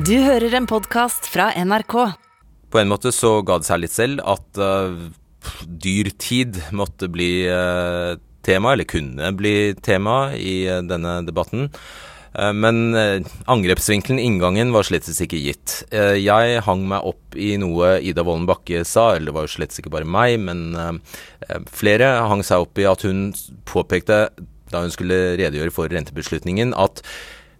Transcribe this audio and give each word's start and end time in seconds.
Du 0.00 0.14
hører 0.22 0.54
en 0.56 0.64
podkast 0.70 1.26
fra 1.28 1.50
NRK. 1.60 1.94
På 2.72 2.78
en 2.80 2.88
måte 2.88 3.10
så 3.12 3.40
ga 3.44 3.58
det 3.60 3.66
seg 3.68 3.82
litt 3.82 3.92
selv 3.92 4.22
at 4.24 4.56
uh, 4.56 4.94
dyrtid 5.66 6.56
måtte 6.72 7.08
bli 7.12 7.42
uh, 7.44 8.14
tema, 8.46 8.72
eller 8.72 8.88
kunne 8.88 9.32
bli 9.36 9.74
tema, 9.84 10.30
i 10.32 10.62
uh, 10.70 10.78
denne 10.86 11.18
debatten. 11.26 11.68
Men 12.30 12.94
angrepsvinkelen, 13.50 14.20
inngangen, 14.22 14.70
var 14.70 14.86
slett 14.86 15.08
ikke 15.10 15.40
gitt. 15.42 15.72
Jeg 15.90 16.60
hang 16.62 16.84
meg 16.86 17.08
opp 17.10 17.34
i 17.34 17.56
noe 17.58 17.96
Ida 18.06 18.22
Wolden 18.22 18.46
Bakke 18.46 18.84
sa, 18.86 19.08
eller 19.16 19.32
det 19.32 19.34
var 19.34 19.48
jo 19.48 19.52
slett 19.56 19.74
ikke 19.82 19.90
bare 19.90 20.06
meg, 20.06 20.36
men 20.38 21.02
flere 21.74 22.12
hang 22.30 22.44
seg 22.46 22.62
opp 22.62 22.78
i 22.78 22.86
at 22.86 23.02
hun 23.02 23.32
påpekte, 23.66 24.20
da 24.70 24.84
hun 24.86 24.94
skulle 24.94 25.18
redegjøre 25.42 25.74
for 25.74 25.90
rentebeslutningen, 25.90 26.70
at 26.78 27.02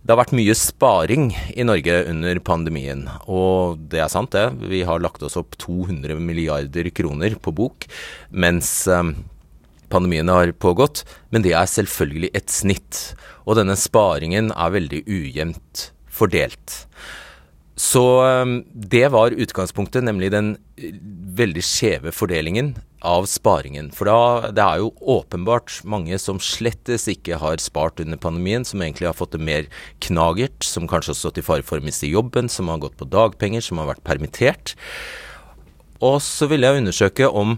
det 0.01 0.14
har 0.14 0.21
vært 0.23 0.37
mye 0.37 0.55
sparing 0.57 1.27
i 1.53 1.64
Norge 1.67 1.98
under 2.09 2.39
pandemien, 2.45 3.05
og 3.29 3.82
det 3.93 4.00
er 4.00 4.09
sant, 4.13 4.32
det. 4.32 4.71
Vi 4.71 4.81
har 4.89 5.03
lagt 5.04 5.23
oss 5.26 5.36
opp 5.36 5.59
200 5.61 6.17
milliarder 6.25 6.89
kroner 6.96 7.36
på 7.36 7.53
bok 7.53 7.85
mens 8.32 8.89
eh, 8.89 9.13
pandemien 9.93 10.32
har 10.32 10.54
pågått, 10.57 11.04
men 11.31 11.45
det 11.45 11.53
er 11.53 11.68
selvfølgelig 11.68 12.32
et 12.32 12.53
snitt. 12.53 13.00
Og 13.45 13.59
denne 13.61 13.76
sparingen 13.76 14.53
er 14.54 14.76
veldig 14.76 15.03
ujevnt 15.04 15.90
fordelt. 16.09 16.85
Så 17.80 18.04
eh, 18.26 18.46
det 18.75 19.07
var 19.14 19.32
utgangspunktet, 19.32 20.04
nemlig 20.04 20.29
den 20.34 20.52
eh, 20.76 20.93
veldig 21.40 21.62
skjeve 21.64 22.12
fordelingen 22.12 22.75
av 23.06 23.25
sparingen. 23.30 23.89
For 23.96 24.11
da, 24.11 24.50
det 24.53 24.64
er 24.64 24.82
jo 24.82 24.90
åpenbart 25.14 25.79
mange 25.89 26.18
som 26.20 26.43
slettes 26.44 27.08
ikke 27.08 27.39
har 27.40 27.62
spart 27.62 28.03
under 28.04 28.20
pandemien, 28.20 28.66
som 28.68 28.82
egentlig 28.84 29.08
har 29.08 29.16
fått 29.16 29.32
det 29.36 29.40
mer 29.46 29.70
knagert, 30.04 30.61
som 30.66 30.90
kanskje 30.90 31.14
har 31.14 31.20
stått 31.22 31.40
i 31.40 31.46
fare 31.46 31.64
for 31.64 31.80
å 31.80 31.86
miste 31.86 32.11
jobben, 32.11 32.53
som 32.53 32.69
har 32.69 32.83
gått 32.84 32.98
på 33.00 33.08
dagpenger, 33.08 33.64
som 33.64 33.81
har 33.81 33.89
vært 33.94 34.05
permittert. 34.05 34.75
Og 36.05 36.20
så 36.25 36.50
vil 36.53 36.67
jeg 36.67 36.83
undersøke 36.83 37.33
om, 37.33 37.56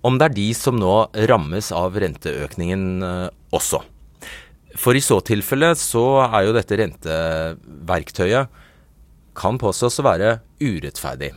om 0.00 0.16
det 0.16 0.30
er 0.30 0.38
de 0.38 0.48
som 0.56 0.80
nå 0.80 0.96
rammes 1.28 1.68
av 1.76 2.00
renteøkningen 2.00 2.88
eh, 3.04 3.28
også. 3.52 3.84
For 4.80 4.96
i 4.96 5.04
så 5.04 5.20
tilfelle 5.20 5.74
så 5.76 6.06
er 6.24 6.46
jo 6.46 6.56
dette 6.56 6.80
renteverktøyet 6.80 8.62
kan 9.38 9.60
påstås 9.60 10.00
å 10.00 10.06
være 10.06 10.36
urettferdig. 10.62 11.32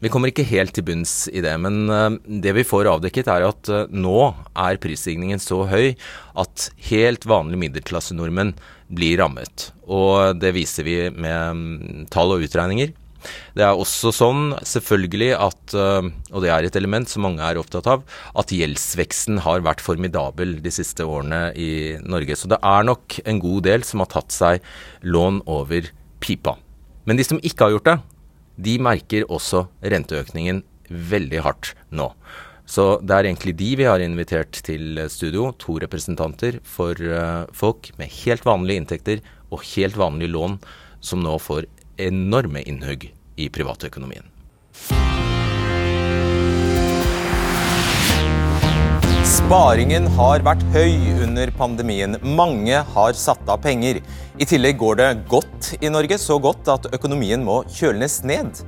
Vi 0.00 0.10
kommer 0.12 0.30
ikke 0.30 0.46
helt 0.48 0.74
til 0.76 0.86
bunns 0.86 1.14
i 1.32 1.42
det, 1.44 1.52
men 1.62 1.82
eh, 1.92 2.18
det 2.44 2.54
vi 2.56 2.66
får 2.66 2.90
avdekket 2.90 3.30
er 3.32 3.46
at 3.48 3.70
eh, 3.72 3.88
nå 3.92 4.30
er 4.52 4.80
prisstigningen 4.82 5.42
så 5.42 5.64
høy 5.70 5.92
at 6.40 6.70
helt 6.90 7.26
vanlige 7.28 7.64
middelklassenordmenn 7.66 8.54
blir 8.90 9.20
rammet. 9.22 9.70
Og 9.90 10.40
det 10.40 10.54
viser 10.56 10.86
vi 10.86 10.96
med 11.10 11.60
mm, 11.60 12.08
tall 12.12 12.36
og 12.36 12.46
utregninger. 12.46 12.94
Det 13.52 13.64
er 13.66 13.76
også 13.76 14.12
sånn, 14.16 14.54
selvfølgelig, 14.64 15.34
at, 15.36 15.74
eh, 15.76 16.08
og 16.32 16.44
det 16.44 16.52
er 16.54 16.66
et 16.66 16.80
element 16.80 17.10
som 17.10 17.26
mange 17.26 17.44
er 17.44 17.60
opptatt 17.60 17.90
av, 17.90 18.06
at 18.40 18.54
gjeldsveksten 18.54 19.42
har 19.44 19.66
vært 19.66 19.84
formidabel 19.84 20.58
de 20.64 20.72
siste 20.74 21.04
årene 21.04 21.50
i 21.52 21.70
Norge. 22.00 22.38
Så 22.38 22.50
det 22.52 22.60
er 22.64 22.88
nok 22.88 23.20
en 23.26 23.42
god 23.42 23.68
del 23.68 23.86
som 23.86 24.04
har 24.04 24.12
tatt 24.16 24.34
seg 24.34 24.64
lån 25.04 25.44
over 25.50 25.92
pipa. 26.24 26.56
Men 27.10 27.18
de 27.18 27.24
som 27.26 27.40
ikke 27.42 27.66
har 27.66 27.72
gjort 27.74 27.88
det, 27.88 27.96
de 28.70 28.76
merker 28.86 29.24
også 29.26 29.64
renteøkningen 29.82 30.60
veldig 31.10 31.40
hardt 31.42 31.72
nå. 31.90 32.06
Så 32.70 33.00
det 33.02 33.16
er 33.16 33.26
egentlig 33.26 33.56
de 33.58 33.72
vi 33.80 33.88
har 33.88 33.98
invitert 34.04 34.60
til 34.62 35.00
studio. 35.10 35.48
To 35.58 35.80
representanter 35.82 36.60
for 36.62 36.94
uh, 36.94 37.50
folk 37.50 37.90
med 37.98 38.14
helt 38.20 38.46
vanlige 38.46 38.84
inntekter 38.84 39.26
og 39.50 39.66
helt 39.72 39.98
vanlige 39.98 40.36
lån, 40.36 40.60
som 41.02 41.26
nå 41.26 41.34
får 41.42 41.66
enorme 41.98 42.62
innhugg 42.62 43.10
i 43.34 43.50
privatøkonomien. 43.50 44.30
Sparingen 49.40 50.04
har 50.18 50.42
vært 50.44 50.60
høy 50.74 51.22
under 51.24 51.50
pandemien. 51.56 52.18
Mange 52.22 52.82
har 52.92 53.16
satt 53.18 53.48
av 53.50 53.62
penger. 53.64 53.98
I 54.38 54.46
tillegg 54.46 54.76
går 54.78 54.98
det 55.00 55.08
godt 55.30 55.70
i 55.80 55.88
Norge, 55.90 56.18
så 56.20 56.36
godt 56.42 56.68
at 56.70 56.90
økonomien 56.94 57.42
må 57.46 57.62
kjøles 57.72 58.20
ned, 58.28 58.60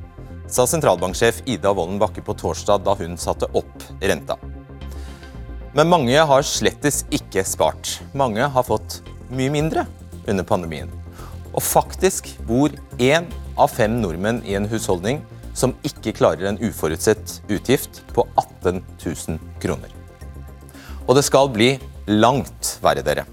sa 0.51 0.65
sentralbanksjef 0.67 1.43
Ida 1.45 1.75
Wolden 1.77 2.01
Bakke 2.01 2.25
på 2.25 2.35
torsdag 2.41 2.83
da 2.87 2.97
hun 2.99 3.15
satte 3.21 3.51
opp 3.53 3.87
renta. 4.01 4.39
Men 5.77 5.93
mange 5.93 6.27
har 6.33 6.49
slettes 6.49 7.05
ikke 7.15 7.45
spart. 7.47 7.99
Mange 8.17 8.49
har 8.57 8.67
fått 8.67 9.03
mye 9.31 9.53
mindre 9.53 9.87
under 10.27 10.49
pandemien. 10.49 10.91
Og 11.53 11.63
faktisk 11.63 12.33
bor 12.49 12.73
én 12.99 13.29
av 13.61 13.71
fem 13.77 14.01
nordmenn 14.01 14.43
i 14.49 14.57
en 14.59 14.69
husholdning 14.73 15.23
som 15.55 15.77
ikke 15.85 16.17
klarer 16.17 16.49
en 16.49 16.63
uforutsett 16.65 17.43
utgift 17.53 18.03
på 18.17 18.27
18 18.35 18.81
000 19.05 19.43
kroner. 19.61 20.02
Og 21.07 21.17
det 21.19 21.25
skal 21.27 21.51
bli 21.51 21.73
langt 22.07 22.77
verre, 22.83 23.03
dere. 23.03 23.25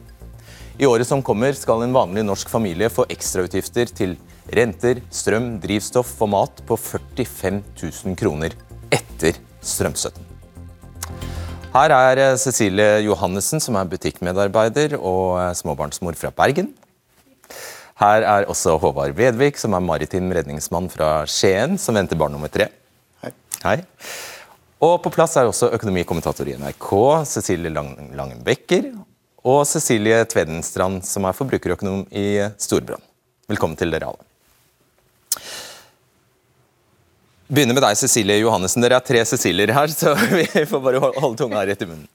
I 0.80 0.88
året 0.88 1.08
som 1.08 1.22
kommer 1.26 1.54
skal 1.58 1.84
en 1.84 1.94
vanlig 1.94 2.24
norsk 2.26 2.50
familie 2.50 2.90
få 2.90 3.06
ekstrautgifter 3.12 3.92
til 3.94 4.16
renter, 4.56 5.04
strøm, 5.14 5.58
drivstoff 5.62 6.16
og 6.24 6.32
mat 6.34 6.64
på 6.66 6.78
45 6.80 7.62
000 7.82 8.18
kroner 8.18 8.56
etter 8.90 9.38
strømstøtten. 9.62 10.26
Her 11.70 11.94
er 11.94 12.24
eh, 12.24 12.38
Cecilie 12.42 13.04
Johannessen, 13.06 13.62
som 13.62 13.78
er 13.78 13.90
butikkmedarbeider 13.92 14.96
og 14.98 15.38
eh, 15.38 15.52
småbarnsmor 15.60 16.18
fra 16.18 16.32
Bergen. 16.34 16.72
Her 18.00 18.26
er 18.26 18.48
også 18.50 18.80
Håvard 18.82 19.14
Vedvik, 19.18 19.60
som 19.62 19.76
er 19.78 19.86
maritim 19.86 20.32
redningsmann 20.34 20.90
fra 20.90 21.28
Skien, 21.30 21.78
som 21.78 22.00
venter 22.00 22.18
barn 22.18 22.34
nummer 22.34 22.50
tre. 22.50 22.72
Hei. 23.22 23.34
Hei. 23.62 23.78
Og 24.80 24.96
på 25.04 25.12
plass 25.12 25.36
er 25.36 25.48
også 25.50 25.74
økonomikommentator 25.76 26.48
i 26.48 26.56
NRK, 26.56 26.90
Cecilie 27.28 27.84
Becker, 28.48 28.94
og 29.44 29.66
Cecilie 29.68 30.22
Tvedenstrand, 30.24 31.04
som 31.04 31.28
er 31.28 31.36
forbrukerøkonom 31.36 32.06
i 32.16 32.40
Storbrann. 32.56 33.04
Velkommen 33.52 33.76
til 33.76 33.92
dere 33.92 34.14
alle. 34.14 34.24
Begynner 37.50 37.76
med 37.76 37.84
deg, 37.84 37.98
Cecilie 37.98 38.40
Johannessen. 38.40 38.84
Dere 38.86 39.02
er 39.02 39.04
tre 39.04 39.26
Cecilier 39.26 39.74
her, 39.76 39.92
så 39.92 40.14
vi 40.38 40.46
får 40.48 40.84
bare 40.86 41.04
holde 41.04 41.36
tunga 41.42 41.66
rett 41.68 41.84
i 41.84 41.90
munnen. 41.90 42.08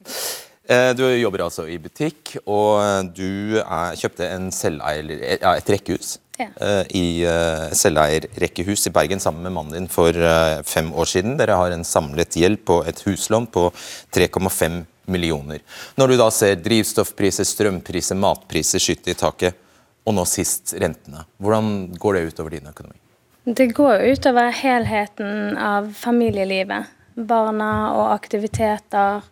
Eh, 0.65 0.91
du 0.97 1.05
jobber 1.05 1.45
altså 1.45 1.67
i 1.69 1.77
butikk, 1.81 2.39
og 2.49 3.11
du 3.13 3.59
er, 3.61 3.97
kjøpte 4.01 4.29
selveier, 4.57 5.11
ja, 5.37 5.57
et 5.59 5.69
rekkehus 5.69 6.19
ja. 6.41 6.49
Eh, 6.57 6.87
i 6.97 7.05
uh, 7.29 7.69
selveier 7.77 8.25
i 8.27 8.91
Bergen 8.91 9.21
sammen 9.21 9.45
med 9.45 9.53
mannen 9.53 9.77
din 9.77 9.89
for 9.93 10.09
uh, 10.11 10.63
fem 10.65 10.89
år 10.93 11.05
siden. 11.05 11.37
Dere 11.39 11.59
har 11.61 11.71
en 11.71 11.85
samlet 11.85 12.35
gjeld 12.41 12.65
på 12.65 12.81
et 12.89 13.05
huslån 13.05 13.47
på 13.47 13.69
3,5 14.17 14.81
millioner. 15.07 15.61
Når 15.97 16.09
du 16.09 16.17
da 16.17 16.31
ser 16.33 16.57
drivstoffpriser, 16.65 17.45
strømpriser, 17.45 18.17
matpriser 18.17 18.81
skyte 18.81 19.13
i 19.13 19.19
taket, 19.21 19.61
og 20.05 20.17
nå 20.17 20.25
sist 20.29 20.75
rentene, 20.81 21.23
hvordan 21.41 21.93
går 22.01 22.17
det 22.17 22.27
utover 22.33 22.57
din 22.57 22.73
økonomi? 22.73 22.99
Det 23.45 23.69
går 23.77 24.03
utover 24.17 24.51
helheten 24.57 25.57
av 25.61 25.93
familielivet. 25.97 26.91
Barna 27.15 27.93
og 27.95 28.09
aktiviteter 28.17 29.23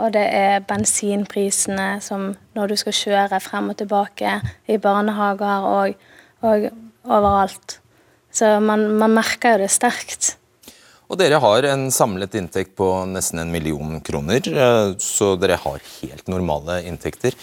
og 0.00 0.12
det 0.14 0.24
er 0.32 0.64
bensinprisene 0.64 1.98
som 2.04 2.30
når 2.56 2.72
du 2.72 2.76
skal 2.80 2.96
kjøre 2.96 3.40
frem 3.44 3.72
og 3.72 3.78
tilbake 3.80 4.38
i 4.70 4.78
barnehager 4.80 5.66
og, 5.68 6.06
og 6.46 6.68
overalt. 7.04 7.78
Så 8.32 8.54
man, 8.64 8.86
man, 8.96 9.12
merker 9.12 9.56
jo 9.56 9.66
det 9.66 9.72
sterkt. 9.74 10.36
Og 11.12 11.18
dere 11.20 11.42
har 11.42 11.66
en 11.68 11.90
samlet 11.92 12.38
inntekt 12.40 12.72
på 12.78 12.86
nesten 13.10 13.42
en 13.42 13.52
million 13.52 13.98
kroner, 14.00 14.40
eh, 14.48 14.94
så 14.96 15.34
dere 15.36 15.58
har 15.60 15.82
helt 15.98 16.30
normale 16.32 16.78
inntekter. 16.88 17.36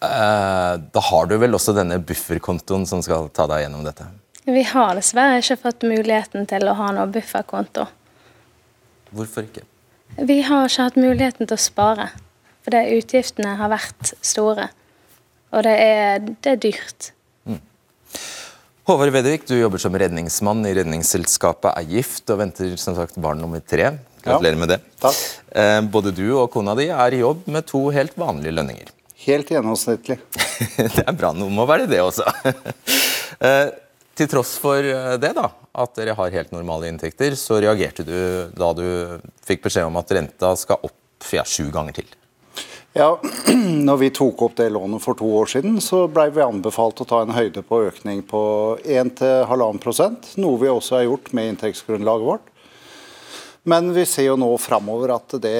Eh, 0.00 0.72
da 0.80 1.02
har 1.10 1.28
du 1.28 1.36
vel 1.40 1.56
også 1.56 1.76
denne 1.76 2.00
bufferkontoen 2.00 2.88
som 2.88 3.04
skal 3.04 3.28
ta 3.36 3.44
deg 3.50 3.66
gjennom 3.66 3.84
dette? 3.84 4.08
Vi 4.48 4.64
har 4.72 4.96
dessverre 4.96 5.38
ikke 5.40 5.60
fått 5.60 5.84
muligheten 5.88 6.48
til 6.48 6.68
å 6.68 6.76
ha 6.80 6.90
noe 6.96 7.08
bufferkonto. 7.12 7.84
Hvorfor 9.14 9.44
ikke? 9.44 9.68
Vi 10.14 10.38
har 10.46 10.68
ikke 10.68 10.86
hatt 10.86 10.96
muligheten 11.00 11.48
til 11.48 11.56
å 11.56 11.60
spare. 11.60 12.08
For 12.64 12.72
det 12.72 12.86
utgiftene 12.96 13.56
har 13.58 13.70
vært 13.72 14.14
store. 14.24 14.70
Og 15.54 15.66
det 15.66 15.74
er, 15.74 16.22
det 16.22 16.52
er 16.54 16.60
dyrt. 16.62 17.10
Mm. 17.44 17.60
Håvard 18.88 19.12
Vedvik, 19.14 19.46
du 19.48 19.56
jobber 19.58 19.82
som 19.82 19.94
redningsmann 19.98 20.64
i 20.68 20.72
Redningsselskapet 20.78 21.74
er 21.74 21.90
gift 21.96 22.30
og 22.32 22.40
venter 22.40 22.74
som 22.80 22.96
sagt 22.96 23.18
barn 23.20 23.42
nummer 23.42 23.60
tre. 23.60 23.92
Gratulerer 24.24 24.56
ja, 24.56 24.62
med 24.62 24.72
det. 24.72 24.80
Takk. 25.02 25.20
Eh, 25.52 25.78
både 25.92 26.14
du 26.16 26.26
og 26.32 26.48
kona 26.54 26.76
di 26.78 26.88
er 26.94 27.14
i 27.16 27.20
jobb 27.20 27.44
med 27.52 27.66
to 27.68 27.82
helt 27.94 28.16
vanlige 28.18 28.56
lønninger. 28.56 28.92
Helt 29.26 29.50
gjennomsnittlig. 29.52 30.18
det 30.96 31.04
er 31.04 31.16
bra. 31.16 31.34
Noe 31.36 31.52
må 31.52 31.66
være 31.68 31.88
det 31.90 32.00
også. 32.04 32.24
eh, 33.46 33.66
til 34.18 34.30
tross 34.30 34.56
for 34.62 34.84
eh, 34.84 35.14
det, 35.20 35.32
da, 35.36 35.48
at 35.84 35.94
dere 35.98 36.16
har 36.18 36.34
helt 36.34 36.52
normale 36.54 36.90
inntekter, 36.90 37.36
så 37.38 37.60
reagerte 37.62 38.06
du 38.06 38.18
da 38.54 38.72
du 38.76 38.86
fikk 39.46 39.66
beskjed 39.66 39.88
om 39.88 39.98
at 40.00 40.12
renta 40.14 40.54
skal 40.58 40.82
opp 40.86 41.32
ja, 41.34 41.44
sju 41.48 41.70
ganger 41.74 41.96
til? 41.96 42.10
Ja, 42.94 43.08
når 43.88 43.96
vi 44.04 44.10
tok 44.14 44.42
opp 44.46 44.56
det 44.60 44.68
lånet 44.70 45.02
for 45.02 45.18
to 45.18 45.26
år 45.40 45.50
siden, 45.50 45.80
så 45.82 46.04
ble 46.06 46.28
vi 46.34 46.44
anbefalt 46.44 47.02
å 47.02 47.08
ta 47.10 47.24
en 47.24 47.34
høyde 47.34 47.64
på 47.66 47.80
økning 47.88 48.22
på 48.28 48.42
1-1,5% 48.86 50.36
noe 50.38 50.60
vi 50.62 50.70
også 50.70 51.00
har 51.00 51.08
gjort 51.08 51.32
med 51.34 51.54
inntektsgrunnlaget 51.54 52.28
vårt. 52.28 52.50
Men 53.66 53.90
vi 53.96 54.04
ser 54.06 54.28
jo 54.28 54.38
nå 54.38 54.50
framover 54.60 55.16
at 55.16 55.34
det, 55.42 55.58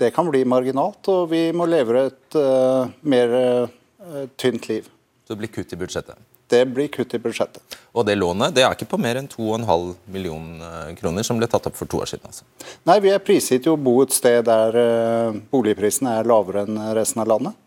det, 0.00 0.10
kan 0.16 0.26
bli 0.26 0.40
marginalt, 0.48 1.04
og 1.12 1.28
vi 1.30 1.50
må 1.54 1.68
leve 1.68 2.06
et 2.08 2.38
uh, 2.40 2.88
mer 3.04 3.36
uh, 3.36 4.24
tynt 4.40 4.66
liv. 4.72 4.88
Så 5.22 5.34
det 5.36 5.42
blir 5.44 5.52
kutt 5.52 5.74
i 5.76 5.78
budsjettet? 5.78 6.16
Det 6.50 6.62
blir 6.70 6.88
kutt 6.94 7.14
i 7.16 7.18
budsjettet. 7.18 7.76
Og 7.96 8.04
det 8.06 8.14
lånet 8.18 8.54
det 8.54 8.62
er 8.62 8.74
ikke 8.76 8.88
på 8.92 9.00
mer 9.02 9.18
enn 9.18 9.28
2,5 9.30 9.94
millioner 10.14 10.92
kroner, 10.98 11.26
som 11.26 11.40
ble 11.40 11.48
tatt 11.50 11.66
opp 11.66 11.78
for 11.78 11.90
to 11.90 12.02
år 12.04 12.10
siden? 12.12 12.28
altså? 12.28 12.46
Nei, 12.86 13.00
vi 13.02 13.10
er 13.10 13.24
prisgitt 13.24 13.66
jo 13.66 13.74
å 13.74 13.80
bo 13.80 13.98
et 14.04 14.14
sted 14.14 14.44
der 14.46 14.78
uh, 14.78 15.40
boligprisene 15.50 16.18
er 16.20 16.28
lavere 16.28 16.66
enn 16.66 16.78
resten 16.94 17.24
av 17.24 17.32
landet. 17.32 17.58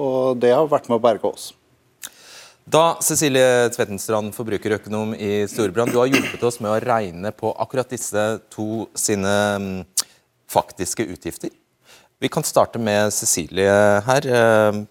Og 0.00 0.36
det 0.40 0.52
har 0.52 0.68
vært 0.68 0.90
med 0.90 0.98
å 0.98 1.04
berge 1.04 1.30
oss. 1.30 1.50
Da, 2.70 3.00
Cecilie 3.02 3.70
Tvettenstrand, 3.74 4.34
forbrukerøkonom 4.36 5.16
i 5.16 5.46
Storebrand, 5.50 5.90
du 5.90 5.98
har 5.98 6.10
hjulpet 6.10 6.44
oss 6.46 6.60
med 6.60 6.70
å 6.70 6.78
regne 6.84 7.32
på 7.34 7.50
akkurat 7.58 7.88
disse 7.90 8.26
to 8.52 8.84
sine 8.94 9.32
um, 9.56 9.70
faktiske 10.50 11.06
utgifter. 11.08 11.50
Vi 12.20 12.28
kan 12.28 12.44
starte 12.44 12.78
med 12.78 13.14
Cecilie 13.16 13.72
her. 14.06 14.28
Uh, 14.28 14.84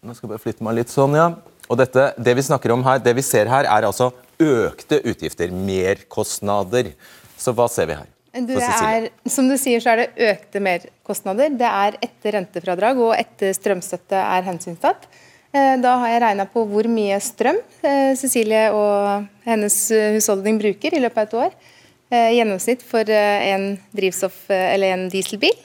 nå 0.00 0.14
skal 0.14 0.28
jeg 0.28 0.32
bare 0.32 0.44
flytte 0.46 0.64
meg 0.64 0.78
litt 0.78 0.94
sånn, 0.94 1.18
ja. 1.18 1.32
Og 1.68 1.78
dette, 1.80 2.10
det 2.16 2.34
vi 2.38 2.44
snakker 2.46 2.72
om 2.72 2.84
her, 2.86 3.00
det 3.04 3.14
vi 3.18 3.24
ser 3.24 3.50
her, 3.50 3.68
er 3.68 3.86
altså 3.88 4.10
økte 4.40 5.00
utgifter, 5.04 5.52
merkostnader. 5.52 6.92
Så 7.38 7.52
hva 7.56 7.68
ser 7.70 7.90
vi 7.90 7.98
her? 7.98 8.08
Det 8.48 8.60
er, 8.60 9.08
som 9.28 9.48
du 9.48 9.56
sier, 9.58 9.80
så 9.82 9.94
er 9.94 10.02
det 10.02 10.28
økte 10.30 10.60
merkostnader. 10.62 11.54
Det 11.58 11.68
er 11.68 11.96
etter 12.04 12.36
rentefradrag 12.36 13.00
og 13.02 13.14
etter 13.16 13.54
strømstøtte 13.56 14.20
er 14.20 14.46
hensynstatt. 14.46 15.08
Eh, 15.52 15.74
da 15.80 15.94
har 16.02 16.12
jeg 16.12 16.22
regna 16.26 16.44
på 16.52 16.64
hvor 16.68 16.86
mye 16.92 17.16
strøm 17.24 17.56
eh, 17.80 18.12
Cecilie 18.20 18.66
og 18.76 19.24
hennes 19.48 19.78
husholdning 20.18 20.60
bruker 20.60 20.94
i 20.94 21.00
løpet 21.00 21.22
av 21.22 21.28
et 21.28 21.38
år. 21.46 21.56
Eh, 22.12 22.30
gjennomsnitt 22.36 22.84
for 22.84 23.08
en, 23.14 23.70
en 23.78 25.08
dieselbil. 25.12 25.64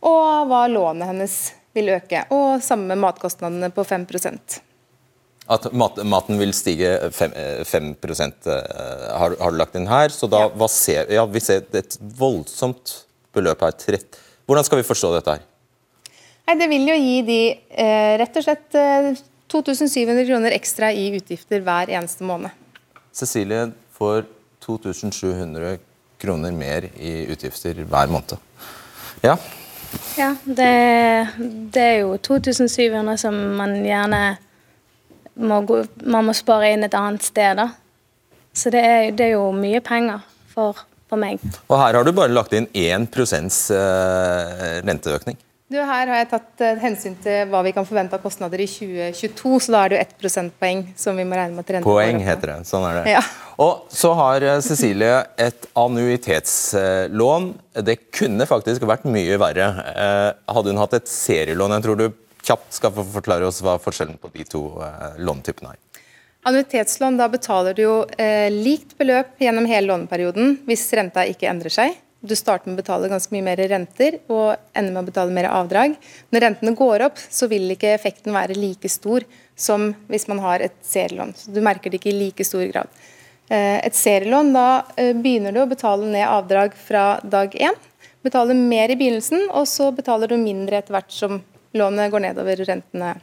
Og 0.00 0.48
hva 0.48 0.64
lånet 0.72 1.12
hennes 1.12 1.36
vil 1.76 1.92
øke. 1.94 2.24
Og 2.32 2.64
samme 2.64 2.96
matkostnadene 2.98 3.70
på 3.76 3.84
5 3.84 4.08
at 5.50 5.66
mat, 5.74 5.98
maten 6.06 6.38
vil 6.38 6.52
stige 6.54 7.10
5, 7.10 7.32
5 7.66 7.90
har, 8.06 9.34
har, 9.40 9.50
du 9.50 9.58
lagt 9.58 9.74
inn 9.78 9.88
her. 9.90 10.12
Så 10.14 10.28
da 10.30 10.46
ja. 10.46 10.68
ser, 10.70 11.10
ja, 11.10 11.26
vi 11.26 11.42
ser 11.42 11.64
et 11.74 11.96
voldsomt 12.00 13.00
beløp 13.34 13.64
her. 13.66 13.98
Hvordan 14.46 14.66
skal 14.66 14.80
vi 14.80 14.86
forstå 14.86 15.12
dette 15.16 15.36
her? 15.36 15.46
Nei, 16.46 16.56
Det 16.58 16.70
vil 16.70 16.88
jo 16.88 16.96
gi 16.98 17.18
de 17.26 17.40
eh, 17.50 18.14
rett 18.18 18.38
og 18.38 18.46
slett 18.46 18.78
eh, 18.78 19.12
2700 19.50 20.26
kroner 20.28 20.54
ekstra 20.54 20.90
i 20.94 21.08
utgifter 21.18 21.62
hver 21.66 21.90
eneste 21.90 22.26
måned. 22.26 22.50
Cecilie 23.14 23.68
får 23.98 24.24
2700 24.62 25.78
kroner 26.20 26.54
mer 26.54 26.86
i 26.94 27.24
utgifter 27.32 27.82
hver 27.82 28.12
måned. 28.12 28.36
Ja? 29.24 29.34
Ja, 30.14 30.34
det, 30.44 30.70
det 31.74 31.82
er 31.82 31.96
jo 32.04 32.14
2700 32.22 33.18
som 33.18 33.34
man 33.58 33.80
gjerne 33.82 34.22
må, 35.40 35.60
gå, 35.66 35.82
man 36.04 36.28
må 36.28 36.36
spare 36.36 36.72
inn 36.74 36.86
et 36.86 36.96
annet 36.96 37.24
sted. 37.26 37.58
da. 37.60 37.70
Så 38.52 38.72
det 38.72 38.82
er, 38.84 39.10
det 39.14 39.30
er 39.30 39.36
jo 39.36 39.50
mye 39.54 39.80
penger 39.84 40.24
for, 40.50 40.82
for, 41.08 41.20
meg. 41.20 41.42
Og 41.68 41.78
her 41.78 41.98
har 41.98 42.06
du 42.06 42.12
bare 42.14 42.32
lagt 42.32 42.54
inn 42.56 42.66
1 42.74 43.06
eh, 43.14 44.80
renteøkning. 44.86 45.38
Du, 45.70 45.76
her 45.78 46.08
har 46.10 46.16
jeg 46.18 46.26
tatt 46.32 46.62
uh, 46.66 46.78
hensyn 46.82 47.12
til 47.22 47.44
hva 47.46 47.60
vi 47.62 47.70
kan 47.70 47.86
forvente 47.86 48.18
av 48.18 48.24
kostnader 48.24 48.58
i 48.58 48.66
2022, 48.66 49.52
så 49.62 49.70
da 49.70 49.82
er 49.84 49.92
det 49.92 49.96
jo 49.96 50.00
ett 50.02 50.16
prosentpoeng 50.18 50.80
som 50.98 51.14
vi 51.14 51.22
må 51.22 51.38
regne 51.38 51.54
med 51.54 51.62
at 51.62 51.70
renta 51.76 51.86
Poeng 51.86 52.18
heter 52.26 52.50
det. 52.50 52.56
Sånn 52.66 52.86
er 52.88 52.98
det. 52.98 53.12
Ja. 53.12 53.20
Og 53.62 53.84
så 53.94 54.10
har 54.18 54.48
uh, 54.48 54.56
Cecilie 54.66 55.12
et 55.38 55.68
annuitetslån. 55.78 57.46
Det 57.86 58.00
kunne 58.10 58.48
faktisk 58.50 58.88
vært 58.90 59.06
mye 59.06 59.38
verre. 59.38 59.70
Hadde 60.50 60.74
hun 60.74 60.82
hatt 60.82 60.98
et 60.98 61.12
serielån, 61.12 61.76
jeg 61.78 61.86
tror 61.86 62.02
du 62.02 62.08
kjapt 62.46 62.80
skal 62.80 62.94
få 62.96 63.04
forklare 63.16 63.46
oss 63.48 63.62
hva 63.64 63.78
forskjellen 63.82 64.18
på 64.20 64.32
de 64.34 64.46
to 64.48 64.64
lånetypene 65.18 65.74
er. 65.74 65.80
Annuitetslån, 66.48 67.18
da 67.20 67.26
betaler 67.28 67.76
du 67.76 67.82
jo 67.84 67.96
likt 68.54 68.96
beløp 68.96 69.34
gjennom 69.42 69.66
hele 69.68 69.90
låneperioden 69.90 70.62
hvis 70.68 70.86
renta 70.96 71.26
ikke 71.28 71.50
endrer 71.50 71.74
seg. 71.74 71.98
Du 72.20 72.34
starter 72.36 72.68
med 72.68 72.76
å 72.76 72.82
betale 72.82 73.08
ganske 73.08 73.32
mye 73.32 73.44
mer 73.44 73.60
renter 73.70 74.18
og 74.28 74.52
ender 74.76 74.92
med 74.92 75.02
å 75.02 75.08
betale 75.08 75.32
mer 75.32 75.48
avdrag. 75.48 75.94
Når 76.28 76.44
rentene 76.44 76.74
går 76.76 77.06
opp, 77.06 77.16
så 77.16 77.48
vil 77.48 77.64
ikke 77.72 77.94
effekten 77.94 78.36
være 78.36 78.58
like 78.58 78.90
stor 78.92 79.24
som 79.56 79.94
hvis 80.10 80.28
man 80.28 80.42
har 80.44 80.60
et 80.64 80.76
serielån. 80.84 81.32
Så 81.36 81.54
du 81.54 81.62
merker 81.64 81.88
det 81.88 82.00
ikke 82.00 82.12
i 82.12 82.18
like 82.18 82.44
stor 82.44 82.66
grad. 82.68 82.92
Eh, 83.48 83.78
et 83.86 83.96
serielån, 83.96 84.52
da 84.52 84.66
eh, 85.00 85.14
begynner 85.16 85.56
du 85.56 85.62
å 85.62 85.70
betale 85.70 86.10
ned 86.12 86.28
avdrag 86.28 86.76
fra 86.76 87.04
dag 87.24 87.56
én. 87.56 87.78
Betaler 88.20 88.58
mer 88.58 88.92
i 88.92 88.98
begynnelsen, 89.00 89.48
og 89.56 89.64
så 89.64 89.88
betaler 89.96 90.28
du 90.28 90.36
mindre 90.36 90.76
etter 90.76 90.98
hvert 90.98 91.16
som 91.16 91.40
lånet 91.72 92.10
går 92.10 92.24
nedover 92.26 92.64
rentene 92.66 93.14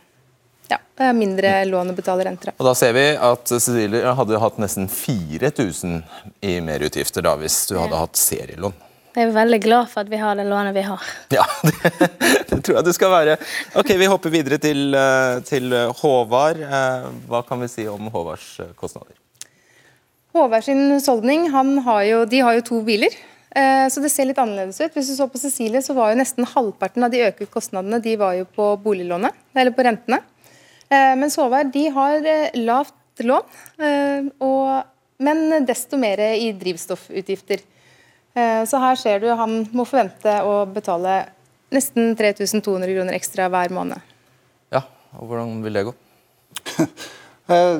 ja, 0.68 0.80
er 1.00 1.14
mindre 1.16 1.52
lån 1.66 1.94
å 1.94 1.96
betale 1.96 2.26
renter 2.28 2.52
Og 2.58 2.66
Da 2.68 2.74
ser 2.76 2.96
vi 2.98 3.06
at 3.16 3.48
Cecilie 3.48 4.16
hadde 4.20 4.42
hatt 4.42 4.58
nesten 4.60 4.90
4000 4.92 6.02
i 6.44 6.58
merutgifter 6.64 7.24
da, 7.24 7.38
hvis 7.40 7.62
du 7.70 7.78
hadde 7.80 8.02
hatt 8.02 8.20
serielån. 8.20 8.76
Jeg 9.18 9.32
er 9.32 9.32
veldig 9.34 9.58
glad 9.64 9.88
for 9.90 10.04
at 10.04 10.10
vi 10.12 10.20
har 10.22 10.36
det 10.38 10.44
lånet 10.46 10.76
vi 10.76 10.84
har. 10.86 11.06
Ja, 11.34 11.46
det, 11.68 12.10
det 12.52 12.60
tror 12.62 12.76
jeg 12.78 12.86
du 12.86 12.92
skal 12.94 13.14
være. 13.14 13.38
Ok, 13.80 13.96
Vi 13.98 14.10
hopper 14.12 14.34
videre 14.34 14.60
til, 14.62 14.92
eh, 14.94 15.40
til 15.48 15.74
Håvard. 16.02 16.60
Eh, 16.62 17.08
hva 17.32 17.42
kan 17.48 17.64
vi 17.64 17.72
si 17.72 17.88
om 17.90 18.12
Håvards 18.14 18.52
eh, 18.62 18.76
kostnader? 18.78 19.16
Håvard 20.38 20.68
sin 20.68 20.92
husholdning, 20.94 21.48
har 21.50 22.04
jo, 22.06 22.22
de 22.30 22.44
har 22.46 22.60
jo 22.60 22.68
to 22.68 22.84
biler. 22.86 23.16
Så 23.58 24.02
det 24.04 24.12
ser 24.14 24.28
litt 24.30 24.38
annerledes 24.38 24.78
ut. 24.84 24.94
Hvis 24.94 25.08
du 25.10 25.16
så 25.18 25.26
på 25.32 25.40
Cecilie, 25.42 25.80
så 25.82 25.96
var 25.98 26.12
jo 26.12 26.20
nesten 26.20 26.46
halvparten 26.46 27.02
av 27.08 27.10
de 27.10 27.24
økte 27.26 27.48
kostnadene 27.50 27.98
de 28.04 28.12
var 28.22 28.36
jo 28.38 28.44
på 28.54 28.68
boliglånet, 28.84 29.34
eller 29.58 29.74
på 29.74 29.86
rentene. 29.88 30.20
Men 30.92 31.34
Håvard 31.34 31.72
de 31.74 31.88
har 31.96 32.28
lavt 32.54 33.24
lån, 33.26 34.30
og, 34.46 34.70
men 35.26 35.66
desto 35.66 35.98
mer 35.98 36.22
i 36.36 36.52
drivstoffutgifter. 36.60 37.66
Eh, 38.38 38.64
så 38.70 38.80
her 38.82 38.98
ser 39.00 39.22
du 39.24 39.30
han 39.34 39.64
må 39.74 39.86
forvente 39.88 40.34
å 40.46 40.62
betale 40.70 41.24
nesten 41.74 42.14
3200 42.18 42.94
kroner 42.94 43.18
ekstra 43.18 43.48
hver 43.52 43.74
måned. 43.74 44.14
Ja, 44.74 44.84
og 45.18 45.32
hvordan 45.32 45.62
vil 45.66 45.80
det 45.82 45.88
gå? 45.92 45.96
Eh, 47.48 47.78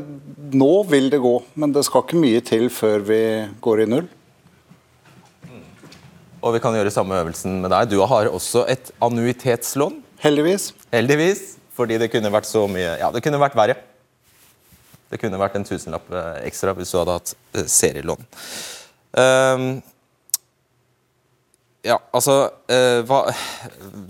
nå 0.56 0.74
vil 0.88 1.10
det 1.12 1.18
gå, 1.20 1.34
men 1.60 1.74
det 1.76 1.82
skal 1.84 2.06
ikke 2.06 2.20
mye 2.22 2.40
til 2.48 2.70
før 2.72 3.02
vi 3.04 3.18
går 3.60 3.82
i 3.84 3.88
null. 3.92 4.06
Og 6.48 6.54
vi 6.56 6.62
kan 6.64 6.76
gjøre 6.78 6.94
samme 6.94 7.18
øvelsen 7.20 7.60
med 7.60 7.74
deg. 7.74 7.90
Du 7.92 8.00
har 8.08 8.30
også 8.32 8.64
et 8.72 8.94
annuitetslån. 9.04 10.00
Heldigvis. 10.24 10.72
Heldigvis, 10.94 11.42
fordi 11.76 11.98
det 12.00 12.08
kunne 12.14 12.32
vært 12.32 12.48
så 12.48 12.64
mye 12.72 12.96
Ja, 13.02 13.12
det 13.12 13.22
kunne 13.26 13.42
vært 13.42 13.58
verre. 13.58 13.76
Det 15.12 15.20
kunne 15.20 15.40
vært 15.40 15.58
en 15.60 15.68
tusenlapp 15.68 16.08
eh, 16.12 16.40
ekstra 16.48 16.74
hvis 16.76 16.92
du 16.92 16.98
hadde 17.02 17.18
hatt 17.20 17.36
serielån. 17.72 18.24
Um, 19.18 19.68
ja, 21.88 21.96
altså, 22.16 22.36
uh, 22.72 23.00
hva, 23.08 23.22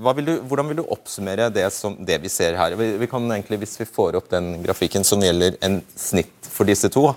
hva 0.02 0.14
vil 0.18 0.30
du, 0.30 0.34
Hvordan 0.50 0.72
vil 0.72 0.80
du 0.80 0.88
oppsummere 0.94 1.52
det, 1.54 1.68
som, 1.76 1.98
det 2.06 2.18
vi 2.24 2.32
ser 2.34 2.58
her? 2.58 2.74
Vi, 2.80 2.94
vi, 3.02 3.10
kan 3.10 3.26
egentlig, 3.34 3.62
Hvis 3.62 3.78
vi 3.82 3.90
får 3.90 4.18
opp 4.18 4.32
den 4.34 4.56
grafikken 4.64 5.06
som 5.06 5.22
gjelder 5.26 5.60
en 5.66 5.82
snitt 5.94 6.50
for 6.54 6.70
disse 6.70 6.90
to, 6.94 7.10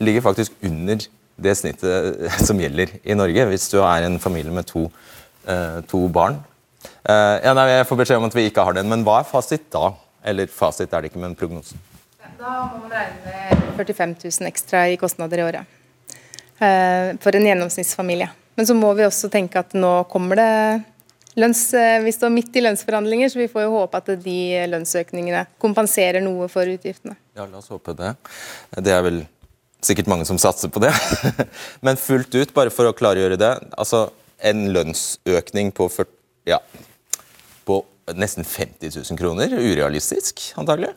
ligger 0.00 0.24
faktisk 0.28 0.56
under 0.64 1.08
det 1.42 1.56
snittet 1.58 2.20
som 2.48 2.60
gjelder 2.60 2.92
i 3.02 3.16
Norge, 3.18 3.48
hvis 3.50 3.68
du 3.72 3.80
er 3.82 4.06
en 4.06 4.18
familie 4.22 4.54
med 4.54 4.68
to, 4.68 4.86
eh, 5.48 5.80
to 5.90 6.06
barn. 6.12 6.40
Eh, 6.80 7.36
ja, 7.44 7.54
nei, 7.56 7.68
Jeg 7.70 7.88
får 7.88 8.00
beskjed 8.02 8.20
om 8.20 8.28
at 8.28 8.36
vi 8.36 8.46
ikke 8.50 8.64
har 8.64 8.76
den, 8.76 8.88
men 8.90 9.04
hva 9.06 9.20
er 9.20 9.28
fasit 9.28 9.68
da? 9.72 9.92
Eller 10.24 10.50
fasit 10.52 10.92
er 10.92 11.02
det 11.02 11.12
ikke, 11.12 11.22
men 11.22 11.36
prognosen? 11.38 11.80
Da 12.40 12.52
må 12.70 12.84
man 12.84 12.92
regne 12.92 13.24
med 13.24 13.66
45 13.80 14.14
000 14.24 14.48
ekstra 14.48 14.86
i 14.88 14.96
kostnader 15.00 15.40
i 15.40 15.44
året. 15.44 15.76
Eh, 16.60 17.16
for 17.20 17.36
en 17.36 17.48
gjennomsnittsfamilie. 17.48 18.30
Men 18.56 18.68
så 18.68 18.76
må 18.76 18.92
vi 18.96 19.06
også 19.06 19.30
tenke 19.32 19.60
at 19.60 19.76
nå 19.76 19.92
kommer 20.12 20.40
det 20.40 20.52
lønns... 21.40 21.70
Vi 22.04 22.12
står 22.12 22.32
midt 22.34 22.56
i 22.56 22.64
lønnsforhandlinger, 22.64 23.30
så 23.32 23.40
vi 23.40 23.48
får 23.48 23.64
jo 23.64 23.76
håpe 23.78 24.00
at 24.00 24.10
de 24.24 24.40
lønnsøkningene 24.68 25.46
kompenserer 25.62 26.20
noe 26.24 26.48
for 26.52 26.68
utgiftene. 26.68 27.16
Ja, 27.36 27.46
la 27.46 27.60
oss 27.62 27.70
håpe 27.72 27.94
det. 27.96 28.12
Det 28.76 28.92
er 28.92 29.04
vel 29.06 29.22
sikkert 29.86 30.10
mange 30.10 30.26
som 30.28 30.38
satser 30.40 30.72
på 30.72 30.82
det. 30.84 30.92
Men 31.84 32.00
fullt 32.00 32.34
ut, 32.34 32.54
bare 32.56 32.72
for 32.74 32.88
å 32.88 32.96
klargjøre 32.96 33.38
det. 33.40 33.52
altså 33.76 34.08
En 34.40 34.68
lønnsøkning 34.74 35.72
på, 35.76 35.88
40, 35.92 36.12
ja, 36.48 36.60
på 37.68 37.82
nesten 38.16 38.46
50 38.46 38.96
000 38.96 39.20
kroner. 39.20 39.52
Urealistisk, 39.60 40.52
antagelig? 40.60 40.94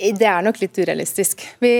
Det 0.00 0.24
er 0.24 0.44
nok 0.44 0.56
litt 0.62 0.78
urealistisk. 0.80 1.42
Vi, 1.60 1.70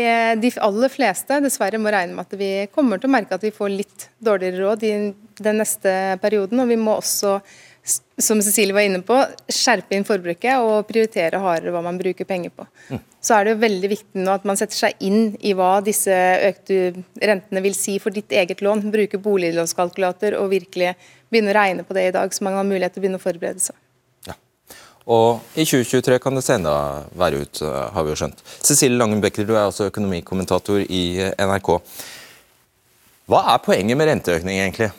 de 0.43 0.51
aller 0.61 0.93
fleste 0.93 1.39
dessverre 1.41 1.81
må 1.81 1.93
regne 1.93 2.17
med 2.19 2.29
at 2.29 2.37
vi 2.37 2.51
kommer 2.75 3.01
til 3.01 3.09
å 3.09 3.15
merke 3.15 3.37
at 3.37 3.47
vi 3.47 3.53
får 3.55 3.73
litt 3.73 4.07
dårligere 4.21 4.61
råd 4.67 4.85
i 4.85 4.93
den 5.41 5.61
neste 5.61 5.95
perioden. 6.21 6.61
Og 6.61 6.69
vi 6.69 6.77
må 6.81 6.99
også, 7.01 7.39
som 8.21 8.41
Cecilie 8.45 8.77
var 8.77 8.85
inne 8.87 9.01
på, 9.07 9.17
skjerpe 9.51 9.97
inn 9.97 10.05
forbruket 10.07 10.61
og 10.61 10.87
prioritere 10.89 11.41
hardere 11.41 11.73
hva 11.75 11.83
man 11.85 11.99
bruker 11.99 12.29
penger 12.29 12.53
på. 12.55 12.67
Mm. 12.91 13.01
Så 13.25 13.37
er 13.37 13.45
det 13.45 13.55
jo 13.55 13.63
veldig 13.65 13.91
viktig 13.93 14.25
nå 14.25 14.35
at 14.35 14.47
man 14.49 14.59
setter 14.61 14.77
seg 14.77 15.05
inn 15.05 15.35
i 15.41 15.55
hva 15.57 15.73
disse 15.85 16.15
økte 16.47 17.03
rentene 17.17 17.65
vil 17.65 17.77
si 17.77 17.99
for 18.03 18.15
ditt 18.15 18.33
eget 18.33 18.63
lån. 18.65 18.87
Bruke 18.93 19.21
boliglånskalkulator 19.21 20.37
og 20.41 20.53
virkelig 20.53 20.95
begynne 21.33 21.55
å 21.55 21.57
regne 21.57 21.87
på 21.87 21.97
det 21.97 22.11
i 22.11 22.17
dag, 22.17 22.33
så 22.33 22.45
man 22.47 22.59
har 22.59 22.69
mulighet 22.69 22.97
til 22.97 23.03
å 23.03 23.07
begynne 23.07 23.21
å 23.21 23.25
forberede 23.25 23.65
seg. 23.65 23.79
Og 25.11 25.41
i 25.59 25.65
2023 25.65 26.21
kan 26.23 26.37
det 26.37 26.45
se 26.47 26.55
enda 26.55 26.73
verre 27.19 27.43
ut, 27.43 27.63
eh, 27.65 27.91
har 27.95 28.05
vi 28.05 28.13
jo 28.13 28.19
skjønt. 28.21 28.43
Cecilie 28.63 28.99
Langen 28.99 29.21
Becker, 29.21 29.47
du 29.49 29.57
er 29.57 29.65
også 29.65 29.89
økonomikommentator 29.91 30.85
i 30.87 31.19
eh, 31.19 31.33
NRK. 31.41 31.81
Hva 33.31 33.41
er 33.55 33.65
poenget 33.65 33.97
med 33.97 34.07
renteøkning, 34.11 34.61
egentlig? 34.61 34.91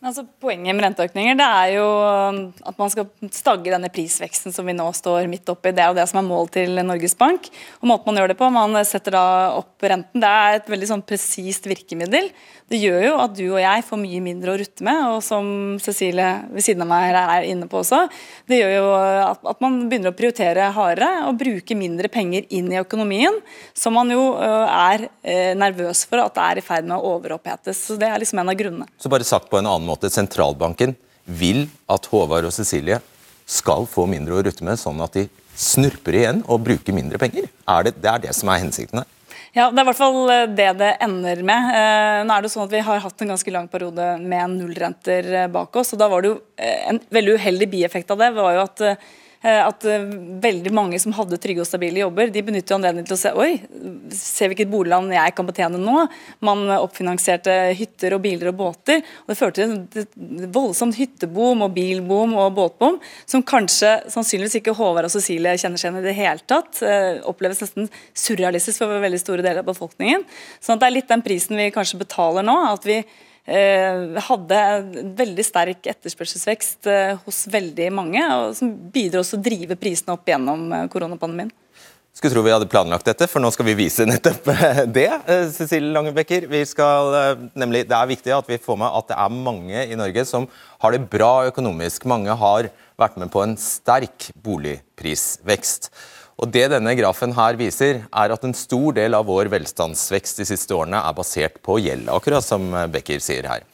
Altså, 0.00 0.22
poenget 0.40 0.72
med 0.72 0.80
renteøkninger 0.86 1.34
det 1.36 1.44
er 1.44 1.72
jo 1.74 1.84
um, 1.84 2.38
at 2.70 2.78
man 2.80 2.88
skal 2.88 3.04
stagge 3.36 3.68
denne 3.68 3.90
prisveksten 3.92 4.54
som 4.54 4.64
vi 4.64 4.72
nå 4.72 4.86
står 4.96 5.28
midt 5.28 5.50
oppi. 5.52 5.74
Det 5.76 5.82
er 5.84 5.90
jo 5.90 5.98
det 5.98 6.06
som 6.08 6.22
er 6.22 6.24
målet 6.24 6.54
til 6.54 6.80
Norges 6.88 7.12
Bank. 7.20 7.50
Og 7.82 7.90
måten 7.90 8.08
Man 8.08 8.22
gjør 8.22 8.32
det 8.32 8.38
på, 8.40 8.48
man 8.48 8.78
setter 8.88 9.12
da 9.18 9.24
opp 9.58 9.84
renten. 9.84 10.22
Det 10.24 10.30
er 10.30 10.56
et 10.56 10.72
veldig 10.72 10.88
sånn 10.88 11.04
presist 11.04 11.68
virkemiddel. 11.68 12.30
Det 12.70 12.78
gjør 12.78 13.00
jo 13.02 13.14
at 13.18 13.32
du 13.34 13.44
og 13.48 13.58
jeg 13.58 13.82
får 13.82 13.98
mye 13.98 14.20
mindre 14.22 14.52
å 14.52 14.58
rutte 14.60 14.84
med, 14.86 15.00
og 15.10 15.24
som 15.26 15.46
Cecilie 15.82 16.28
ved 16.54 16.62
siden 16.62 16.84
av 16.84 16.90
meg 16.92 17.16
er 17.18 17.48
inne 17.48 17.66
på 17.70 17.80
også, 17.80 18.04
det 18.46 18.60
gjør 18.60 18.74
jo 18.76 18.84
at, 18.94 19.42
at 19.52 19.64
man 19.64 19.80
begynner 19.90 20.12
å 20.12 20.16
prioritere 20.16 20.68
hardere 20.76 21.26
og 21.26 21.40
bruke 21.40 21.74
mindre 21.74 22.10
penger 22.12 22.46
inn 22.54 22.70
i 22.70 22.78
økonomien, 22.78 23.40
som 23.74 23.98
man 23.98 24.14
jo 24.14 24.22
er 24.38 25.08
nervøs 25.58 26.04
for 26.06 26.22
at 26.22 26.38
det 26.38 26.46
er 26.46 26.62
i 26.62 26.66
ferd 26.70 26.86
med 26.86 26.94
å 27.00 27.16
overopphetes. 27.16 27.82
Så 27.90 27.98
Det 27.98 28.06
er 28.06 28.22
liksom 28.22 28.44
en 28.44 28.54
av 28.54 28.58
grunnene. 28.62 28.90
Så 29.02 29.10
bare 29.10 29.26
sagt 29.26 29.50
på 29.50 29.58
en 29.58 29.66
annen 29.66 29.90
måte, 29.90 30.12
sentralbanken 30.12 30.94
vil 31.26 31.66
at 31.90 32.06
Håvard 32.10 32.46
og 32.48 32.54
Cecilie 32.54 33.00
skal 33.50 33.86
få 33.90 34.06
mindre 34.06 34.38
å 34.38 34.44
rutte 34.46 34.62
med, 34.66 34.78
sånn 34.78 35.02
at 35.02 35.18
de 35.18 35.26
snurper 35.58 36.22
igjen 36.22 36.44
og 36.46 36.62
bruker 36.70 36.94
mindre 36.94 37.18
penger? 37.18 37.50
Er 37.66 37.88
det, 37.88 37.98
det 37.98 38.14
er 38.14 38.28
det 38.28 38.36
som 38.38 38.50
er 38.52 38.62
hensikten 38.62 39.02
her? 39.02 39.16
Ja, 39.52 39.66
Det 39.70 39.80
er 39.80 39.82
i 39.82 39.88
hvert 39.88 39.98
fall 39.98 40.30
eh, 40.30 40.44
det 40.46 40.68
det 40.78 40.90
ender 41.02 41.40
med. 41.46 41.70
Eh, 41.74 42.18
nå 42.26 42.34
er 42.34 42.44
det 42.44 42.52
sånn 42.52 42.68
at 42.68 42.74
Vi 42.74 42.82
har 42.86 43.02
hatt 43.02 43.24
en 43.24 43.32
ganske 43.32 43.54
lang 43.54 43.66
periode 43.70 44.12
med 44.22 44.54
nullrenter 44.54 45.30
eh, 45.42 45.48
bak 45.50 45.74
oss. 45.80 45.92
og 45.94 46.02
da 46.02 46.08
var 46.10 46.22
det 46.22 46.30
jo 46.30 46.36
En 46.60 47.00
veldig 47.10 47.34
uheldig 47.40 47.70
bieffekt 47.72 48.10
av 48.12 48.20
det 48.20 48.30
var 48.36 48.54
jo 48.54 48.62
at 48.62 48.82
at 49.40 49.84
eh, 49.88 50.02
veldig 50.44 50.72
mange 50.76 50.98
som 51.00 51.14
hadde 51.16 51.38
trygge 51.40 51.62
og 51.62 51.68
stabile 51.68 52.02
jobber, 52.02 52.28
de 52.28 52.42
benytter 52.44 52.76
anledningen 52.76 53.06
til 53.08 53.16
å 53.16 53.20
se 53.20 53.30
oi, 53.32 53.54
ser 54.12 54.50
hvilket 54.50 54.68
boligland 54.68 55.14
jeg 55.14 55.34
kan 55.36 55.48
betjene 55.48 55.80
nå. 55.80 56.02
Man 56.44 56.66
oppfinansierte 56.76 57.54
hytter 57.78 58.18
og 58.18 58.24
biler 58.26 58.50
og 58.50 58.58
båter. 58.58 59.00
og 59.24 59.32
Det 59.32 59.38
førte 59.38 59.68
til 59.94 60.04
et 60.04 60.52
voldsomt 60.52 60.98
hytteboom 61.00 61.64
og 61.64 61.72
bilboom 61.78 62.36
og 62.42 62.52
båtboom, 62.58 63.00
som 63.24 63.46
kanskje 63.46 63.94
sannsynligvis 64.12 64.58
ikke 64.60 64.76
Håvard 64.76 65.08
og 65.08 65.14
Cecilie 65.14 65.56
kjenner 65.56 65.80
seg 65.80 65.88
igjen 65.88 66.02
i 66.02 66.06
det 66.10 66.16
hele 66.20 66.44
tatt. 66.44 66.82
Eh, 66.84 67.24
oppleves 67.30 67.64
nesten 67.64 67.88
surrealistisk 68.12 68.84
for 68.84 69.00
veldig 69.00 69.24
store 69.24 69.46
deler 69.46 69.64
av 69.64 69.72
befolkningen. 69.72 70.28
sånn 70.60 70.76
at 70.76 70.84
det 70.84 70.90
er 70.90 70.98
litt 70.98 71.08
den 71.08 71.24
prisen 71.24 71.56
vi 71.56 71.72
kanskje 71.72 72.04
betaler 72.04 72.44
nå. 72.44 72.58
at 72.74 72.84
vi 72.84 73.00
Eh, 73.48 74.18
hadde 74.26 74.58
veldig 75.16 75.44
sterk 75.46 75.88
etterspørselsvekst 75.88 76.88
eh, 76.92 77.14
hos 77.24 77.46
veldig 77.50 77.88
mange, 77.96 78.20
og 78.36 78.52
som 78.58 78.68
bidro 78.92 79.22
også 79.24 79.38
å 79.38 79.42
drive 79.42 79.78
prisene 79.80 80.12
opp 80.14 80.28
gjennom 80.28 80.68
eh, 80.76 80.84
koronapandemien. 80.92 81.50
Skulle 82.12 82.34
tro 82.34 82.42
vi 82.44 82.52
hadde 82.52 82.68
planlagt 82.68 83.06
dette, 83.08 83.24
for 83.30 83.40
nå 83.40 83.48
skal 83.54 83.68
vi 83.70 83.76
vise 83.78 84.04
nettopp 84.04 84.50
det. 84.96 85.08
Cecilie 85.54 85.94
Langebekker, 85.94 86.48
vi 86.50 86.64
skal, 86.68 87.14
nemlig, 87.56 87.86
Det 87.88 87.96
er 87.96 88.10
viktig 88.10 88.34
at 88.34 88.50
vi 88.50 88.58
får 88.60 88.80
med 88.82 88.98
at 88.98 89.08
det 89.08 89.18
er 89.24 89.36
mange 89.48 89.84
i 89.86 89.98
Norge 89.98 90.26
som 90.28 90.48
har 90.82 90.92
det 90.92 91.06
bra 91.08 91.46
økonomisk. 91.48 92.04
Mange 92.10 92.34
har 92.34 92.68
vært 93.00 93.16
med 93.22 93.30
på 93.32 93.44
en 93.46 93.54
sterk 93.56 94.28
boligprisvekst. 94.42 95.88
Og 96.40 96.48
Det 96.48 96.70
denne 96.72 96.94
grafen 96.96 97.34
her 97.36 97.56
viser, 97.60 97.98
er 98.08 98.32
at 98.32 98.44
en 98.46 98.56
stor 98.56 98.94
del 98.96 99.12
av 99.12 99.26
vår 99.28 99.50
velstandsvekst 99.52 100.40
de 100.40 100.46
siste 100.48 100.72
årene 100.72 100.96
er 101.04 101.16
basert 101.16 101.58
på 101.60 101.76
gjeld, 101.84 102.08
akkurat 102.08 102.44
som 102.44 102.70
Becker 102.92 103.20
sier 103.20 103.44
her. 103.44 103.66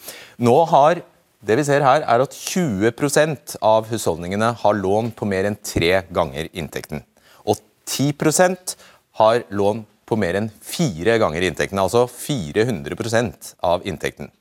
Nå 0.43 0.57
har 0.73 1.05
det 1.47 1.59
vi 1.61 1.67
ser 1.69 1.85
her, 1.87 2.03
er 2.03 2.25
at 2.25 2.35
20% 2.35 3.55
av 3.63 3.87
husholdningene 3.93 4.49
har 4.65 4.81
lån 4.81 5.13
på 5.15 5.29
mer 5.31 5.47
enn 5.47 5.59
tre 5.63 6.01
ganger 6.11 6.51
inntekten. 6.51 7.05
Og 7.47 7.63
10% 7.87 8.75
har 9.21 9.47
lån 9.55 9.85
på 10.07 10.19
mer 10.19 10.41
enn 10.41 10.51
fire 10.59 11.21
ganger 11.23 11.47
inntekten, 11.47 11.79
altså 11.79 12.09
400% 12.11 13.53
av 13.63 13.87
inntekten. 13.87 14.33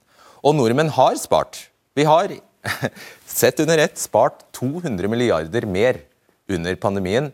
Og 0.42 0.58
nordmenn 0.58 0.90
har 0.98 1.14
spart. 1.22 1.68
Vi 1.94 2.10
har, 2.10 2.34
sett 3.30 3.62
under 3.62 3.86
ett, 3.86 4.02
spart 4.02 4.48
200 4.58 5.14
milliarder 5.14 5.70
mer 5.70 6.02
under 6.50 6.74
pandemien 6.82 7.30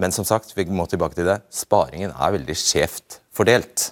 men 0.00 0.14
som 0.14 0.26
sagt, 0.26 0.54
vi 0.56 0.66
må 0.66 0.86
tilbake 0.90 1.18
til 1.18 1.28
det, 1.28 1.40
sparingen 1.54 2.14
er 2.14 2.34
veldig 2.34 2.56
skjevt 2.58 3.20
fordelt. 3.34 3.90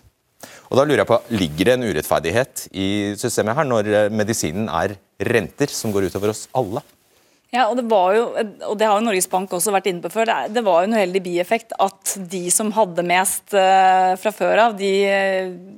Og 0.71 0.78
da 0.78 0.87
lurer 0.87 1.02
jeg 1.02 1.11
på, 1.11 1.21
Ligger 1.37 1.68
det 1.68 1.75
en 1.76 1.87
urettferdighet 1.87 2.66
i 2.73 2.88
systemet 3.21 3.59
her, 3.59 3.68
når 3.68 4.11
medisinen 4.14 4.71
er 4.73 4.97
renter 5.28 5.71
som 5.71 5.92
går 5.94 6.09
utover 6.09 6.32
oss 6.32 6.47
alle? 6.56 6.82
Ja, 7.52 7.66
og 7.68 7.76
det, 7.76 7.82
var 7.85 8.14
jo, 8.16 8.21
og 8.64 8.78
det 8.80 8.87
har 8.88 8.97
jo 8.97 9.04
Norges 9.04 9.26
Bank 9.28 9.50
også 9.52 9.75
vært 9.75 9.90
inne 9.90 10.00
på 10.00 10.09
før. 10.09 10.30
Det 10.49 10.62
var 10.64 10.80
jo 10.80 10.88
en 10.88 10.94
uheldig 10.97 11.21
bieffekt 11.21 11.75
at 11.85 12.14
de 12.32 12.47
som 12.49 12.71
hadde 12.73 13.04
mest 13.04 13.52
uh, 13.52 14.14
fra 14.16 14.32
før 14.32 14.62
av, 14.62 14.78
de, 14.78 14.88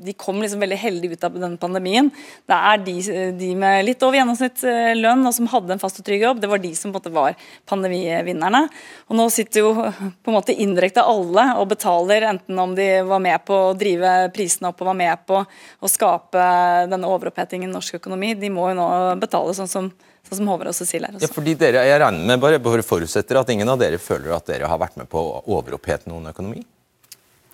de, 0.07 0.14
kom 0.14 0.38
liksom 0.38 0.62
veldig 0.62 0.78
heldig 0.78 1.11
ut 1.16 1.26
av 1.26 1.35
denne 1.35 1.59
pandemien. 1.59 2.12
Det 2.47 2.61
er 2.71 2.85
de, 2.87 2.95
de 3.40 3.50
med 3.59 3.88
litt 3.88 4.07
over 4.07 4.21
gjennomsnitt 4.21 4.62
uh, 4.62 4.93
lønn 5.00 5.26
og 5.26 5.35
som 5.35 5.50
hadde 5.50 5.75
en 5.75 5.83
fast 5.83 5.99
og 5.99 6.07
trygg 6.07 6.23
jobb, 6.28 6.45
det 6.45 6.52
var 6.54 6.62
de 6.62 6.73
som 6.78 6.95
på 6.95 6.95
en 6.95 7.00
måte 7.00 7.14
var 7.19 7.50
pandemivinnerne. 7.66 8.62
Og 9.11 9.19
Nå 9.19 9.26
sitter 9.35 9.66
jo 9.66 9.75
på 9.75 10.31
en 10.31 10.38
måte 10.38 10.54
indirekte 10.54 11.02
alle 11.02 11.50
og 11.59 11.73
betaler, 11.75 12.31
enten 12.31 12.64
om 12.69 12.78
de 12.78 12.90
var 13.11 13.26
med 13.26 13.43
på 13.50 13.62
å 13.73 13.76
drive 13.83 14.14
prisene 14.38 14.71
opp 14.71 14.78
og 14.78 14.93
var 14.95 15.00
med 15.02 15.26
på 15.26 15.43
å 15.43 15.90
skape 15.90 16.49
denne 16.95 17.11
overopphetingen 17.11 17.66
i 17.66 17.75
norsk 17.75 17.99
økonomi. 17.99 18.37
De 18.38 18.54
må 18.54 18.71
jo 18.71 18.78
nå 18.85 18.90
betale 19.19 19.59
sånn 19.59 19.75
som 19.78 19.95
sånn 20.35 20.45
som 20.45 20.53
Håvard 20.53 20.71
og 20.71 20.76
Cecilie 20.76 21.11
er. 21.11 21.19
Ja, 21.23 21.31
fordi 21.33 21.57
dere, 21.59 21.87
jeg 21.88 22.00
regner 22.03 22.29
med, 22.29 22.43
bare, 22.43 22.61
bare 22.62 22.85
forutsetter 22.87 23.41
at 23.41 23.50
ingen 23.55 23.71
av 23.71 23.81
dere 23.81 24.00
føler 24.03 24.35
at 24.37 24.50
dere 24.50 24.71
har 24.71 24.81
vært 24.83 24.99
med 25.00 25.09
på 25.11 25.23
å 25.23 25.43
overopphete 25.57 26.11
noen 26.11 26.31
økonomi? 26.35 26.64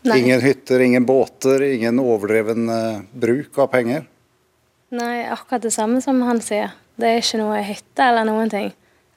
Nei. 0.08 0.16
Ingen 0.22 0.40
hytter, 0.40 0.80
ingen 0.80 1.04
båter, 1.04 1.62
ingen 1.76 2.00
overdreven 2.00 2.72
uh, 2.72 3.02
bruk 3.12 3.58
av 3.60 3.68
penger? 3.72 4.06
Nei, 4.96 5.26
akkurat 5.28 5.62
det 5.62 5.74
samme 5.74 6.00
som 6.02 6.22
han 6.24 6.40
sier. 6.42 6.72
Det 6.96 7.08
er 7.08 7.20
ikke 7.20 7.40
noe 7.40 7.60
hytte 7.64 8.06
eller 8.08 8.26
noen 8.28 8.52
ting. 8.52 8.70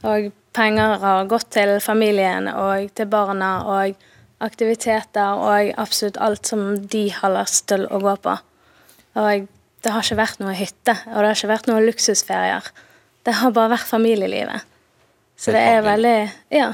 Og 0.04 0.30
penger 0.54 0.98
har 1.02 1.30
gått 1.32 1.50
til 1.56 1.78
familien 1.84 2.50
og 2.52 2.92
til 2.98 3.08
barna 3.10 3.54
og 3.72 3.96
aktiviteter 4.44 5.40
og 5.40 5.72
absolutt 5.80 6.20
alt 6.22 6.52
som 6.52 6.76
de 6.92 7.08
har 7.16 7.32
lyst 7.34 7.70
til 7.72 7.88
å 7.88 8.02
gå 8.04 8.16
på. 8.26 8.36
Og 9.24 9.48
det 9.84 9.92
har 9.92 10.06
ikke 10.06 10.20
vært 10.20 10.42
noe 10.44 10.56
hytte, 10.56 10.96
og 11.12 11.18
det 11.18 11.30
har 11.30 11.38
ikke 11.38 11.52
vært 11.52 11.70
noen 11.70 11.88
luksusferier. 11.88 12.68
Det 13.24 13.36
har 13.40 13.54
bare 13.56 13.74
vært 13.78 13.88
familielivet. 13.88 14.66
Så 15.38 15.54
det 15.56 15.62
er 15.62 15.86
veldig 15.86 16.18
Ja. 16.52 16.74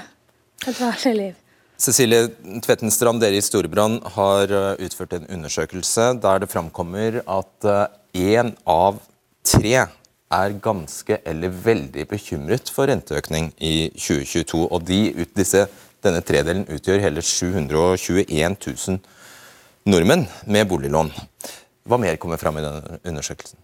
Et 0.67 0.75
vanlig 0.75 1.15
liv. 1.15 1.35
Cecilie 1.79 2.27
Tvetten 2.65 2.91
Strand, 2.91 3.21
dere 3.21 3.37
i 3.37 3.41
Storebrand 3.41 4.01
har 4.17 4.51
eh, 4.51 4.81
utført 4.83 5.13
en 5.15 5.29
undersøkelse 5.31 6.09
der 6.19 6.41
det 6.43 6.49
framkommer 6.51 7.21
at 7.23 7.69
én 8.11 8.49
eh, 8.51 8.57
av 8.67 8.99
tre 9.47 9.85
er 10.29 10.57
ganske 10.61 11.21
eller 11.25 11.53
veldig 11.63 12.05
bekymret 12.09 12.69
for 12.73 12.91
renteøkning 12.91 13.53
i 13.57 13.89
2022. 13.95 14.65
Og 14.67 14.83
de, 14.85 14.99
disse, 15.37 15.63
denne 16.03 16.21
tredelen 16.21 16.67
utgjør 16.67 17.01
hele 17.05 17.23
721 17.23 18.59
000 18.59 18.99
nordmenn 19.89 20.27
med 20.45 20.67
boliglån. 20.69 21.13
Hva 21.89 21.97
mer 21.97 22.19
kommer 22.21 22.37
fram 22.37 22.59
i 22.59 22.65
denne 22.65 22.99
undersøkelsen? 23.07 23.57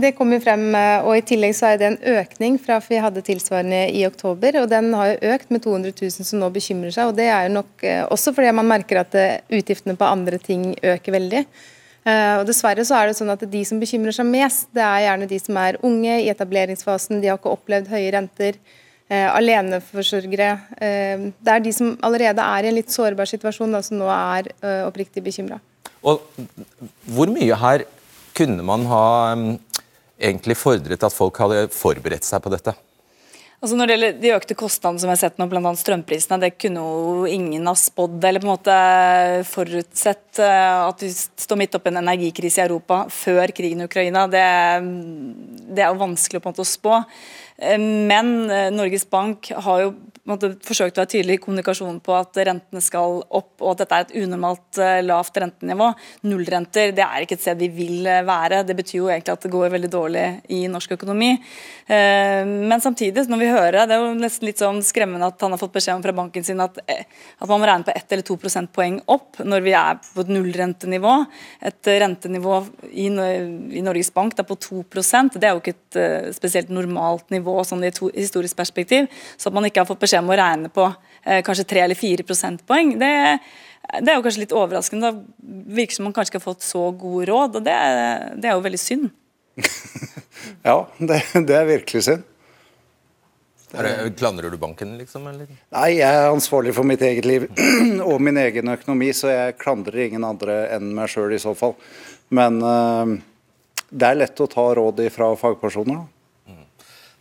Det 0.00 0.14
kommer 0.16 0.40
frem, 0.40 0.70
eh, 0.74 1.04
og 1.04 1.18
I 1.18 1.24
tillegg 1.28 1.52
så 1.52 1.66
er 1.68 1.80
det 1.80 1.88
en 1.90 1.98
økning 2.14 2.54
fra 2.60 2.78
vi 2.80 2.96
hadde 2.96 3.20
tilsvarende 3.26 3.82
i 3.92 4.06
oktober. 4.06 4.62
og 4.62 4.70
Den 4.70 4.88
har 4.96 5.10
jo 5.10 5.32
økt 5.34 5.50
med 5.50 5.62
200 5.62 5.92
000 5.92 6.24
som 6.24 6.40
nå 6.40 6.48
bekymrer 6.48 6.94
seg. 6.94 7.10
og 7.10 7.16
Det 7.16 7.28
er 7.28 7.48
jo 7.48 7.60
nok 7.60 7.84
eh, 7.84 8.00
også 8.08 8.32
fordi 8.32 8.54
man 8.56 8.70
merker 8.70 9.02
at 9.02 9.14
eh, 9.14 9.40
utgiftene 9.52 9.96
på 9.96 10.08
andre 10.08 10.38
ting 10.38 10.74
øker 10.80 11.12
veldig. 11.12 11.44
Og 12.02 12.48
Dessverre 12.48 12.82
så 12.82 12.96
er 12.98 13.06
det 13.06 13.14
sånn 13.14 13.30
at 13.30 13.44
de 13.46 13.60
som 13.62 13.78
bekymrer 13.78 14.10
seg 14.10 14.26
mest, 14.26 14.66
det 14.74 14.82
er 14.82 15.04
gjerne 15.04 15.28
de 15.30 15.38
som 15.38 15.58
er 15.60 15.76
unge 15.86 16.16
i 16.24 16.30
etableringsfasen. 16.32 17.20
De 17.22 17.28
har 17.30 17.38
ikke 17.38 17.52
opplevd 17.52 17.92
høye 17.92 18.10
renter. 18.10 18.58
Aleneforsørgere. 19.06 20.48
Det 20.82 21.52
er 21.54 21.62
de 21.62 21.72
som 21.76 21.92
allerede 22.02 22.42
er 22.42 22.66
i 22.66 22.72
en 22.72 22.74
litt 22.74 22.90
sårbar 22.90 23.30
situasjon, 23.30 23.70
da, 23.70 23.84
som 23.86 24.02
nå 24.02 24.10
er 24.10 24.50
oppriktig 24.88 25.22
bekymra. 25.22 25.60
Hvor 26.02 27.30
mye 27.30 27.60
her 27.62 27.86
kunne 28.34 28.66
man 28.66 28.88
ha 28.90 29.06
egentlig 30.22 30.56
fordret 30.58 31.04
at 31.04 31.14
folk 31.14 31.42
hadde 31.42 31.66
forberedt 31.74 32.26
seg 32.28 32.42
på 32.44 32.52
dette? 32.54 32.74
Altså 33.62 33.76
Når 33.78 33.86
det 33.86 33.94
gjelder 33.94 34.16
de 34.18 34.30
økte 34.34 34.54
kostnadene 34.58 34.98
som 34.98 35.06
vi 35.06 35.12
har 35.12 35.20
sett 35.20 35.36
nå, 35.38 35.46
bl.a. 35.46 35.70
strømprisene, 35.78 36.40
det 36.42 36.56
kunne 36.58 36.82
jo 36.82 37.26
ingen 37.30 37.68
ha 37.70 37.76
spådd 37.78 38.24
eller 38.26 38.42
på 38.42 38.48
en 38.48 38.50
måte 38.56 38.78
forutsett 39.46 40.40
eh, 40.42 40.78
at 40.88 41.04
vi 41.04 41.12
står 41.14 41.60
midt 41.60 41.78
oppi 41.78 41.92
en 41.92 42.00
energikrise 42.00 42.58
i 42.58 42.64
Europa 42.64 43.04
før 43.14 43.54
krigen 43.54 43.84
i 43.84 43.86
Ukraina. 43.86 44.24
Det, 44.26 44.42
det 45.70 45.84
er 45.84 45.92
jo 45.92 46.02
vanskelig 46.02 46.42
på 46.42 46.50
en 46.50 46.56
måte 46.56 46.66
å 46.66 46.72
spå. 46.72 46.98
Eh, 47.62 47.78
men 47.78 48.50
eh, 48.50 48.72
Norges 48.74 49.06
Bank 49.06 49.52
har 49.54 49.84
jo 49.84 49.94
måte, 50.30 50.52
forsøkt 50.62 50.98
å 50.98 51.02
være 51.02 51.10
tydelig 51.16 51.34
i 51.34 51.40
kommunikasjonen 51.42 51.98
på 52.04 52.14
at 52.14 52.38
rentene 52.46 52.82
skal 52.84 53.16
opp, 53.24 53.56
og 53.58 53.72
at 53.72 53.80
dette 53.82 53.96
er 53.96 54.04
et 54.04 54.12
unormalt 54.22 54.78
uh, 54.78 55.00
lavt 55.02 55.38
rentenivå. 55.42 55.88
Nullrenter 56.30 56.92
det 56.94 57.02
er 57.02 57.24
ikke 57.24 57.34
et 57.38 57.42
sted 57.42 57.58
vi 57.58 57.68
vil 57.74 58.06
uh, 58.06 58.20
være. 58.28 58.60
Det 58.68 58.76
betyr 58.78 58.98
jo 59.00 59.08
egentlig 59.10 59.34
at 59.34 59.46
det 59.46 59.50
går 59.50 59.72
veldig 59.74 59.90
dårlig 59.90 60.26
i 60.54 60.60
norsk 60.70 60.94
økonomi. 60.94 61.32
Uh, 61.90 62.46
men 62.46 62.84
samtidig, 62.84 63.24
når 63.30 63.42
vi 63.42 63.50
hører 63.50 63.80
det, 63.80 63.88
det 63.90 63.96
er 63.96 64.04
jo 64.04 64.12
nesten 64.20 64.46
litt 64.46 64.62
sånn 64.62 64.78
skremmende 64.86 65.32
at 65.32 65.42
han 65.42 65.56
har 65.56 65.62
fått 65.62 65.74
beskjed 65.74 65.98
om 65.98 66.06
fra 66.06 66.14
banken 66.20 66.46
sin 66.46 66.62
at, 66.62 66.78
at 66.86 67.50
man 67.50 67.58
må 67.58 67.70
regne 67.70 67.88
på 67.88 67.96
ett 67.96 68.14
eller 68.14 68.26
to 68.26 68.38
prosentpoeng 68.38 69.00
opp 69.10 69.42
når 69.42 69.66
vi 69.66 69.74
er 69.74 69.98
på 70.06 70.22
et 70.22 70.32
nullrentenivå. 70.36 71.16
Et 71.66 71.92
rentenivå 72.04 72.60
i, 72.92 73.08
i 73.10 73.82
Norges 73.82 74.12
Bank 74.14 74.38
da, 74.38 74.46
på 74.46 74.54
2% 74.70 75.34
Det 75.34 75.48
er 75.48 75.56
jo 75.56 75.62
ikke 75.64 75.74
et 75.74 76.34
spesielt 76.36 76.70
normalt 76.70 77.32
nivå 77.34 77.58
sånn 77.66 77.82
i 77.82 77.90
et 77.90 77.98
historisk 78.14 78.54
perspektiv. 78.58 79.10
Så 79.34 79.50
at 79.50 79.56
man 79.56 79.66
ikke 79.66 79.82
har 79.82 79.90
fått 79.90 79.98
beskjed 80.02 80.11
beskjed 80.12 80.24
om 80.24 80.32
å 80.32 80.38
regne 80.38 80.72
på 80.72 80.88
eh, 81.24 81.42
kanskje 81.44 81.68
3 81.72 81.84
eller 81.86 81.98
4 81.98 82.26
prosentpoeng. 82.28 82.96
Det, 83.00 83.12
det 84.00 84.12
er 84.12 84.18
jo 84.18 84.24
kanskje 84.24 84.44
litt 84.44 84.56
overraskende. 84.56 85.12
Det 85.12 85.78
virker 85.78 85.96
som 85.96 86.08
man 86.08 86.16
kanskje 86.16 86.34
ikke 86.34 86.42
har 86.42 86.50
fått 86.50 86.66
så 86.66 86.90
gode 86.90 87.30
råd, 87.30 87.56
og 87.60 87.64
det, 87.64 87.78
det 88.36 88.50
er 88.50 88.58
jo 88.58 88.66
veldig 88.66 88.82
synd. 88.82 89.08
ja, 90.68 90.76
det, 90.98 91.22
det, 91.34 91.56
er 91.56 91.66
virkelig 91.68 92.04
synd. 92.08 92.28
Klandrer 93.72 94.52
du 94.52 94.58
banken, 94.60 94.98
liksom? 95.00 95.24
Eller? 95.30 95.48
Nei, 95.72 95.88
jeg 95.96 96.04
er 96.04 96.28
ansvarlig 96.28 96.74
for 96.76 96.88
mitt 96.88 97.00
eget 97.06 97.24
liv 97.28 97.48
og 98.10 98.18
min 98.20 98.40
egen 98.42 98.68
økonomi, 98.74 99.12
så 99.16 99.32
jeg 99.32 99.60
klandrer 99.60 100.10
ingen 100.10 100.26
andre 100.28 100.66
enn 100.74 100.92
meg 100.96 101.08
sjøl 101.12 101.32
i 101.32 101.40
så 101.40 101.54
fall. 101.56 101.78
Men 102.32 102.60
uh, 102.60 103.14
det 103.88 104.10
er 104.10 104.20
lett 104.20 104.44
å 104.44 104.48
ta 104.50 104.66
råd 104.76 105.00
fra 105.12 105.32
fagpersoner. 105.40 106.04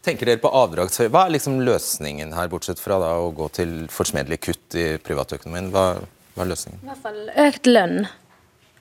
Tenker 0.02 0.26
dere 0.26 0.42
på 0.42 0.50
avdragshøy? 0.50 1.12
Hva 1.14 1.28
er 1.28 1.36
liksom 1.36 1.60
løsningen 1.62 2.34
her, 2.34 2.50
bortsett 2.50 2.80
fra 2.82 2.98
da, 3.02 3.14
å 3.22 3.30
gå 3.38 3.48
til 3.54 3.76
forsmedelige 3.94 4.48
kutt 4.48 4.78
i 4.80 4.88
privatøkonomien? 5.04 5.70
Hva, 5.74 5.86
hva, 6.34 6.42
er 6.42 6.50
løsningen? 6.50 6.82
I 6.82 6.90
hvert 6.90 7.04
fall 7.04 7.20
økt 7.46 7.70
lønn. 7.70 7.98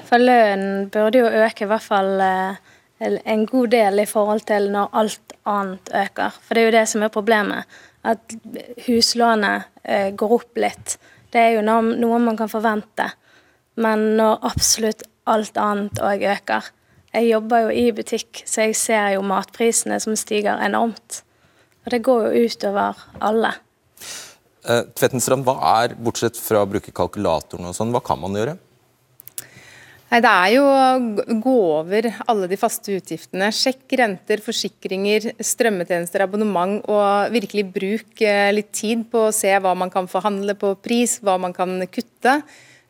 For 0.08 0.22
lønnen 0.22 0.88
burde 0.92 1.20
jo 1.20 1.28
øke 1.44 1.66
i 1.66 1.68
hvert 1.68 1.84
fall 1.84 2.24
eh, 2.24 2.72
en 3.04 3.44
god 3.50 3.72
del 3.74 4.00
i 4.00 4.08
forhold 4.08 4.46
til 4.48 4.70
når 4.72 4.96
alt 5.02 5.36
annet 5.50 5.92
øker. 6.00 6.40
For 6.40 6.56
det 6.56 6.62
er 6.62 6.70
jo 6.70 6.76
det 6.78 6.86
som 6.94 7.04
er 7.04 7.12
problemet. 7.12 7.78
At 8.00 8.36
huslånet 8.86 9.68
eh, 9.84 10.08
går 10.16 10.36
opp 10.40 10.60
litt. 10.64 10.96
Det 11.30 11.42
er 11.42 11.58
jo 11.58 11.66
noe 11.66 12.24
man 12.24 12.40
kan 12.40 12.48
forvente. 12.48 13.10
Men 13.80 14.14
når 14.16 14.40
absolutt 14.48 15.04
alt 15.28 15.60
annet 15.60 16.00
òg 16.00 16.24
øker, 16.32 16.72
jeg 17.10 17.26
jobber 17.32 17.66
jo 17.66 17.74
i 17.74 17.90
butikk, 17.94 18.44
så 18.46 18.68
jeg 18.68 18.78
ser 18.78 19.16
jo 19.16 19.26
matprisene 19.26 19.98
som 20.02 20.14
stiger 20.18 20.62
enormt. 20.62 21.22
Og 21.84 21.94
det 21.94 22.02
går 22.06 22.28
jo 22.28 22.46
utover 22.46 22.98
alle. 23.18 23.54
Eh, 24.68 24.82
Tvettenstrand, 24.94 25.46
hva 25.46 25.56
er, 25.82 25.96
bortsett 25.98 26.38
fra 26.38 26.62
å 26.62 26.68
bruke 26.68 26.92
kalkulatoren 26.94 27.70
og 27.70 27.76
sånn, 27.76 27.94
hva 27.94 28.02
kan 28.04 28.20
man 28.20 28.36
gjøre? 28.36 28.58
Nei, 30.10 30.20
Det 30.20 30.30
er 30.30 30.52
jo 30.56 30.64
å 30.66 31.36
gå 31.38 31.58
over 31.78 32.08
alle 32.26 32.48
de 32.50 32.58
faste 32.58 32.96
utgiftene. 32.98 33.50
Sjekk 33.54 33.94
renter, 34.00 34.42
forsikringer, 34.42 35.30
strømmetjenester, 35.38 36.24
abonnement, 36.26 36.82
og 36.90 37.30
virkelig 37.30 37.68
bruk 37.74 38.22
eh, 38.26 38.50
litt 38.50 38.72
tid 38.74 39.06
på 39.10 39.28
å 39.28 39.34
se 39.34 39.54
hva 39.54 39.76
man 39.78 39.90
kan 39.90 40.10
forhandle 40.10 40.58
på 40.58 40.74
pris, 40.82 41.20
hva 41.22 41.38
man 41.38 41.54
kan 41.54 41.78
kutte. 41.86 42.40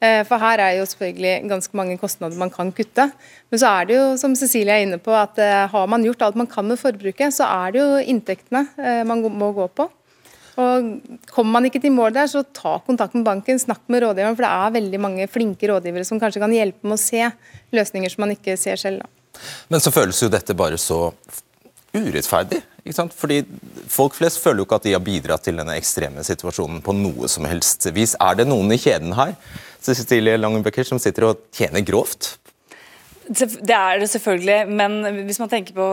Eh, 0.01 0.23
for 0.25 0.41
her 0.41 0.63
er 0.65 0.79
jo 0.79 0.87
selvfølgelig 0.89 1.49
ganske 1.51 1.77
mange 1.77 1.99
kostnader 2.01 2.39
man 2.41 2.53
kan 2.53 2.73
kutte. 2.73 3.11
Men 3.53 3.61
så 3.61 3.73
er 3.77 3.89
det 3.89 3.99
jo, 3.99 4.05
som 4.21 4.37
Cecilie 4.39 4.79
er 4.79 4.87
inne 4.87 4.99
på, 5.03 5.13
at 5.13 5.39
eh, 5.43 5.67
har 5.69 5.91
man 5.93 6.05
gjort 6.07 6.25
alt 6.25 6.39
man 6.41 6.49
kan 6.49 6.65
med 6.69 6.81
forbruket, 6.81 7.37
så 7.37 7.49
er 7.49 7.75
det 7.75 7.83
jo 7.83 7.99
inntektene 8.15 8.65
eh, 8.81 9.03
man 9.09 9.27
må 9.29 9.53
gå 9.57 9.69
på. 9.77 9.91
Og 10.61 10.89
Kommer 11.31 11.59
man 11.59 11.69
ikke 11.69 11.83
til 11.85 11.93
mål 11.95 12.15
der, 12.17 12.29
så 12.33 12.43
ta 12.43 12.79
kontakt 12.87 13.15
med 13.17 13.29
banken, 13.29 13.61
snakk 13.61 13.85
med 13.93 14.03
rådgiveren. 14.05 14.37
For 14.39 14.47
det 14.47 14.55
er 14.65 14.75
veldig 14.81 15.01
mange 15.05 15.29
flinke 15.31 15.69
rådgivere 15.71 16.09
som 16.09 16.21
kanskje 16.21 16.43
kan 16.43 16.57
hjelpe 16.57 16.89
med 16.89 16.97
å 16.97 17.01
se 17.01 17.29
løsninger 17.77 18.13
som 18.13 18.25
man 18.25 18.35
ikke 18.35 18.57
ser 18.61 18.81
selv. 18.81 19.05
Da. 19.05 19.41
Men 19.69 19.85
så 19.85 19.93
føles 19.95 20.21
jo 20.21 20.33
dette 20.33 20.57
bare 20.57 20.81
så 20.81 21.13
urettferdig. 21.95 22.61
Ikke 22.85 22.97
sant? 22.97 23.15
Fordi 23.17 23.43
Folk 23.91 24.15
flest 24.15 24.39
føler 24.39 24.63
jo 24.63 24.69
ikke 24.69 24.79
at 24.79 24.85
de 24.87 24.93
har 24.95 25.03
bidratt 25.03 25.43
til 25.43 25.57
denne 25.59 25.75
ekstreme 25.75 26.23
situasjonen 26.23 26.79
på 26.85 26.95
noe 26.95 27.29
som 27.29 27.49
helst 27.49 27.89
vis. 27.95 28.15
Er 28.23 28.37
det 28.39 28.47
noen 28.47 28.71
i 28.71 28.79
kjeden 28.79 29.17
her 29.19 29.35
Cecilie 29.81 30.37
Langenbecker 30.39 30.87
som 30.87 31.01
sitter 31.03 31.31
og 31.31 31.47
tjener 31.57 31.85
grovt 31.87 32.35
det 33.31 33.75
er 33.77 34.01
det 34.03 34.09
selvfølgelig, 34.11 34.57
men 34.75 35.25
hvis 35.29 35.39
man 35.39 35.51
tenker 35.51 35.75
på 35.77 35.85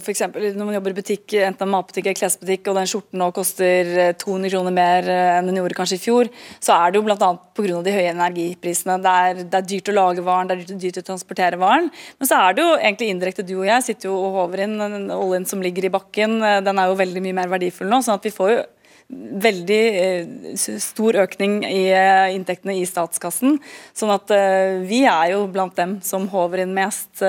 f.eks. 0.00 0.22
når 0.32 0.64
man 0.64 0.76
jobber 0.78 0.94
i 0.94 0.96
butikk, 0.96 1.34
enten 1.44 1.66
en 1.66 1.72
matbutikk 1.74 2.06
eller 2.06 2.16
klesbutikk, 2.16 2.70
og 2.70 2.78
den 2.78 2.88
skjorten 2.88 3.20
nå 3.20 3.28
koster 3.36 3.90
200 4.22 4.52
kroner 4.54 4.72
mer 4.72 5.10
enn 5.10 5.50
den 5.50 5.58
gjorde 5.60 5.76
kanskje 5.76 5.98
i 5.98 6.02
fjor, 6.06 6.30
så 6.56 6.78
er 6.78 6.94
det 6.94 7.00
jo 7.00 7.04
bl.a. 7.04 7.18
pga. 7.58 7.82
de 7.84 7.96
høye 7.98 8.14
energiprisene. 8.14 8.96
Det 9.04 9.12
er, 9.26 9.42
det 9.42 9.60
er, 9.60 9.66
dyrt 9.74 9.92
å 9.92 9.96
lage 9.98 10.24
varen, 10.24 10.48
det 10.48 10.56
er 10.56 10.80
dyrt, 10.86 11.02
å 11.02 11.08
transportere 11.10 11.60
varen. 11.60 11.90
Men 12.16 12.30
så 12.30 12.40
er 12.40 12.56
det 12.56 12.64
jo 12.64 12.72
egentlig 12.78 13.10
indirekte 13.12 13.44
du 13.44 13.58
og 13.58 13.68
jeg 13.68 13.88
sitter 13.90 14.08
jo 14.08 14.16
og 14.16 14.40
håver 14.40 14.64
inn 14.64 15.12
oljen 15.12 15.44
som 15.48 15.60
ligger 15.64 15.90
i 15.90 15.92
bakken. 15.92 16.38
Den 16.64 16.80
er 16.80 16.88
jo 16.88 16.96
veldig 17.02 17.24
mye 17.28 17.40
mer 17.42 17.52
verdifull 17.52 17.92
nå, 17.92 18.00
sånn 18.06 18.16
at 18.16 18.24
vi 18.24 18.32
får 18.32 18.54
jo 18.54 18.64
veldig 19.08 19.82
eh, 20.00 20.54
stor 20.82 21.18
økning 21.22 21.60
i 21.68 21.86
eh, 21.94 22.34
inntektene 22.34 22.76
i 22.78 22.86
statskassen. 22.88 23.58
Sånn 23.96 24.12
at 24.14 24.32
eh, 24.34 24.82
vi 24.86 25.04
er 25.06 25.32
jo 25.34 25.44
blant 25.52 25.76
dem 25.78 25.98
som 26.06 26.26
håver 26.32 26.64
inn 26.64 26.74
mest 26.76 27.22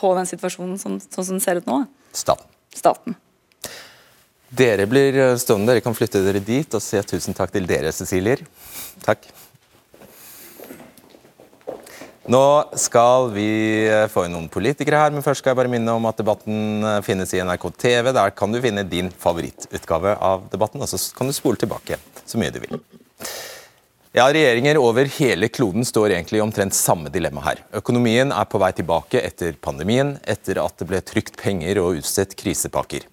på 0.00 0.12
den 0.16 0.28
situasjonen 0.28 0.78
sånn, 0.80 0.96
sånn 1.04 1.26
som 1.26 1.36
den 1.36 1.44
ser 1.44 1.60
ut 1.60 1.68
nå. 1.68 1.82
Staten. 2.16 2.48
Staten. 2.74 3.18
Dere 4.50 4.86
blir 4.90 5.20
stående, 5.38 5.70
dere 5.70 5.84
kan 5.84 5.94
flytte 5.94 6.24
dere 6.24 6.40
dit 6.42 6.74
og 6.74 6.82
si 6.82 6.98
tusen 7.06 7.36
takk 7.36 7.52
til 7.54 7.68
dere, 7.68 7.92
Cecilier. 7.94 8.42
Takk. 9.04 9.28
Nå 12.30 12.70
skal 12.78 13.32
vi 13.34 13.48
eh, 13.90 14.06
få 14.06 14.26
inn 14.26 14.36
noen 14.36 14.50
politikere 14.52 15.00
her, 15.02 15.10
men 15.10 15.24
først 15.24 15.42
skal 15.42 15.50
jeg 15.50 15.58
bare 15.58 15.70
minne 15.72 15.96
om 15.98 16.04
at 16.06 16.20
debatten 16.20 16.84
eh, 16.86 17.00
finnes 17.02 17.32
i 17.34 17.40
NRK 17.42 17.64
TV. 17.74 18.12
Der 18.14 18.30
kan 18.38 18.54
du 18.54 18.60
finne 18.62 18.84
din 18.86 19.08
favorittutgave 19.10 20.12
av 20.14 20.44
debatten, 20.52 20.78
og 20.78 20.86
så 20.92 21.00
kan 21.16 21.26
du 21.26 21.34
spole 21.34 21.58
tilbake 21.58 21.98
så 22.22 22.38
mye 22.38 22.54
du 22.54 22.60
vil. 22.62 22.78
Ja, 24.14 24.28
Regjeringer 24.30 24.78
over 24.78 25.10
hele 25.16 25.50
kloden 25.50 25.86
står 25.86 26.14
egentlig 26.14 26.38
i 26.38 26.44
omtrent 26.44 26.74
samme 26.74 27.10
dilemma 27.10 27.42
her. 27.48 27.64
Økonomien 27.82 28.30
er 28.34 28.46
på 28.50 28.62
vei 28.62 28.70
tilbake 28.78 29.22
etter 29.26 29.58
pandemien, 29.58 30.16
etter 30.22 30.62
at 30.62 30.78
det 30.78 30.86
ble 30.90 31.02
trykt 31.02 31.34
penger 31.38 31.82
og 31.82 31.98
utstedt 31.98 32.38
krisepakker. 32.38 33.10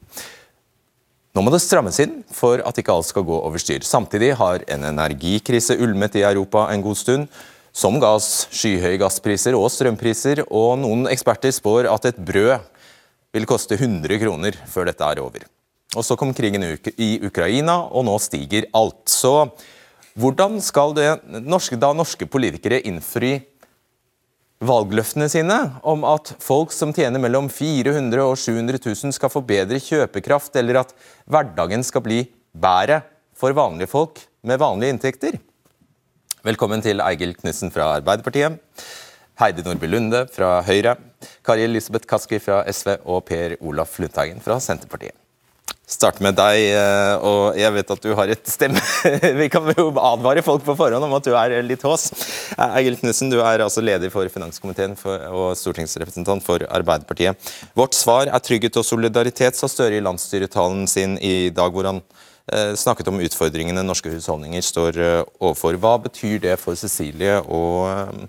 Nå 1.34 1.46
må 1.46 1.54
det 1.54 1.66
strammes 1.66 1.98
inn 2.02 2.20
for 2.34 2.62
at 2.66 2.78
ikke 2.78 2.94
alt 2.94 3.10
skal 3.10 3.26
gå 3.26 3.44
over 3.50 3.62
styr. 3.62 3.82
Samtidig 3.86 4.36
har 4.38 4.62
en 4.70 4.90
energikrise 4.94 5.78
ulmet 5.82 6.18
i 6.18 6.26
Europa 6.26 6.70
en 6.70 6.86
god 6.86 7.02
stund 7.02 7.30
som 7.78 8.00
ga 8.02 8.16
oss 8.18 8.48
skyhøye 8.50 8.98
gasspriser 9.02 9.56
og 9.58 9.70
strømpriser, 9.70 10.42
og 10.50 10.80
noen 10.82 11.06
eksperter 11.12 11.54
spår 11.54 11.90
at 11.92 12.10
et 12.10 12.18
brød 12.18 12.58
vil 13.36 13.46
koste 13.50 13.78
100 13.78 14.18
kroner 14.24 14.58
før 14.70 14.90
dette 14.90 15.06
er 15.06 15.22
over. 15.22 15.46
Og 15.96 16.04
Så 16.04 16.18
kom 16.18 16.34
krigen 16.34 16.64
i 16.98 17.12
Ukraina, 17.24 17.86
og 17.86 18.06
nå 18.06 18.18
stiger 18.20 18.68
alt. 18.76 19.06
Så 19.10 19.50
hvordan 20.18 20.58
skal 20.62 20.96
det, 20.98 21.08
norske, 21.46 21.78
da 21.78 21.94
norske 21.94 22.26
politikere 22.26 22.82
innfri 22.82 23.38
valgløftene 24.58 25.28
sine 25.30 25.58
om 25.86 26.02
at 26.10 26.34
folk 26.42 26.74
som 26.74 26.94
tjener 26.94 27.22
mellom 27.22 27.46
400 27.50 28.24
og 28.24 28.34
700 28.42 28.82
000 28.82 29.14
skal 29.14 29.30
få 29.30 29.44
bedre 29.46 29.78
kjøpekraft, 29.78 30.56
eller 30.58 30.82
at 30.82 30.96
hverdagen 31.30 31.86
skal 31.86 32.02
bli 32.02 32.24
bedre 32.58 33.04
for 33.38 33.54
vanlige 33.54 33.94
folk 33.94 34.24
med 34.42 34.60
vanlige 34.60 34.96
inntekter? 34.96 35.38
Velkommen 36.46 36.84
til 36.86 37.00
Eigil 37.02 37.32
Knutsen 37.34 37.72
fra 37.74 37.96
Arbeiderpartiet, 37.96 38.60
Heidi 39.42 39.64
Nordby 39.66 39.88
Lunde 39.90 40.20
fra 40.30 40.60
Høyre, 40.68 40.94
Kari 41.42 41.64
Elisabeth 41.66 42.06
Kaski 42.06 42.38
fra 42.38 42.60
SV 42.70 42.92
og 43.10 43.24
Per 43.26 43.56
Olaf 43.66 43.96
Lundteigen 43.98 44.44
fra 44.46 44.60
Senterpartiet. 44.62 45.18
Starte 45.90 46.22
med 46.22 46.38
deg, 46.38 46.60
eh, 46.78 47.26
og 47.26 47.58
jeg 47.58 47.74
vet 47.74 47.96
at 47.96 48.06
du 48.06 48.14
har 48.20 48.30
et 48.30 48.52
stemme 48.52 48.84
Vi 49.42 49.48
kan 49.50 49.66
jo 49.72 49.88
advare 49.98 50.44
folk 50.46 50.62
på 50.68 50.78
forhånd 50.78 51.08
om 51.08 51.18
at 51.18 51.26
du 51.26 51.34
er 51.34 51.58
litt 51.66 51.82
hås. 51.88 52.12
Eigil 52.54 53.00
Knutsen, 53.02 53.34
du 53.34 53.40
er 53.42 53.66
altså 53.66 53.82
leder 53.82 54.14
for 54.14 54.30
finanskomiteen 54.30 54.94
og 55.32 55.56
stortingsrepresentant 55.58 56.46
for 56.46 56.70
Arbeiderpartiet. 56.70 57.50
Vårt 57.74 57.98
svar 57.98 58.30
er 58.30 58.46
trygghet 58.46 58.78
og 58.78 58.86
solidaritet, 58.86 59.58
sa 59.58 59.72
Støre 59.72 59.98
i 59.98 60.06
landsstyretalen 60.06 60.86
sin 60.92 61.18
i 61.18 61.50
dag, 61.50 61.74
hvor 61.74 61.90
han 61.90 62.06
Eh, 62.06 62.37
snakket 62.80 63.10
om 63.12 63.20
utfordringene 63.20 63.84
norske 63.84 64.12
husholdninger 64.12 64.64
står 64.64 65.00
eh, 65.04 65.24
overfor. 65.40 65.76
Hva 65.82 65.98
betyr 66.06 66.40
det 66.44 66.56
for 66.62 66.80
Cecilie 66.80 67.42
og 67.44 68.28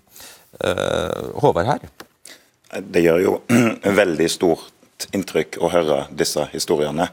uh, 0.65 1.39
Håvard 1.39 1.71
her? 1.71 1.87
Det 2.83 3.05
gjør 3.05 3.23
jo 3.23 3.37
veldig 4.03 4.29
stort 4.33 5.07
inntrykk 5.15 5.61
å 5.63 5.71
høre 5.71 6.01
disse 6.11 6.49
historiene. 6.53 7.07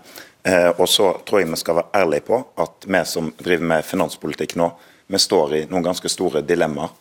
Eh, 0.45 0.71
og 0.73 0.89
så 0.89 1.11
tror 1.25 1.41
jeg 1.41 1.49
vi 1.49 1.61
skal 1.61 1.79
være 1.79 2.01
ærlige 2.01 2.27
på 2.27 2.41
at 2.61 2.85
vi 2.89 3.01
som 3.09 3.31
driver 3.37 3.71
med 3.71 3.85
finanspolitikk 3.85 4.57
nå, 4.59 4.71
vi 5.07 5.21
står 5.21 5.55
i 5.55 5.63
noen 5.69 5.85
ganske 5.85 6.09
store 6.09 6.41
dilemmaer. 6.45 6.91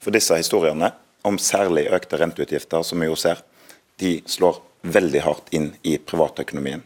For 0.00 0.12
disse 0.16 0.36
historiene 0.40 0.92
om 1.28 1.36
særlig 1.36 1.90
økte 1.92 2.16
renteutgifter, 2.20 2.82
som 2.84 3.00
vi 3.00 3.08
jo 3.10 3.16
ser, 3.20 3.42
de 4.00 4.18
slår 4.24 4.62
veldig 4.88 5.20
hardt 5.26 5.52
inn 5.52 5.74
i 5.84 5.98
privatøkonomien. 6.00 6.80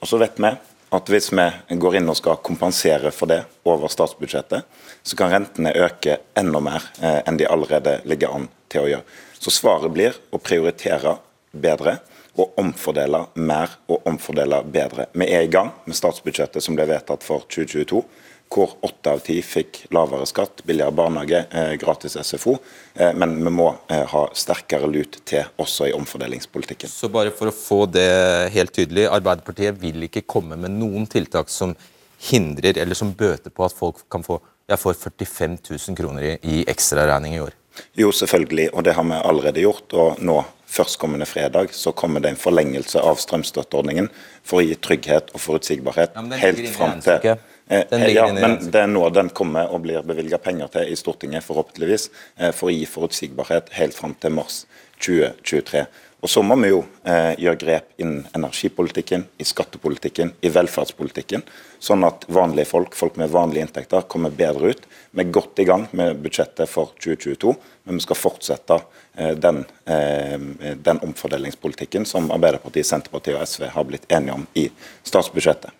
Og 0.00 0.08
så 0.10 0.20
vet 0.20 0.36
vi 0.36 0.52
at 0.94 1.10
hvis 1.12 1.30
vi 1.32 1.76
går 1.80 1.98
inn 1.98 2.08
og 2.08 2.16
skal 2.16 2.40
kompensere 2.44 3.10
for 3.12 3.30
det 3.30 3.42
over 3.68 3.90
statsbudsjettet, 3.92 4.64
så 5.02 5.16
kan 5.18 5.32
rentene 5.32 5.74
øke 5.76 6.18
enda 6.38 6.60
mer 6.64 6.84
eh, 7.02 7.20
enn 7.28 7.40
de 7.40 7.48
allerede 7.48 7.98
ligger 8.08 8.34
an 8.36 8.48
til 8.72 8.84
å 8.84 8.92
gjøre. 8.92 9.18
Så 9.38 9.52
svaret 9.54 9.92
blir 9.94 10.16
å 10.32 10.40
prioritere 10.40 11.18
bedre 11.52 11.98
og 12.38 12.58
omfordele 12.60 13.24
mer 13.34 13.72
og 13.90 14.06
omfordele 14.08 14.62
bedre. 14.64 15.08
Vi 15.12 15.28
er 15.28 15.44
i 15.44 15.52
gang 15.52 15.72
med 15.86 15.98
statsbudsjettet 15.98 16.64
som 16.64 16.76
ble 16.78 16.86
vedtatt 16.88 17.26
for 17.26 17.44
2022 17.50 18.02
hvor 18.48 18.74
åtte 18.84 19.12
av 19.12 19.20
ti 19.24 19.38
fikk 19.44 19.84
lavere 19.94 20.26
skatt, 20.28 20.62
billigere 20.66 20.94
barnehage, 20.96 21.44
eh, 21.50 21.74
gratis 21.80 22.16
SFO. 22.16 22.56
Eh, 22.94 23.12
men 23.14 23.36
vi 23.44 23.52
må 23.52 23.68
eh, 23.90 24.04
ha 24.08 24.24
sterkere 24.32 24.88
lut 24.90 25.20
til 25.28 25.46
også 25.60 25.88
i 25.88 25.94
omfordelingspolitikken. 25.96 26.90
Så 26.90 27.10
bare 27.12 27.32
for 27.34 27.50
å 27.50 27.54
få 27.54 27.84
det 27.92 28.08
helt 28.54 28.74
tydelig, 28.74 29.08
Arbeiderpartiet 29.12 29.78
vil 29.80 30.08
ikke 30.08 30.26
komme 30.26 30.58
med 30.60 30.76
noen 30.76 31.06
tiltak 31.10 31.52
som 31.52 31.76
hindrer 32.30 32.80
eller 32.82 32.98
som 32.98 33.12
bøter 33.14 33.54
på 33.54 33.66
at 33.66 33.76
folk 33.76 34.06
kan 34.10 34.24
få 34.26 34.40
jeg 34.68 34.80
får 34.82 34.96
45 35.00 35.54
000 35.64 35.96
kroner 35.96 36.24
i, 36.28 36.32
i 36.44 36.56
ekstraregning 36.68 37.38
i 37.38 37.40
år? 37.40 37.54
Jo, 37.96 38.10
selvfølgelig, 38.12 38.66
og 38.74 38.84
det 38.84 38.92
har 38.98 39.06
vi 39.06 39.20
allerede 39.30 39.62
gjort. 39.64 39.94
og 39.96 40.20
nå 40.20 40.42
Førstkommende 40.68 41.24
fredag 41.24 41.70
så 41.72 41.94
kommer 41.96 42.20
det 42.20 42.34
en 42.34 42.36
forlengelse 42.36 43.00
av 43.00 43.16
strømstøtteordningen 43.16 44.10
for 44.44 44.60
å 44.60 44.66
gi 44.66 44.74
trygghet 44.76 45.30
og 45.32 45.40
forutsigbarhet 45.40 46.12
ja, 46.12 46.24
helt 46.42 46.68
fram 46.74 47.00
til 47.00 47.38
ja, 47.68 48.26
men 48.32 48.58
det 48.72 48.80
er 48.80 48.90
nå 48.90 49.04
den 49.12 49.30
kommer 49.36 49.70
og 49.72 49.82
blir 49.84 50.04
bevilga 50.06 50.40
penger 50.40 50.70
til 50.72 50.92
i 50.92 50.98
Stortinget, 50.98 51.44
forhåpentligvis, 51.44 52.08
eh, 52.40 52.52
for 52.56 52.70
å 52.70 52.74
gi 52.74 52.86
forutsigbarhet 52.88 53.72
helt 53.76 53.96
fram 53.96 54.14
til 54.20 54.36
mars 54.38 54.62
2023. 55.04 55.86
Og 56.18 56.30
Så 56.30 56.42
må 56.42 56.56
vi 56.58 56.72
jo 56.72 56.80
eh, 57.06 57.36
gjøre 57.38 57.58
grep 57.60 58.00
innen 58.02 58.24
energipolitikken, 58.34 59.22
i 59.38 59.46
skattepolitikken, 59.46 60.32
i 60.42 60.50
velferdspolitikken, 60.50 61.44
sånn 61.78 62.02
at 62.08 62.26
vanlige 62.26 62.66
folk, 62.72 62.96
folk 62.98 63.20
med 63.20 63.30
vanlige 63.30 63.68
inntekter, 63.68 64.02
kommer 64.10 64.34
bedre 64.34 64.72
ut. 64.74 64.88
Vi 65.14 65.22
er 65.22 65.30
godt 65.36 65.62
i 65.62 65.68
gang 65.68 65.86
med 65.94 66.18
budsjettet 66.24 66.66
for 66.72 66.90
2022, 66.98 67.54
men 67.86 68.00
vi 68.00 68.06
skal 68.08 68.18
fortsette 68.18 68.80
eh, 69.14 69.36
den, 69.38 69.62
eh, 69.86 70.74
den 70.74 71.02
omfordelingspolitikken 71.06 72.08
som 72.08 72.32
Arbeiderpartiet, 72.34 72.90
Senterpartiet 72.90 73.38
og 73.38 73.46
SV 73.46 73.70
har 73.76 73.86
blitt 73.86 74.10
enige 74.10 74.40
om 74.40 74.48
i 74.58 74.66
statsbudsjettet. 75.06 75.77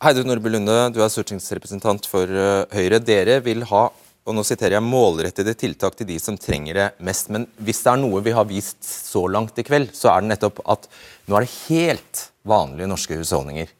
Heidi 0.00 0.22
Nordby 0.24 0.48
Lunde, 0.48 0.74
du 0.94 1.02
er 1.04 1.10
stortingsrepresentant 1.12 2.06
for 2.08 2.24
uh, 2.32 2.62
Høyre. 2.72 3.02
Dere 3.04 3.34
vil 3.44 3.66
ha 3.68 3.82
og 4.24 4.32
nå 4.36 4.40
siterer 4.48 4.78
jeg, 4.78 4.84
målrettede 4.86 5.52
tiltak 5.60 5.98
til 5.98 6.08
de 6.08 6.14
som 6.22 6.38
trenger 6.40 6.78
det 6.78 6.86
mest. 7.04 7.28
Men 7.28 7.44
hvis 7.60 7.82
det 7.84 7.90
er 7.92 8.00
noe 8.00 8.22
vi 8.24 8.32
har 8.32 8.46
vist 8.48 8.80
så 8.80 9.26
langt 9.28 9.60
i 9.60 9.64
kveld, 9.66 9.90
så 9.96 10.08
er 10.14 10.22
det 10.22 10.30
nettopp 10.30 10.62
at 10.72 10.88
nå 11.28 11.36
er 11.36 11.44
det 11.44 11.52
helt 11.66 12.22
vanlige 12.48 12.88
norske 12.88 13.18
husholdninger, 13.20 13.74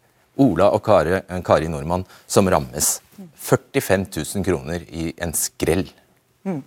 Ola 0.45 0.69
og 0.77 0.83
Kari, 0.85 1.23
eh, 1.23 1.41
Kari 1.45 1.73
Nordmann, 1.73 2.05
som 2.29 2.53
rammes. 2.53 2.99
45 3.41 4.07
000 4.13 4.45
kroner 4.45 4.85
i 4.93 5.11
en 5.25 5.33
skrell. 5.37 5.87
Mm. 6.45 6.61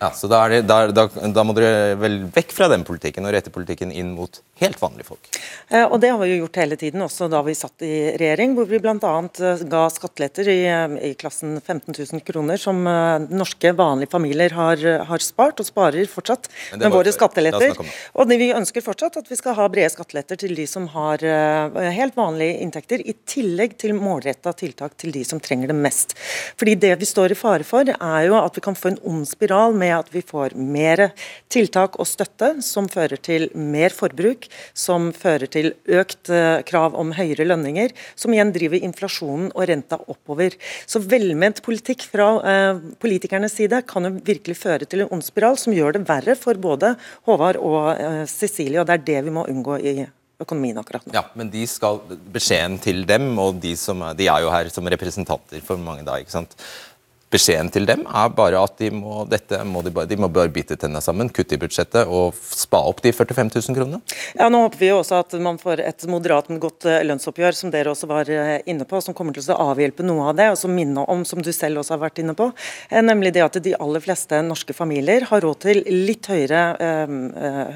Ja, 0.00 0.10
så 0.16 0.26
da, 0.32 0.42
det, 0.50 0.64
da, 0.66 0.80
da, 0.90 1.06
da, 1.10 1.46
må 1.46 1.54
dere 1.54 1.94
vel 2.00 2.24
vekk 2.34 2.54
fra 2.56 2.70
den 2.72 2.82
politikken 2.88 3.26
og 3.28 3.34
rette 3.36 3.54
politikken 3.54 3.94
inn 3.94 4.14
mot 4.18 4.42
helt 4.60 4.80
vanlige 4.82 5.08
folk. 5.08 5.28
Eh, 5.68 5.84
og 5.84 6.00
Det 6.00 6.10
har 6.10 6.18
vi 6.20 6.30
jo 6.30 6.40
gjort 6.44 6.58
hele 6.60 6.76
tiden, 6.76 7.02
også 7.04 7.28
da 7.32 7.40
vi 7.46 7.54
satt 7.56 7.84
i 7.86 7.94
regjering, 8.20 8.54
hvor 8.56 8.68
vi 8.68 8.80
bl.a. 8.82 8.96
Eh, 8.96 9.62
ga 9.70 9.82
skatteletter 9.92 10.50
i, 10.52 10.58
eh, 10.68 10.96
i, 11.10 11.12
klassen 11.20 11.56
15 11.60 11.94
000 11.96 12.24
kroner, 12.26 12.60
som 12.60 12.82
norske 13.30 13.72
vanlige 13.76 14.10
familier 14.12 14.54
har, 14.56 14.82
har, 15.08 15.24
spart, 15.24 15.60
og 15.60 15.68
sparer 15.68 16.08
fortsatt 16.10 16.48
med 16.76 16.90
våre 16.92 17.12
skatteletter. 17.14 17.76
Og 18.14 18.28
Vi 18.40 18.52
ønsker 18.56 18.84
fortsatt 18.84 19.18
at 19.20 19.28
vi 19.28 19.36
skal 19.36 19.56
ha 19.58 19.66
brede 19.68 19.90
skatteletter 19.92 20.38
til 20.40 20.54
de 20.56 20.64
som 20.70 20.86
har 20.94 21.20
helt 21.20 22.16
vanlige 22.16 22.60
inntekter, 22.64 23.02
i 23.02 23.14
tillegg 23.28 23.76
til 23.80 23.92
målretta 23.98 24.52
tiltak 24.56 24.96
til 25.00 25.12
de 25.12 25.24
som 25.26 25.40
trenger 25.42 25.72
det 25.72 25.76
mest. 25.76 26.14
Fordi 26.56 26.74
Det 26.80 26.94
vi 27.00 27.08
står 27.08 27.34
i 27.34 27.38
fare 27.38 27.66
for, 27.66 27.84
er 27.84 28.26
jo 28.26 28.38
at 28.38 28.56
vi 28.56 28.64
kan 28.64 28.78
få 28.78 28.92
en 28.94 29.00
ond 29.04 29.28
spiral 29.28 29.74
med 29.74 29.92
at 29.98 30.12
vi 30.14 30.22
får 30.22 30.56
mer 30.56 31.10
tiltak 31.52 31.98
og 32.00 32.08
støtte 32.08 32.54
som 32.64 32.88
fører 32.88 33.20
til 33.20 33.50
mer 33.54 33.92
forbruk, 33.94 34.49
som 34.74 35.10
fører 35.16 35.50
til 35.50 35.72
økt 35.90 36.30
eh, 36.34 36.60
krav 36.68 36.96
om 36.98 37.14
høyere 37.16 37.46
lønninger, 37.48 37.94
som 38.18 38.34
igjen 38.34 38.52
driver 38.54 38.82
inflasjonen 38.90 39.50
og 39.54 39.66
renta 39.70 40.00
oppover. 40.10 40.56
Så 40.86 41.02
velment 41.02 41.62
politikk 41.66 42.06
fra 42.12 42.30
eh, 42.52 42.84
politikernes 43.02 43.56
side 43.58 43.82
kan 43.90 44.08
jo 44.08 44.14
virkelig 44.26 44.58
føre 44.60 44.88
til 44.88 45.04
en 45.04 45.12
ond 45.16 45.26
spiral 45.26 45.58
som 45.60 45.76
gjør 45.76 45.98
det 45.98 46.06
verre 46.08 46.38
for 46.38 46.60
både 46.60 46.94
Håvard 47.28 47.60
og 47.60 47.92
eh, 47.96 48.24
Cecilie, 48.30 48.80
og 48.80 48.88
det 48.88 49.00
er 49.00 49.06
det 49.12 49.20
vi 49.28 49.36
må 49.36 49.46
unngå 49.50 49.80
i 49.80 49.98
økonomien 50.40 50.78
akkurat 50.80 51.04
nå. 51.06 51.14
Ja, 51.14 51.26
Men 51.36 51.50
de 51.52 51.64
skal, 51.68 52.00
beskjeden 52.32 52.78
til 52.82 53.04
dem, 53.08 53.32
og 53.40 53.60
de, 53.62 53.74
som, 53.78 54.02
de 54.16 54.28
er 54.30 54.44
jo 54.44 54.52
her 54.52 54.70
som 54.72 54.88
representanter 54.88 55.60
for 55.64 55.80
mange 55.80 56.06
da, 56.06 56.16
ikke 56.20 56.34
sant. 56.38 56.56
Beskjeden 57.30 57.68
til 57.70 57.84
dem 57.86 58.00
er 58.10 58.30
bare 58.34 58.58
at 58.58 58.80
de 58.80 58.88
må, 58.90 59.20
dette 59.30 59.60
må 59.62 59.84
de, 59.86 59.92
bare, 59.94 60.08
de 60.10 60.16
må 60.18 60.26
bare 60.34 60.50
bite 60.50 60.74
tennene 60.74 60.98
sammen, 61.04 61.28
kutte 61.30 61.54
i 61.54 61.60
budsjettet 61.62 62.10
og 62.10 62.34
spa 62.34 62.80
opp 62.90 63.04
de 63.04 63.12
45 63.14 63.52
000 63.68 63.76
kronene? 63.76 64.00
Ja, 64.34 64.48
nå 64.50 64.64
håper 64.64 64.80
vi 64.80 64.88
jo 64.88 64.96
også 64.98 65.20
at 65.22 65.36
man 65.38 65.60
får 65.60 65.84
et 65.84 66.06
moderat, 66.10 66.48
men 66.50 66.58
godt 66.62 66.88
eh, 66.90 67.04
lønnsoppgjør, 67.06 67.54
som 67.54 67.70
dere 67.70 67.92
også 67.92 68.08
var 68.10 68.30
eh, 68.34 68.56
inne 68.66 68.82
på, 68.88 68.98
som 69.04 69.14
kommer 69.14 69.36
til 69.36 69.46
å 69.54 69.58
avhjelpe 69.70 70.02
noe 70.02 70.32
av 70.32 70.40
det. 70.40 70.48
Og 70.50 70.58
som 70.58 70.74
minner 70.74 71.06
om, 71.12 71.22
som 71.28 71.38
du 71.38 71.52
selv 71.54 71.84
også 71.84 71.94
har 71.94 72.02
vært 72.02 72.18
inne 72.24 72.34
på, 72.34 72.48
eh, 72.90 72.98
nemlig 73.04 73.32
det 73.36 73.46
at 73.46 73.60
de 73.62 73.76
aller 73.78 74.02
fleste 74.02 74.42
norske 74.48 74.74
familier 74.74 75.28
har 75.30 75.46
råd 75.46 75.62
til 75.68 75.84
litt 75.86 76.26
høyere, 76.30 76.64
øh, 76.82 77.14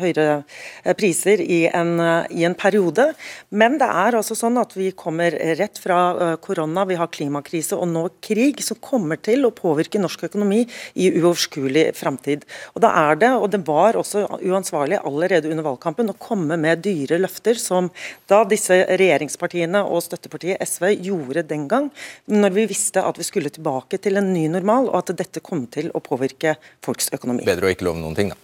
høyere 0.03 0.95
priser 0.99 1.39
i 1.45 1.61
en, 1.71 1.95
i 2.35 2.43
en, 2.43 2.59
periode. 2.59 3.07
Men 3.55 3.79
det 3.79 3.87
er 3.87 4.19
altså 4.19 4.35
sånn 4.39 4.59
at 4.59 4.75
vi 4.75 4.91
kommer 4.99 5.35
rett 5.59 5.79
fra 5.83 6.37
korona, 6.43 6.85
vi 6.89 6.99
har 6.99 7.11
klimakrise 7.13 7.79
og 7.79 7.89
nå 7.91 8.05
krig, 8.25 8.63
som 8.65 8.79
kommer 8.83 9.19
til 9.23 9.44
å 9.49 9.55
påvirke 9.55 10.01
norsk 10.03 10.27
økonomi 10.29 10.63
i 10.95 11.11
uoverskuelig 11.19 11.87
framtid. 11.99 12.47
Da 12.81 12.93
er 13.05 13.21
det, 13.21 13.33
og 13.37 13.49
det 13.53 13.63
var 13.67 13.99
også 14.01 14.27
uansvarlig 14.41 15.01
allerede 15.03 15.51
under 15.53 15.67
valgkampen, 15.67 16.13
å 16.13 16.19
komme 16.21 16.59
med 16.61 16.85
dyre 16.85 17.21
løfter, 17.23 17.59
som 17.61 17.91
da 18.31 18.43
disse 18.49 18.81
regjeringspartiene 18.89 19.85
og 19.85 20.05
støttepartiet 20.07 20.63
SV 20.65 20.91
gjorde 21.09 21.47
den 21.49 21.69
gang, 21.71 21.91
når 22.31 22.57
vi 22.59 22.69
visste 22.71 23.05
at 23.05 23.21
vi 23.21 23.27
skulle 23.27 23.53
tilbake 23.55 24.01
til 24.03 24.21
en 24.21 24.33
ny 24.35 24.47
normal, 24.53 24.91
og 24.93 25.03
at 25.03 25.15
dette 25.19 25.43
kom 25.45 25.67
til 25.73 25.91
å 25.95 26.03
påvirke 26.05 26.57
folks 26.85 27.13
økonomi. 27.15 27.47
Bedre 27.47 27.71
å 27.71 27.75
ikke 27.75 27.89
love 27.89 28.03
noen 28.03 28.19
ting, 28.19 28.33
da. 28.35 28.41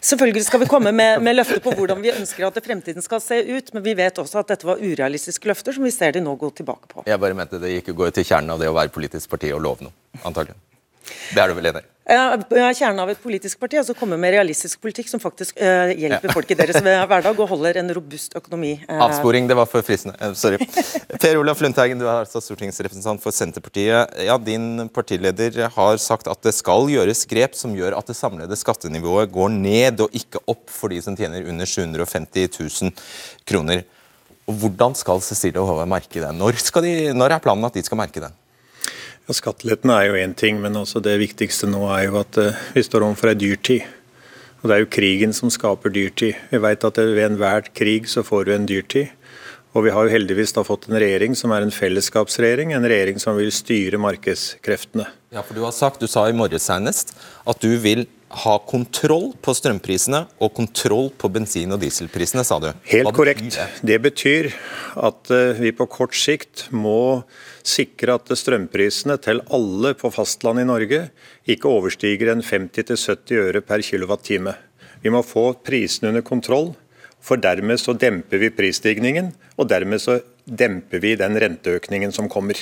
Selvfølgelig 0.00 0.44
skal 0.46 0.62
vi 0.62 0.68
komme 0.70 0.92
med, 0.92 1.22
med, 1.22 1.36
løfter 1.36 1.62
på 1.62 1.74
hvordan 1.76 2.02
vi 2.02 2.12
ønsker 2.12 2.48
at 2.48 2.58
fremtiden 2.64 3.04
skal 3.04 3.22
se 3.24 3.38
ut, 3.52 3.72
men 3.76 3.84
vi 3.84 3.94
vet 3.98 4.18
også 4.22 4.42
at 4.42 4.52
dette 4.54 4.68
var 4.68 4.82
urealistiske 4.82 5.48
løfter 5.48 5.76
som 5.76 5.86
vi 5.86 5.94
ser 5.94 6.16
de 6.16 6.24
nå 6.24 6.34
gå 6.40 6.50
tilbake 6.62 6.90
på. 6.90 7.06
Jeg 7.06 7.22
bare 7.22 7.38
mente 7.38 7.62
det 7.62 7.76
gikk 7.78 7.94
går 8.02 8.12
til 8.18 8.26
kjernen 8.26 8.54
av 8.54 8.62
det 8.62 8.70
å 8.70 8.76
være 8.76 8.92
politisk 8.94 9.30
parti 9.32 9.52
og 9.54 9.62
love 9.64 9.88
noe, 9.88 9.94
antagelig. 10.26 10.58
Det 11.32 11.42
er 11.42 11.50
du 11.50 11.58
vel 11.58 11.72
enig 11.72 11.84
i? 11.84 11.92
Kjernen 12.02 12.98
av 12.98 13.10
et 13.12 13.20
politisk 13.22 13.60
parti, 13.62 13.78
altså 13.78 13.94
komme 13.94 14.16
med 14.18 14.32
realistisk 14.34 14.80
politikk 14.82 15.06
som 15.06 15.20
faktisk 15.22 15.54
uh, 15.62 15.92
hjelper 15.94 16.26
ja. 16.26 16.34
folk 16.34 16.50
i 16.50 16.56
deres 16.58 16.80
hverdag 16.82 17.38
og 17.38 17.46
holder 17.52 17.78
en 17.78 17.92
robust 17.94 18.34
økonomi. 18.34 18.72
Uh. 18.88 19.04
Avsporing, 19.06 19.46
det 19.46 19.54
var 19.54 19.68
for 19.70 19.86
fristende. 19.86 20.16
Uh, 20.18 20.34
sorry. 20.34 20.58
Per 21.22 21.38
Olaf 21.38 21.62
Lundteigen, 21.62 22.02
du 22.02 22.08
er 22.08 22.24
altså 22.24 22.42
stortingsrepresentant 22.42 23.22
for 23.22 23.34
Senterpartiet. 23.34 24.18
Ja, 24.26 24.36
Din 24.42 24.88
partileder 24.92 25.70
har 25.76 26.02
sagt 26.02 26.26
at 26.26 26.42
det 26.42 26.56
skal 26.58 26.90
gjøres 26.90 27.22
grep 27.30 27.54
som 27.58 27.78
gjør 27.78 27.94
at 28.00 28.10
det 28.10 28.18
samlede 28.18 28.58
skattenivået 28.58 29.30
går 29.32 29.54
ned 29.54 30.02
og 30.02 30.18
ikke 30.18 30.42
opp 30.50 30.66
for 30.74 30.90
de 30.90 30.98
som 31.06 31.16
tjener 31.16 31.46
under 31.46 31.70
750 31.70 32.50
000 32.58 32.94
kroner. 33.46 33.86
Og 34.50 34.58
Hvordan 34.58 34.98
skal 34.98 35.22
Cecilie 35.22 35.62
og 35.62 35.70
Håvard 35.70 35.94
merke 35.94 36.18
det? 36.18 36.34
Når, 36.34 36.58
de, 36.82 37.12
når 37.14 37.36
er 37.36 37.44
planen 37.44 37.70
at 37.70 37.78
de 37.78 37.86
skal 37.86 38.02
merke 38.02 38.26
det? 38.26 38.34
Ja, 39.28 39.36
Skattelettene 39.38 39.94
er 40.00 40.08
jo 40.08 40.18
én 40.18 40.32
ting, 40.34 40.56
men 40.58 40.74
også 40.74 40.98
det 41.04 41.14
viktigste 41.20 41.68
nå 41.70 41.84
er 41.94 42.08
jo 42.08 42.16
at 42.18 42.38
uh, 42.42 42.62
vi 42.74 42.82
står 42.82 43.04
overfor 43.06 43.30
ei 43.30 43.38
dyrtid. 43.38 43.84
Og 44.62 44.68
Det 44.68 44.74
er 44.74 44.82
jo 44.82 44.92
krigen 44.94 45.34
som 45.34 45.50
skaper 45.50 45.90
dyrtid. 45.94 46.38
Vi 46.50 46.58
vet 46.62 46.86
at 46.86 46.98
ved 46.98 47.22
enhver 47.28 47.68
krig 47.74 48.08
så 48.10 48.22
får 48.26 48.46
du 48.46 48.52
en 48.54 48.66
dyrtid. 48.66 49.14
Og 49.72 49.86
vi 49.86 49.92
har 49.94 50.04
jo 50.04 50.12
heldigvis 50.12 50.52
da 50.52 50.64
fått 50.66 50.88
en 50.88 50.98
regjering 51.00 51.34
som 51.38 51.54
er 51.54 51.64
en 51.64 51.72
fellesskapsregjering, 51.72 52.74
en 52.74 52.86
regjering 52.86 53.22
som 53.22 53.38
vil 53.38 53.48
styre 53.54 53.98
markedskreftene. 54.02 55.06
Ja, 55.32 55.40
for 55.46 55.54
Du 55.54 55.62
har 55.64 55.72
sagt, 55.72 56.02
du 56.02 56.10
sa 56.10 56.26
i 56.28 56.36
morges 56.36 56.66
senest 56.68 57.14
at 57.46 57.62
du 57.62 57.78
vil 57.80 58.04
ha 58.42 58.54
kontroll 58.68 59.30
på 59.44 59.52
strømprisene 59.56 60.22
og 60.42 60.52
kontroll 60.56 61.10
på 61.18 61.28
bensin- 61.32 61.74
og 61.74 61.80
dieselprisene, 61.82 62.44
sa 62.46 62.58
du. 62.62 62.70
Helt 62.88 63.12
korrekt. 63.14 63.44
Det? 63.54 63.66
det 63.92 63.98
betyr 64.06 64.50
at 64.96 65.32
uh, 65.32 65.52
vi 65.60 65.72
på 65.76 65.86
kort 65.90 66.16
sikt 66.16 66.66
må 66.72 67.22
sikre 67.62 68.16
at 68.18 68.32
strømprisene 68.38 69.18
til 69.22 69.42
alle 69.52 69.94
på 69.98 70.10
fastlandet 70.14 70.66
i 70.66 70.70
Norge 70.70 71.02
ikke 71.52 71.70
overstiger 71.70 72.32
en 72.32 72.44
50-70 72.44 73.42
øre 73.42 73.64
per 73.64 73.84
kWt. 73.84 74.38
Vi 75.02 75.12
må 75.12 75.24
få 75.26 75.50
prisene 75.64 76.12
under 76.12 76.24
kontroll. 76.26 76.72
For 77.22 77.38
dermed 77.38 77.78
så 77.78 77.94
demper 77.94 78.40
vi 78.42 78.48
prisstigningen, 78.50 79.28
og 79.54 79.68
dermed 79.70 80.02
så 80.02 80.16
demper 80.42 80.98
vi 81.04 81.12
den 81.14 81.38
renteøkningen 81.38 82.10
som 82.10 82.26
kommer. 82.26 82.58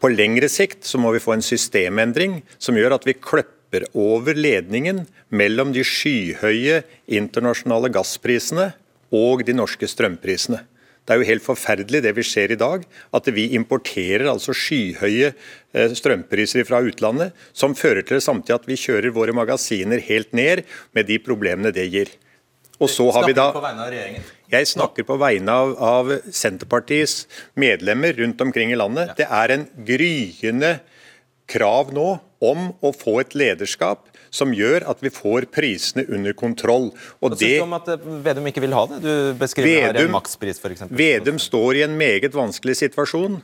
På 0.00 0.08
lengre 0.08 0.48
sikt 0.48 0.86
så 0.88 0.96
må 0.98 1.12
vi 1.12 1.20
få 1.20 1.36
en 1.36 1.44
systemendring 1.44 2.40
som 2.56 2.78
gjør 2.78 2.96
at 2.96 3.04
vi 3.04 3.18
kløpper 3.20 3.61
over 3.96 4.36
ledningen 4.36 5.06
mellom 5.32 5.72
de 5.72 5.84
skyhøye 5.86 6.82
internasjonale 7.08 7.88
gassprisene 7.94 8.72
og 9.12 9.44
de 9.48 9.56
norske 9.56 9.88
strømprisene. 9.88 10.60
Det 11.02 11.14
er 11.14 11.18
jo 11.18 11.26
helt 11.32 11.42
forferdelig 11.42 12.02
det 12.04 12.12
vi 12.14 12.22
ser 12.22 12.52
i 12.54 12.58
dag, 12.58 12.84
at 12.86 13.30
vi 13.34 13.48
importerer 13.56 14.28
altså 14.30 14.54
skyhøye 14.54 15.32
eh, 15.32 15.94
strømpriser 15.98 16.66
fra 16.68 16.78
utlandet, 16.84 17.32
som 17.52 17.74
fører 17.74 18.06
til 18.06 18.22
samtidig 18.22 18.60
at 18.60 18.68
vi 18.70 18.78
kjører 18.78 19.14
våre 19.14 19.34
magasiner 19.34 20.02
helt 20.06 20.30
ned, 20.36 20.62
med 20.94 21.10
de 21.10 21.18
problemene 21.18 21.74
det 21.74 21.88
gir. 21.90 22.12
Og 22.82 22.90
så 22.90 23.08
har 23.14 23.26
vi 23.26 23.34
da 23.34 23.50
Jeg 24.52 24.68
snakker 24.68 25.06
på 25.06 25.16
vegne 25.18 25.52
av, 25.54 25.74
av, 25.78 26.12
Senterpartiets 26.30 27.26
medlemmer 27.58 28.14
rundt 28.18 28.40
omkring 28.42 28.72
i 28.72 28.78
landet. 28.78 29.14
Det 29.18 29.26
er 29.26 29.54
en 29.54 29.66
gryende 29.86 30.76
krav 31.50 31.92
nå 31.94 32.08
om 32.42 32.72
å 32.82 32.92
få 32.96 33.20
et 33.22 33.36
lederskap 33.38 34.08
som 34.32 34.52
gjør 34.56 34.86
at 34.90 35.02
vi 35.04 35.12
får 35.12 35.46
prisene 35.52 36.04
under 36.08 36.34
kontroll. 36.36 36.90
Og 37.20 37.34
Hva 37.34 37.38
det, 37.38 37.50
du 37.60 37.64
om 37.66 37.76
at 37.76 37.90
eh, 37.92 38.06
Vedum 38.24 38.48
ikke 38.50 38.64
vil 38.64 38.76
ha 38.76 38.84
det? 38.90 39.00
Du 39.04 39.14
beskriver 39.40 39.92
Vedum, 39.92 39.98
her 40.00 40.08
en 40.08 40.14
makspris, 40.16 40.60
f.eks. 40.62 40.86
Vedum 40.90 41.40
står 41.42 41.82
i 41.82 41.84
en 41.86 41.98
meget 41.98 42.34
vanskelig 42.36 42.78
situasjon. 42.80 43.40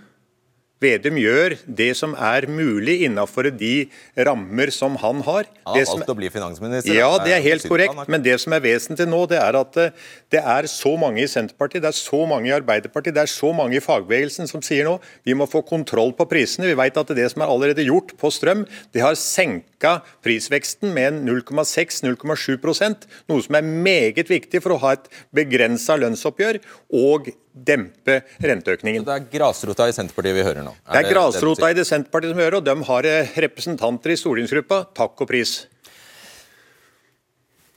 Vedum 0.78 1.16
gjør 1.18 1.56
det 1.66 1.90
som 1.98 2.12
er 2.14 2.46
mulig 2.46 3.00
innenfor 3.08 3.48
de 3.50 3.88
rammer 4.28 4.70
som 4.74 4.94
han 5.02 5.22
har. 5.26 5.48
Han 5.66 5.74
har 5.74 5.88
valgt 5.90 6.12
å 6.12 6.16
bli 6.18 6.30
finansminister. 6.30 6.94
Ja, 6.94 7.10
det 7.22 7.34
er 7.34 7.42
helt 7.42 7.66
korrekt. 7.66 7.98
Men 8.06 8.22
det 8.22 8.36
som 8.42 8.54
er 8.54 8.62
vesentlig 8.62 9.08
nå, 9.10 9.24
det 9.30 9.40
er 9.42 9.58
at 9.58 9.78
eh, 9.82 9.96
det 10.30 10.42
er 10.42 10.68
så 10.70 10.92
mange 11.00 11.24
i 11.24 11.30
Senterpartiet, 11.30 11.82
det 11.82 11.90
er 11.90 11.98
så 11.98 12.22
mange 12.30 12.50
i 12.50 12.54
Arbeiderpartiet, 12.54 13.16
det 13.16 13.24
er 13.24 13.32
så 13.32 13.50
mange 13.56 13.78
i 13.78 13.82
fagbevegelsen 13.82 14.50
som 14.50 14.62
sier 14.64 14.86
nå 14.86 14.96
vi 15.26 15.34
må 15.34 15.48
få 15.50 15.64
kontroll 15.66 16.14
på 16.16 16.28
prisene. 16.30 16.70
Vi 16.70 16.78
vet 16.78 17.02
at 17.02 17.10
det 17.16 17.26
som 17.32 17.42
er 17.42 17.50
allerede 17.50 17.86
gjort 17.88 18.14
på 18.20 18.30
strøm, 18.34 18.62
det 18.94 19.02
har 19.02 19.18
senka 19.18 19.98
prisveksten 20.22 20.94
med 20.94 21.18
0,6-0,7% 21.26 23.08
noe 23.28 23.44
som 23.44 23.58
er 23.58 23.66
meget 23.66 24.30
viktig 24.30 24.62
for 24.62 24.76
å 24.76 24.80
ha 24.86 24.94
et 24.94 25.10
begrensa 25.34 25.98
lønnsoppgjør 25.98 26.62
og 27.02 27.32
dempe 27.64 28.20
renteøkningen. 28.42 29.04
Så 29.04 29.08
Det 29.08 29.16
er 29.16 29.26
grasrota 29.38 29.88
i 29.88 29.96
Senterpartiet 29.96 30.36
vi 30.36 30.46
hører 30.46 30.64
nå? 30.66 30.74
Er 30.86 30.98
det 30.98 31.06
er 31.06 31.14
grasrota 31.14 31.70
i 31.70 31.76
det 31.76 31.86
Senterpartiet 31.88 32.34
som 32.34 32.42
hører, 32.42 32.60
og 32.60 32.64
de 32.68 32.76
har 32.90 33.08
eh, 33.08 33.34
representanter 33.46 34.14
i 34.14 34.18
stortingsgruppa. 34.20 34.84
Takk 34.96 35.24
og 35.24 35.30
pris. 35.30 35.58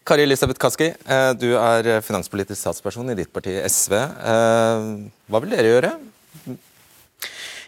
Kari 0.07 0.25
Elisabeth 0.25 0.59
Kaski, 0.61 0.91
eh, 0.91 1.33
du 1.37 1.51
er 1.57 1.93
finanspolitisk 2.05 2.59
statsperson 2.59 3.13
i 3.13 3.19
ditt 3.19 3.31
parti 3.33 3.53
SV. 3.67 3.97
Eh, 3.99 4.89
hva 5.31 5.43
vil 5.43 5.55
dere 5.55 5.75
gjøre? 5.75 5.93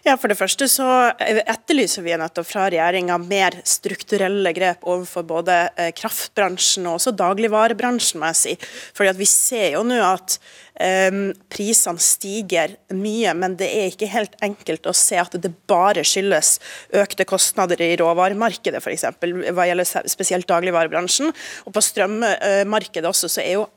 Ja, 0.04 0.18
For 0.20 0.28
det 0.28 0.36
første 0.36 0.66
så 0.68 0.84
etterlyser 1.16 2.04
vi 2.04 2.12
nettopp 2.20 2.44
fra 2.44 2.66
regjeringa 2.68 3.16
mer 3.22 3.54
strukturelle 3.64 4.52
grep 4.52 4.84
overfor 4.84 5.24
både 5.24 5.54
kraftbransjen 5.96 6.84
og 6.90 6.98
også 6.98 7.14
dagligvarebransjen, 7.16 8.20
må 8.20 8.28
jeg 8.34 8.40
si. 8.42 8.52
Fordi 8.92 9.14
at 9.14 9.22
Vi 9.22 9.30
ser 9.30 9.70
jo 9.78 9.80
nå 9.88 10.02
at 10.04 10.36
prisene 10.74 12.02
stiger 12.02 12.72
mye, 12.90 13.30
men 13.38 13.54
det 13.58 13.68
er 13.70 13.92
ikke 13.92 14.08
helt 14.10 14.32
enkelt 14.42 14.88
å 14.90 14.94
se 14.96 15.20
at 15.20 15.36
det 15.38 15.52
bare 15.70 16.02
skyldes 16.02 16.56
økte 16.98 17.26
kostnader 17.30 17.78
i 17.84 17.92
råvaremarkedet, 18.00 18.80
f.eks. 18.82 19.06
hva 19.54 19.68
gjelder 19.68 20.10
spesielt 20.10 20.48
dagligvarebransjen. 20.50 21.30
Og 21.68 21.76
på 21.76 21.82
strømmarkedet 21.84 23.06
også, 23.06 23.30
så 23.30 23.44
er 23.44 23.60
jo 23.60 23.68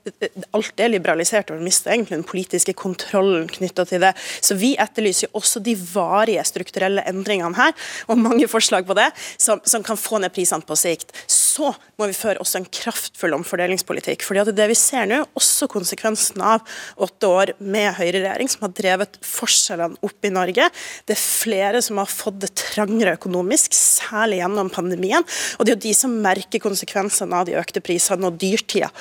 alt 0.57 0.73
det 0.81 0.89
liberalisert, 0.89 1.51
og 1.53 1.61
vi 1.61 1.69
mister 1.69 1.93
egentlig 1.93 2.17
den 2.17 2.27
politiske 2.27 2.73
kontrollen 2.77 3.45
knytta 3.51 3.85
til 3.85 4.01
det. 4.01 4.15
Så 4.41 4.57
vi 4.57 4.73
etterlyser 4.81 5.27
jo 5.27 5.37
også 5.37 5.61
de 5.61 5.77
varige 5.77 6.47
strukturelle 6.49 7.05
endringene 7.09 7.61
her, 7.61 7.77
og 8.09 8.23
mange 8.25 8.49
forslag 8.49 8.89
på 8.89 8.97
det, 8.97 9.11
som, 9.37 9.61
som 9.69 9.85
kan 9.85 10.01
få 10.01 10.23
ned 10.23 10.33
prisene 10.33 10.65
på 10.65 10.79
sikt. 10.79 11.13
Så 11.29 11.69
må 11.97 12.09
vi 12.09 12.17
føre 12.17 12.41
også 12.41 12.61
en 12.61 12.69
kraftfull 12.69 13.37
omfordelingspolitikk. 13.37 14.25
fordi 14.25 14.41
at 14.41 14.53
det 14.57 14.67
vi 14.69 14.77
ser 14.77 15.05
nå, 15.09 15.23
også 15.37 15.69
konsekvensen 15.71 16.41
av 16.41 16.65
åtte 16.95 17.29
år 17.29 17.53
med 17.59 17.91
høyreregjering 17.99 18.51
som 18.51 18.67
har 18.67 18.73
drevet 18.77 19.19
forskjellene 19.25 19.99
opp 20.05 20.27
i 20.27 20.33
Norge. 20.33 20.69
Det 21.07 21.15
er 21.15 21.23
flere 21.23 21.81
som 21.85 22.01
har 22.01 22.11
fått 22.11 22.41
det 22.43 22.53
trangere 22.57 23.17
økonomisk, 23.17 23.75
særlig 23.77 24.41
gjennom 24.41 24.71
pandemien. 24.73 25.25
Og 25.57 25.65
det 25.65 25.73
er 25.73 25.77
jo 25.77 25.85
de 25.87 25.95
som 25.97 26.19
merker 26.23 26.63
konsekvensene 26.63 27.41
av 27.41 27.47
de 27.49 27.57
økte 27.59 27.83
prisene 27.83 28.29
og 28.29 28.39
dyrtida 28.41 28.91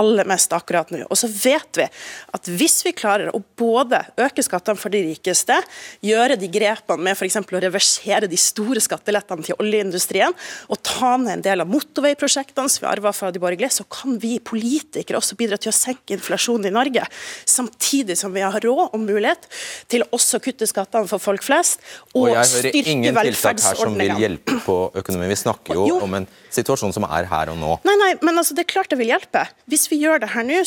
aller 0.00 0.26
mest 0.28 0.52
akkurat 0.54 0.90
nå. 0.90 1.04
Og 1.08 1.18
så 1.18 1.28
vet 1.30 1.78
vi 1.78 1.86
at 2.34 2.50
hvis 2.50 2.80
vi 2.86 2.94
klarer 2.96 3.30
å 3.34 3.40
både 3.58 4.00
øke 4.20 4.42
skattene 4.44 4.78
for 4.78 4.92
de 4.94 5.02
rikeste, 5.06 5.56
gjøre 6.04 6.38
de 6.40 6.48
grepene 6.52 7.06
med 7.06 7.14
f.eks. 7.18 7.38
å 7.40 7.62
reversere 7.62 8.30
de 8.30 8.38
store 8.40 8.82
skattelettene 8.82 9.46
til 9.46 9.58
oljeindustrien, 9.62 10.34
og 10.68 10.82
ta 10.86 11.14
ned 11.20 11.38
en 11.38 11.44
del 11.46 11.64
av 11.64 11.70
motorveiprosjektene 11.70 12.70
som 12.70 12.84
vi 12.84 12.90
arva 12.90 13.14
fra 13.14 13.30
de 13.34 13.42
borgerlige, 13.42 13.72
så 13.78 13.86
kan 13.90 14.18
vi 14.22 14.36
politikere 14.42 15.20
også 15.20 15.38
bidra 15.38 15.58
til 15.60 15.70
å 15.70 15.76
senke 15.76 16.16
inflasjonen 16.16 16.70
i 16.70 16.74
Norge. 16.74 17.06
Samtidig 17.46 18.18
som 18.18 18.34
vi 18.34 18.44
har 18.44 18.58
råd 18.64 18.86
og 18.86 19.00
mulighet 19.00 19.48
til 19.90 20.04
å 20.04 20.10
også 20.18 20.42
kutte 20.44 20.68
skattene 20.70 21.10
for 21.10 21.22
folk 21.22 21.44
flest, 21.46 21.82
og, 22.12 22.30
og 22.32 22.40
styrke 22.48 22.74
velferdsordningene. 22.74 22.74
Jeg 22.74 22.74
hører 22.74 22.90
ingen 22.94 23.20
tiltak 23.24 23.62
her 23.64 23.78
som 23.78 23.98
vil 23.98 24.24
hjelpe 24.24 24.58
på 24.64 24.78
økonomien. 25.02 25.30
Vi 25.30 25.40
snakker 25.44 25.78
jo, 25.78 25.86
jo. 25.94 26.00
om 26.04 26.18
en 26.18 26.28
situasjon 26.54 26.94
som 26.94 27.06
er 27.08 27.28
her 27.30 27.52
og 27.52 27.58
nå. 27.60 27.72
Nei, 27.86 27.96
nei, 28.00 28.10
men 28.24 28.38
altså, 28.40 28.56
det 28.56 28.64
er 28.66 28.70
klart 28.74 28.92
det 28.92 28.98
vil 29.00 29.10
hjelpe. 29.12 29.44
Hvis 29.70 29.83
vi 29.90 30.00
gjør 30.02 30.22
det 30.22 30.32
her 30.34 30.46
nå, 30.46 30.60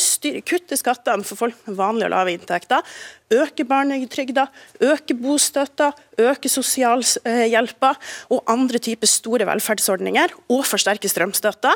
kutter 0.48 0.80
skattene 0.80 1.26
for 1.28 1.40
folk 1.40 1.60
med 1.68 1.78
vanlige 1.80 2.10
og 2.10 2.14
lave 2.16 2.34
inntekter, 2.36 2.98
øker 3.34 3.68
barnetrygda, 3.70 4.48
øker 4.82 5.20
bostøtta, 5.22 5.92
øker 6.20 6.52
sosialhjelpa 6.52 7.94
og 8.34 8.44
andre 8.52 8.82
typer 8.84 9.10
store 9.12 9.48
velferdsordninger, 9.50 10.36
og 10.50 10.66
forsterker 10.68 11.12
strømstøtta, 11.12 11.74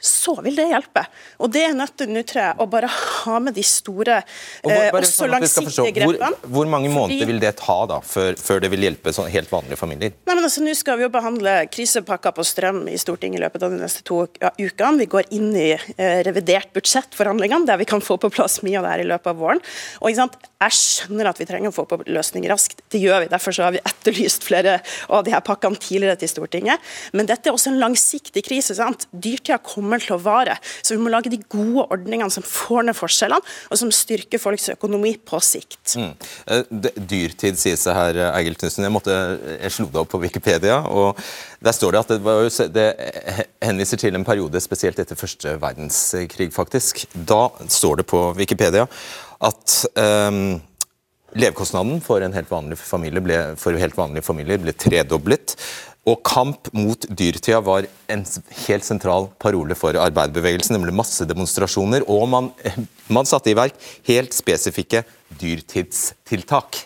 så 0.00 0.32
vil 0.40 0.56
det 0.56 0.64
hjelpe. 0.70 1.04
Og 1.44 1.50
det 1.52 1.62
er 1.68 1.74
nødt 1.76 1.92
til 2.00 2.08
nå, 2.08 2.22
tror 2.24 2.40
jeg, 2.40 2.56
å 2.62 2.66
bare 2.72 2.88
ha 2.88 3.36
med 3.44 3.54
de 3.56 3.64
store, 3.66 4.20
hvor, 4.62 4.72
eh, 4.72 4.88
også 4.96 5.26
sånn 5.26 5.34
langsiktige 5.34 5.92
grepene. 5.96 6.30
Hvor, 6.40 6.48
hvor, 6.54 6.70
mange 6.72 6.92
måneder 6.92 7.28
vil 7.28 7.40
det 7.42 7.52
ta 7.60 7.76
da, 7.90 8.00
før, 8.00 8.32
før 8.40 8.62
det 8.64 8.70
vil 8.72 8.86
hjelpe 8.88 9.12
sånn 9.12 9.28
helt 9.32 9.52
vanlige 9.52 9.76
familier? 9.80 10.14
Nei, 10.24 10.36
men 10.36 10.46
altså, 10.46 10.64
Nå 10.64 10.72
skal 10.76 11.00
vi 11.00 11.04
jo 11.04 11.10
behandle 11.12 11.54
krisepakka 11.72 12.32
på 12.36 12.44
strøm 12.46 12.82
i 12.88 12.96
Stortinget 13.00 13.40
i 13.40 13.44
løpet 13.44 13.66
av 13.66 13.74
de 13.74 13.80
neste 13.82 14.04
to 14.06 14.22
ukene. 14.24 15.00
Vi 15.02 15.08
går 15.12 15.28
inn 15.36 15.50
i 15.52 15.70
eh, 15.74 16.20
revidert 16.26 16.72
budsjettforhandlingene, 16.76 17.68
der 17.68 17.80
vi 17.80 17.88
kan 17.88 18.04
få 18.04 18.16
på 18.20 18.32
plass 18.32 18.60
mye 18.64 18.80
av 18.80 18.88
det 18.88 18.94
her 18.94 19.04
i 19.04 19.10
løpet 19.10 19.32
av 19.34 19.40
våren. 19.40 19.60
Og 20.00 20.10
ikke 20.10 20.22
sant, 20.24 20.40
Jeg 20.60 20.76
skjønner 20.76 21.30
at 21.30 21.38
vi 21.40 21.46
trenger 21.48 21.70
å 21.70 21.72
få 21.72 21.86
på 21.88 21.96
løsninger 22.04 22.50
raskt, 22.52 22.82
det 22.92 22.98
gjør 23.00 23.22
vi. 23.22 23.28
Derfor 23.32 23.54
så 23.56 23.62
har 23.64 23.72
vi 23.72 23.80
etterlyst 23.80 24.44
flere 24.44 24.74
av 25.08 25.24
de 25.24 25.32
her 25.32 25.40
pakkene 25.40 25.80
tidligere 25.80 26.18
til 26.20 26.28
Stortinget. 26.28 26.90
Men 27.16 27.28
dette 27.30 27.48
er 27.48 27.56
også 27.56 27.70
en 27.72 27.80
langsiktig 27.80 28.42
krise. 28.44 28.76
sant? 28.76 29.06
Dyrtida 29.08 29.56
kommer 29.64 29.89
kommer 29.90 30.04
til 30.04 30.16
å 30.16 30.20
vare. 30.22 30.56
Så 30.82 30.94
vi 30.94 31.02
må 31.02 31.10
lage 31.12 31.32
de 31.32 31.40
gode 31.50 31.86
ordningene 31.90 32.30
som 32.32 32.46
får 32.46 32.86
ned 32.86 32.98
forskjellene, 32.98 33.56
og 33.70 33.80
som 33.80 33.90
styrker 33.94 34.40
folks 34.42 34.70
økonomi 34.74 35.16
på 35.18 35.40
sikt. 35.42 35.96
Mm. 35.98 36.12
Eh, 36.46 36.92
dyrtid 37.10 37.58
sies 37.60 37.84
det 37.86 37.96
her, 37.96 38.20
Eigil 38.30 38.58
Knutsen. 38.60 38.86
Jeg, 38.86 39.56
jeg 39.56 39.74
slo 39.74 39.88
det 39.90 40.02
opp 40.04 40.12
på 40.14 40.22
Wikipedia. 40.22 40.80
og 40.86 41.18
Der 41.60 41.76
står 41.76 41.96
det 41.96 42.04
at 42.04 42.14
det, 42.14 42.20
var, 42.24 42.48
det 42.78 42.88
henviser 43.62 44.00
til 44.00 44.16
en 44.16 44.26
periode 44.26 44.62
spesielt 44.62 44.98
etter 45.02 45.18
første 45.18 45.58
verdenskrig, 45.60 46.52
faktisk. 46.54 47.04
Da 47.14 47.48
står 47.68 48.02
det 48.02 48.10
på 48.10 48.30
Wikipedia 48.38 48.86
at 49.40 49.78
um, 49.96 50.60
Levekostnaden 51.30 52.00
for 52.02 52.24
en 52.26 52.34
helt 52.34 52.50
vanlig 52.50 52.76
familie 52.80 53.22
ble, 53.22 53.36
for 53.60 53.76
helt 53.78 53.94
vanlige 53.94 54.26
familier 54.26 54.58
ble 54.58 54.74
tredoblet. 54.74 55.54
Og 56.10 56.22
kamp 56.26 56.70
mot 56.74 57.04
dyrtida 57.06 57.60
var 57.62 57.86
en 58.10 58.22
helt 58.66 58.86
sentral 58.86 59.28
parole 59.42 59.76
for 59.78 59.94
arbeiderbevegelsen, 59.94 60.74
nemlig 60.74 60.96
massedemonstrasjoner. 60.98 62.06
Og 62.10 62.24
man, 62.30 62.50
man 63.16 63.28
satte 63.28 63.52
i 63.52 63.58
verk 63.58 63.76
helt 64.08 64.34
spesifikke 64.34 65.04
dyrtidstiltak. 65.40 66.82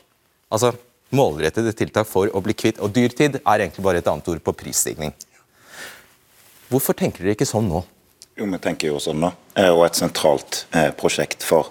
Altså 0.52 0.74
målrettede 1.14 1.72
tiltak 1.76 2.08
for 2.10 2.28
å 2.28 2.42
bli 2.44 2.56
kvitt. 2.58 2.82
Og 2.84 2.92
dyrtid 2.92 3.40
er 3.40 3.64
egentlig 3.64 3.86
bare 3.86 4.02
et 4.02 4.10
annet 4.10 4.28
ord 4.34 4.44
på 4.44 4.56
prisstigning. 4.64 5.14
Hvorfor 6.68 6.96
tenker 6.98 7.24
dere 7.24 7.38
ikke 7.38 7.48
sånn 7.48 7.68
nå? 7.70 7.84
Jo, 8.34 8.48
vi 8.50 8.58
tenker 8.58 8.90
jo 8.90 9.00
sånn 9.00 9.20
nå. 9.22 9.30
Og 9.70 9.84
et 9.86 9.98
sentralt 9.98 10.64
eh, 10.74 10.90
prosjekt 10.98 11.44
for 11.46 11.70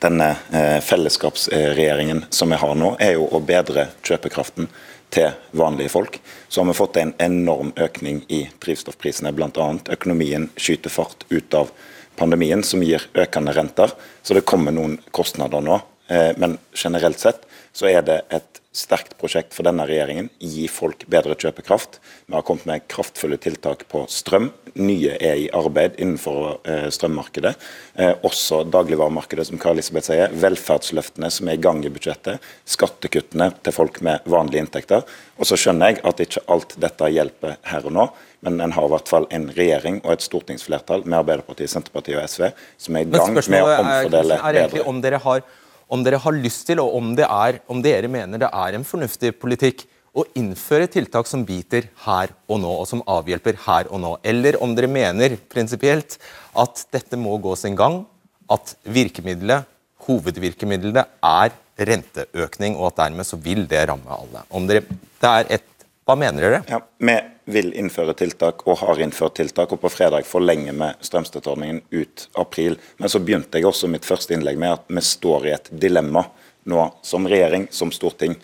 denne 0.00 0.30
eh, 0.54 0.78
fellesskapsregjeringen 0.84 2.24
som 2.30 2.54
vi 2.54 2.58
har 2.60 2.76
nå, 2.78 2.94
er 3.02 3.16
jo 3.18 3.26
å 3.34 3.42
bedre 3.44 3.90
kjøpekraften 4.06 4.70
til 5.14 5.34
vanlige 5.56 5.92
folk. 5.92 6.18
Så 6.48 6.60
har 6.60 6.70
vi 6.70 6.78
fått 6.78 6.98
en 7.00 7.14
enorm 7.22 7.72
økning 7.76 8.22
i 8.28 8.44
drivstoffprisene, 8.62 9.32
bl.a. 9.32 9.68
Økonomien 9.94 10.50
skyter 10.56 10.92
fart 10.92 11.26
ut 11.28 11.54
av 11.54 11.70
pandemien, 12.18 12.64
som 12.66 12.82
gir 12.82 13.04
økende 13.14 13.54
renter. 13.56 13.94
Så 14.22 14.36
det 14.36 14.46
kommer 14.48 14.74
noen 14.74 14.98
kostnader 15.14 15.64
nå 15.64 15.80
Eh, 16.08 16.30
men 16.36 16.58
generelt 16.72 17.18
sett 17.18 17.44
så 17.72 17.88
er 17.90 18.02
det 18.02 18.22
et 18.32 18.57
sterkt 18.74 19.14
prosjekt 19.18 19.54
for 19.56 19.66
denne 19.66 19.86
regjeringen. 19.88 20.28
Gi 20.38 20.66
folk 20.70 21.06
bedre 21.10 21.36
kjøpekraft. 21.38 21.98
Vi 22.28 22.36
har 22.36 22.44
kommet 22.46 22.66
med 22.68 22.84
kraftfulle 22.90 23.38
tiltak 23.40 23.86
på 23.90 24.04
strøm. 24.12 24.50
Nye 24.78 25.16
er 25.16 25.40
i 25.40 25.48
arbeid 25.56 25.96
innenfor 25.98 26.60
eh, 26.68 26.86
strømmarkedet. 26.94 27.54
Eh, 27.98 28.12
også 28.28 28.62
dagligvaremarkedet, 28.68 29.48
som 29.48 29.60
Kari 29.60 29.78
Elisabeth 29.78 30.10
sier. 30.10 30.34
Velferdsløftene 30.44 31.30
som 31.32 31.48
er 31.48 31.58
i 31.58 31.62
gang 31.64 31.82
i 31.84 31.92
budsjettet. 31.92 32.44
Skattekuttene 32.68 33.50
til 33.64 33.74
folk 33.74 34.02
med 34.04 34.26
vanlige 34.28 34.66
inntekter. 34.66 35.06
Og 35.38 35.48
så 35.48 35.58
skjønner 35.58 35.94
jeg 35.94 36.02
at 36.10 36.24
ikke 36.26 36.44
alt 36.52 36.76
dette 36.80 37.12
hjelper 37.14 37.56
her 37.72 37.88
og 37.88 37.96
nå. 37.96 38.08
Men 38.46 38.60
en 38.62 38.74
har 38.76 38.86
i 38.86 38.92
hvert 38.92 39.10
fall 39.10 39.26
en 39.34 39.48
regjering 39.54 40.02
og 40.04 40.12
et 40.14 40.22
stortingsflertall 40.22 41.02
med 41.08 41.18
Arbeiderpartiet, 41.22 41.72
Senterpartiet 41.72 42.20
og 42.20 42.28
SV 42.30 42.52
som 42.78 42.98
er 42.98 43.06
i 43.06 43.10
gang 43.10 43.34
med 43.34 43.64
å 43.64 43.72
omfordele 43.80 44.36
er, 44.38 44.44
er 44.46 44.68
bedre. 44.68 44.84
Om 44.92 45.00
dere, 45.02 45.18
har, 45.24 45.42
om 45.88 46.02
dere 46.04 46.20
har 46.20 46.36
lyst 46.36 46.66
til, 46.68 46.82
og 46.82 46.96
om, 46.98 47.12
er, 47.18 47.60
om 47.70 47.80
dere 47.84 48.10
mener 48.12 48.42
det 48.42 48.50
er 48.52 48.76
en 48.76 48.86
fornuftig 48.86 49.34
politikk 49.40 49.86
å 50.18 50.24
innføre 50.38 50.88
tiltak 50.90 51.28
som 51.30 51.44
biter 51.46 51.88
her 52.04 52.32
og 52.48 52.60
nå, 52.62 52.72
og 52.82 52.86
som 52.90 53.04
avhjelper 53.08 53.60
her 53.66 53.90
og 53.92 54.02
nå. 54.02 54.12
Eller 54.26 54.58
om 54.64 54.74
dere 54.76 54.90
mener 54.90 55.36
prinsipielt 55.52 56.18
at 56.58 56.84
dette 56.94 57.18
må 57.20 57.36
gå 57.42 57.54
sin 57.58 57.76
gang, 57.78 58.02
at 58.50 58.74
virkemidlet, 58.88 59.68
hovedvirkemidlet 60.08 61.18
er 61.24 61.56
renteøkning, 61.88 62.76
og 62.78 62.90
at 62.90 63.02
dermed 63.04 63.28
så 63.28 63.38
vil 63.40 63.66
det 63.70 63.84
ramme 63.90 64.08
alle. 64.10 64.44
Om 64.50 64.68
dere, 64.68 64.84
det 65.22 65.32
er 65.34 65.52
et, 65.58 65.68
hva 66.08 66.16
mener 66.18 66.44
dere? 66.44 66.62
Ja, 66.70 66.80
Vi 66.98 67.16
vil 67.48 67.70
innføre 67.80 68.12
tiltak 68.18 68.66
og 68.68 68.82
har 68.82 69.00
innført 69.00 69.38
tiltak, 69.38 69.72
og 69.72 69.80
på 69.80 69.90
fredag 69.92 70.26
forlenger 70.28 70.76
vi 70.76 70.90
strømstøtteordningen 71.08 71.80
ut 71.90 72.28
april. 72.40 72.76
Men 73.00 73.12
så 73.12 73.22
begynte 73.24 73.58
jeg 73.58 73.68
også 73.68 73.88
mitt 73.90 74.08
første 74.08 74.36
innlegg 74.36 74.60
med 74.60 74.76
at 74.76 74.86
vi 74.92 75.04
står 75.04 75.48
i 75.48 75.54
et 75.56 75.70
dilemma 75.72 76.26
nå, 76.68 76.88
som 77.02 77.28
regjering, 77.28 77.68
som 77.72 77.92
storting 77.94 78.36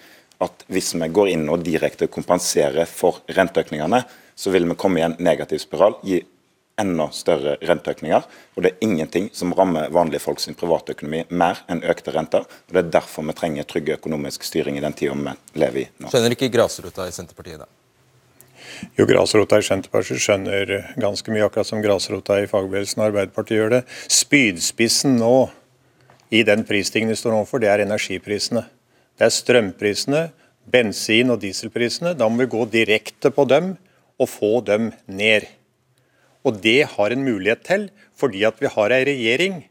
at 0.42 0.64
hvis 0.72 0.94
vi 0.96 1.08
går 1.14 1.30
inn 1.34 1.48
og 1.52 1.64
direkte 1.64 2.08
kompenserer 2.10 2.88
for 2.90 3.20
renteøkningene, 3.36 4.02
så 4.34 4.50
vil 4.50 4.66
vi 4.70 4.78
komme 4.78 5.00
i 5.00 5.04
en 5.06 5.18
negativ 5.22 5.60
spiral, 5.62 5.98
gi 6.02 6.22
enda 6.80 7.06
større 7.14 7.54
renteøkninger. 7.62 8.24
Og 8.56 8.64
det 8.64 8.72
er 8.72 8.82
ingenting 8.88 9.28
som 9.36 9.54
rammer 9.54 9.92
vanlige 9.94 10.24
folk 10.24 10.42
sin 10.42 10.58
privatøkonomi 10.58 11.22
mer 11.30 11.62
enn 11.70 11.84
økte 11.86 12.16
renter. 12.16 12.48
og 12.48 12.74
Det 12.74 12.82
er 12.82 12.90
derfor 12.98 13.28
vi 13.28 13.36
trenger 13.38 13.68
trygg 13.68 13.94
økonomisk 14.00 14.48
styring 14.48 14.80
i 14.80 14.82
den 14.82 14.96
tida 14.96 15.14
vi 15.14 15.38
lever 15.60 15.84
i 15.84 15.88
nå. 15.98 16.10
Skjønner 16.10 16.34
ikke 16.34 16.50
grasrota 16.56 17.06
i 17.06 17.14
Senterpartiet 17.14 17.62
da? 17.62 17.70
Jo, 18.98 19.06
grasrota 19.08 19.58
i 19.60 19.66
Senterpartiet 19.66 20.22
skjønner 20.22 20.70
ganske 21.00 21.32
mye, 21.32 21.44
akkurat 21.46 21.68
som 21.68 21.82
grasrota 21.84 22.40
i 22.42 22.48
fagbevegelsen 22.50 23.02
og 23.02 23.10
Arbeiderpartiet 23.10 23.60
gjør 23.60 23.74
det. 23.76 23.82
Spydspissen 24.12 25.18
nå 25.20 25.34
i 26.34 26.42
den 26.46 26.64
prisstigningen 26.66 27.14
vi 27.14 27.20
står 27.20 27.36
overfor, 27.38 27.62
det 27.62 27.70
er 27.70 27.84
energiprisene. 27.84 28.64
Det 29.18 29.28
er 29.28 29.34
strømprisene, 29.34 30.22
bensin- 30.70 31.30
og 31.30 31.42
dieselprisene. 31.42 32.14
Da 32.18 32.28
må 32.28 32.42
vi 32.42 32.50
gå 32.54 32.64
direkte 32.72 33.30
på 33.34 33.46
dem 33.50 33.74
og 34.18 34.30
få 34.30 34.58
dem 34.66 34.90
ned. 35.06 35.46
Og 36.44 36.58
det 36.62 36.80
har 36.96 37.12
en 37.12 37.24
mulighet 37.24 37.62
til, 37.66 37.88
fordi 38.16 38.44
at 38.44 38.58
vi 38.60 38.70
har 38.72 38.92
ei 38.94 39.04
regjering 39.06 39.62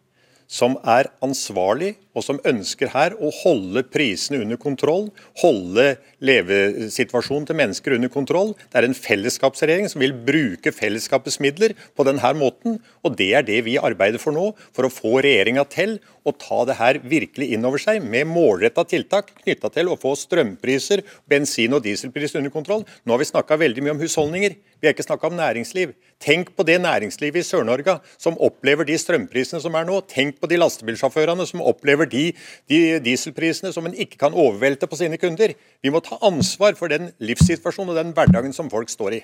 som 0.49 0.77
er 0.85 1.09
ansvarlig, 1.23 1.95
og 2.13 2.25
som 2.25 2.39
ønsker 2.47 2.91
her 2.93 3.15
å 3.17 3.31
holde 3.41 3.83
prisene 3.89 4.41
under 4.43 4.59
kontroll, 4.61 5.09
holde 5.41 5.95
levesituasjonen 6.23 7.47
til 7.49 7.59
mennesker 7.59 7.97
under 7.97 8.11
kontroll. 8.13 8.53
Det 8.69 8.79
er 8.79 8.87
en 8.87 8.97
fellesskapsregjering 8.97 9.89
som 9.91 10.03
vil 10.03 10.15
bruke 10.15 10.73
fellesskapets 10.73 11.39
midler 11.43 11.75
på 11.97 12.05
denne 12.07 12.33
måten. 12.37 12.79
og 13.03 13.17
Det 13.17 13.33
er 13.33 13.45
det 13.47 13.63
vi 13.65 13.77
arbeider 13.77 14.21
for 14.21 14.35
nå, 14.35 14.51
for 14.73 14.87
å 14.87 14.93
få 14.93 15.19
regjeringa 15.25 15.65
til 15.69 15.99
å 16.23 16.31
ta 16.39 16.63
det 16.67 16.77
her 16.79 16.99
virkelig 17.03 17.49
inn 17.53 17.65
over 17.67 17.81
seg, 17.81 18.03
med 18.03 18.29
målretta 18.29 18.85
tiltak 18.87 19.33
knytta 19.43 19.71
til 19.73 19.91
å 19.91 19.99
få 19.99 20.13
strømpriser, 20.19 21.03
bensin- 21.29 21.75
og 21.75 21.83
dieselpriser 21.83 22.39
under 22.39 22.53
kontroll. 22.53 22.85
Nå 23.03 23.15
har 23.15 23.19
vi 23.19 23.31
snakka 23.31 23.59
veldig 23.59 23.83
mye 23.83 23.95
om 23.97 24.03
husholdninger. 24.03 24.55
Vi 24.79 24.87
har 24.87 24.95
ikke 24.95 25.05
snakka 25.05 25.29
om 25.29 25.37
næringsliv. 25.39 25.93
Tenk 26.23 26.53
på 26.55 26.63
det 26.67 26.77
næringslivet 26.79 27.41
i 27.41 27.47
Sør-Norge 27.47 27.97
som 28.17 28.37
opplever 28.39 28.87
de 28.87 28.95
strømprisene 28.99 29.59
som 29.63 29.75
er 29.75 29.87
nå. 29.87 29.99
Tenk 30.07 30.39
på 30.39 30.47
de 30.51 30.59
lastebilsjåførene 30.59 31.47
som 31.47 31.63
opplever 31.63 32.02
de, 32.09 32.31
de 32.69 32.81
dieselprisene 33.03 33.73
som 33.75 33.85
en 33.87 33.95
ikke 33.95 34.19
kan 34.21 34.33
overvelte 34.33 34.89
på 34.89 34.99
sine 34.99 35.19
kunder. 35.21 35.55
Vi 35.83 35.93
må 35.93 36.03
ta 36.03 36.19
ansvar 36.25 36.77
for 36.79 36.91
den 36.91 37.11
livssituasjonen 37.23 37.93
og 37.93 37.99
den 38.01 38.13
hverdagen 38.17 38.55
som 38.55 38.71
folk 38.73 38.91
står 38.91 39.19
i. 39.19 39.23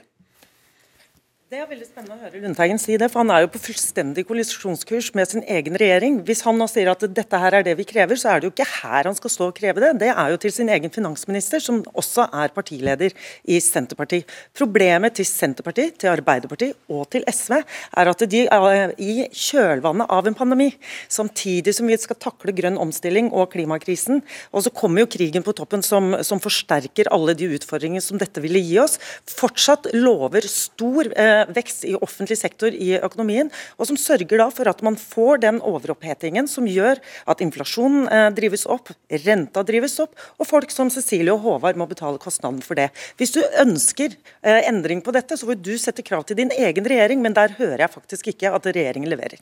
Det 1.50 1.58
er 1.58 1.66
veldig 1.66 1.88
spennende 1.88 2.14
å 2.14 2.22
høre 2.22 2.40
Lundteigen 2.44 2.78
si 2.78 2.94
det, 3.02 3.08
for 3.10 3.24
han 3.24 3.32
er 3.34 3.42
jo 3.42 3.48
på 3.50 3.60
fullstendig 3.64 4.22
kollisjonskurs 4.30 5.08
med 5.18 5.32
sin 5.32 5.42
egen 5.50 5.74
regjering. 5.82 6.20
Hvis 6.22 6.44
han 6.46 6.60
nå 6.62 6.68
sier 6.70 6.92
at 6.92 7.02
dette 7.10 7.38
her 7.42 7.56
er 7.58 7.64
det 7.66 7.72
vi 7.80 7.88
krever, 7.90 8.20
så 8.22 8.30
er 8.30 8.44
det 8.44 8.46
jo 8.46 8.52
ikke 8.52 8.68
her 8.70 9.10
han 9.10 9.16
skal 9.18 9.32
stå 9.34 9.48
og 9.50 9.56
kreve 9.58 9.82
det. 9.82 9.90
Det 10.04 10.12
er 10.12 10.30
jo 10.30 10.38
til 10.44 10.54
sin 10.54 10.70
egen 10.70 10.94
finansminister, 10.94 11.64
som 11.66 11.80
også 11.98 12.28
er 12.44 12.54
partileder 12.54 13.16
i 13.50 13.58
Senterpartiet. 13.66 14.30
Problemet 14.54 15.16
til 15.18 15.26
Senterpartiet, 15.26 15.96
til 15.98 16.12
Arbeiderpartiet 16.12 16.78
og 16.86 17.08
til 17.16 17.26
SV 17.26 17.58
er 17.58 18.14
at 18.14 18.22
de 18.30 18.44
er 18.46 18.94
i 19.02 19.26
kjølvannet 19.34 20.14
av 20.20 20.30
en 20.30 20.38
pandemi, 20.38 20.70
samtidig 21.10 21.74
som 21.80 21.90
vi 21.90 21.98
skal 21.98 22.22
takle 22.22 22.54
grønn 22.62 22.78
omstilling 22.78 23.34
og 23.34 23.50
klimakrisen, 23.56 24.22
og 24.54 24.68
så 24.68 24.76
kommer 24.84 25.02
jo 25.02 25.10
krigen 25.18 25.50
på 25.50 25.58
toppen 25.58 25.82
som, 25.82 26.14
som 26.22 26.46
forsterker 26.46 27.10
alle 27.10 27.34
de 27.34 27.50
utfordringene 27.58 28.06
som 28.06 28.22
dette 28.22 28.46
ville 28.46 28.62
gi 28.62 28.78
oss, 28.86 29.00
fortsatt 29.34 29.90
lover 29.98 30.46
stor 30.46 31.10
eh, 31.18 31.38
vekst 31.56 31.86
i 31.88 31.95
offentlig 31.97 32.38
sektor 32.39 32.73
i 32.73 32.91
økonomien, 32.99 33.52
og 33.78 33.89
som 33.89 33.99
sørger 33.99 34.41
da 34.41 34.49
for 34.54 34.69
at 34.71 34.82
man 34.86 34.97
får 34.99 35.43
den 35.45 35.60
overopphetingen 35.65 36.47
som 36.49 36.67
gjør 36.69 37.02
at 37.30 37.43
inflasjonen 37.43 38.08
eh, 38.08 38.28
drives 38.36 38.65
opp, 38.69 38.91
renta 39.25 39.63
drives 39.67 39.97
opp, 40.04 40.15
og 40.38 40.49
folk 40.49 40.73
som 40.73 40.91
Cecilie 40.93 41.34
og 41.34 41.43
Håvard 41.45 41.80
må 41.80 41.88
betale 41.89 42.21
kostnaden 42.21 42.62
for 42.65 42.80
det. 42.80 42.89
Hvis 43.19 43.36
du 43.36 43.41
ønsker 43.62 44.15
eh, 44.15 44.62
endring 44.69 45.04
på 45.06 45.13
dette, 45.15 45.38
så 45.39 45.49
vil 45.49 45.60
du 45.62 45.75
sette 45.82 46.06
krav 46.06 46.25
til 46.28 46.39
din 46.39 46.54
egen 46.56 46.89
regjering, 46.89 47.23
men 47.23 47.38
der 47.38 47.56
hører 47.60 47.86
jeg 47.86 47.95
faktisk 47.95 48.34
ikke 48.34 48.54
at 48.56 48.67
regjeringen 48.69 49.12
leverer. 49.12 49.39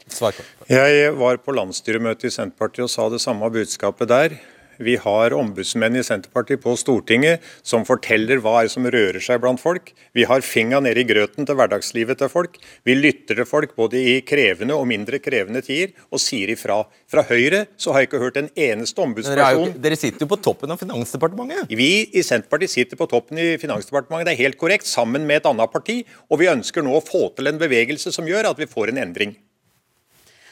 Jeg 0.68 1.16
var 1.18 1.42
på 1.42 1.56
landsstyremøtet 1.56 2.30
i 2.30 2.36
Senterpartiet 2.38 2.88
og 2.88 2.94
sa 2.94 3.10
det 3.14 3.24
samme 3.24 3.50
budskapet 3.54 4.12
der. 4.12 4.38
Vi 4.78 4.96
har 5.02 5.34
ombudsmenn 5.34 5.98
i 5.98 6.04
Senterpartiet 6.06 6.62
på 6.64 6.76
Stortinget 6.78 7.46
som 7.66 7.86
forteller 7.88 8.42
hva 8.44 8.62
er 8.64 8.72
som 8.72 8.86
rører 8.86 9.20
seg 9.24 9.42
blant 9.44 9.62
folk. 9.62 9.94
Vi 10.18 10.26
har 10.30 10.46
finga 10.46 10.82
nede 10.84 11.02
i 11.02 11.08
grøten 11.10 11.48
til 11.48 11.58
hverdagslivet 11.58 12.22
til 12.22 12.32
folk. 12.32 12.60
Vi 12.88 12.98
lytter 12.98 13.40
til 13.40 13.50
folk 13.50 13.76
både 13.78 14.02
i 14.02 14.16
krevende 14.28 14.78
og 14.78 14.88
mindre 14.90 15.20
krevende 15.24 15.64
tider, 15.66 15.96
og 16.14 16.22
sier 16.22 16.52
ifra. 16.54 16.84
Fra 17.10 17.24
Høyre 17.28 17.66
så 17.80 17.94
har 17.94 18.04
jeg 18.04 18.12
ikke 18.12 18.22
hørt 18.22 18.40
en 18.42 18.52
eneste 18.54 19.04
ombudsperson 19.04 19.72
dere, 19.72 19.82
dere 19.88 20.00
sitter 20.00 20.26
jo 20.26 20.32
på 20.34 20.40
toppen 20.50 20.74
av 20.74 20.82
Finansdepartementet? 20.82 21.74
Vi 21.78 21.92
i 22.14 22.26
Senterpartiet 22.26 22.74
sitter 22.74 23.00
på 23.00 23.10
toppen 23.10 23.42
i 23.42 23.50
Finansdepartementet, 23.62 24.30
det 24.30 24.36
er 24.36 24.44
helt 24.46 24.62
korrekt, 24.62 24.90
sammen 24.90 25.28
med 25.28 25.42
et 25.42 25.50
annet 25.50 25.74
parti. 25.74 26.02
Og 26.30 26.42
vi 26.42 26.52
ønsker 26.52 26.86
nå 26.86 26.98
å 26.98 27.04
få 27.04 27.30
til 27.38 27.50
en 27.50 27.62
bevegelse 27.62 28.14
som 28.14 28.28
gjør 28.30 28.52
at 28.52 28.62
vi 28.62 28.70
får 28.70 28.94
en 28.94 29.06
endring. 29.08 29.38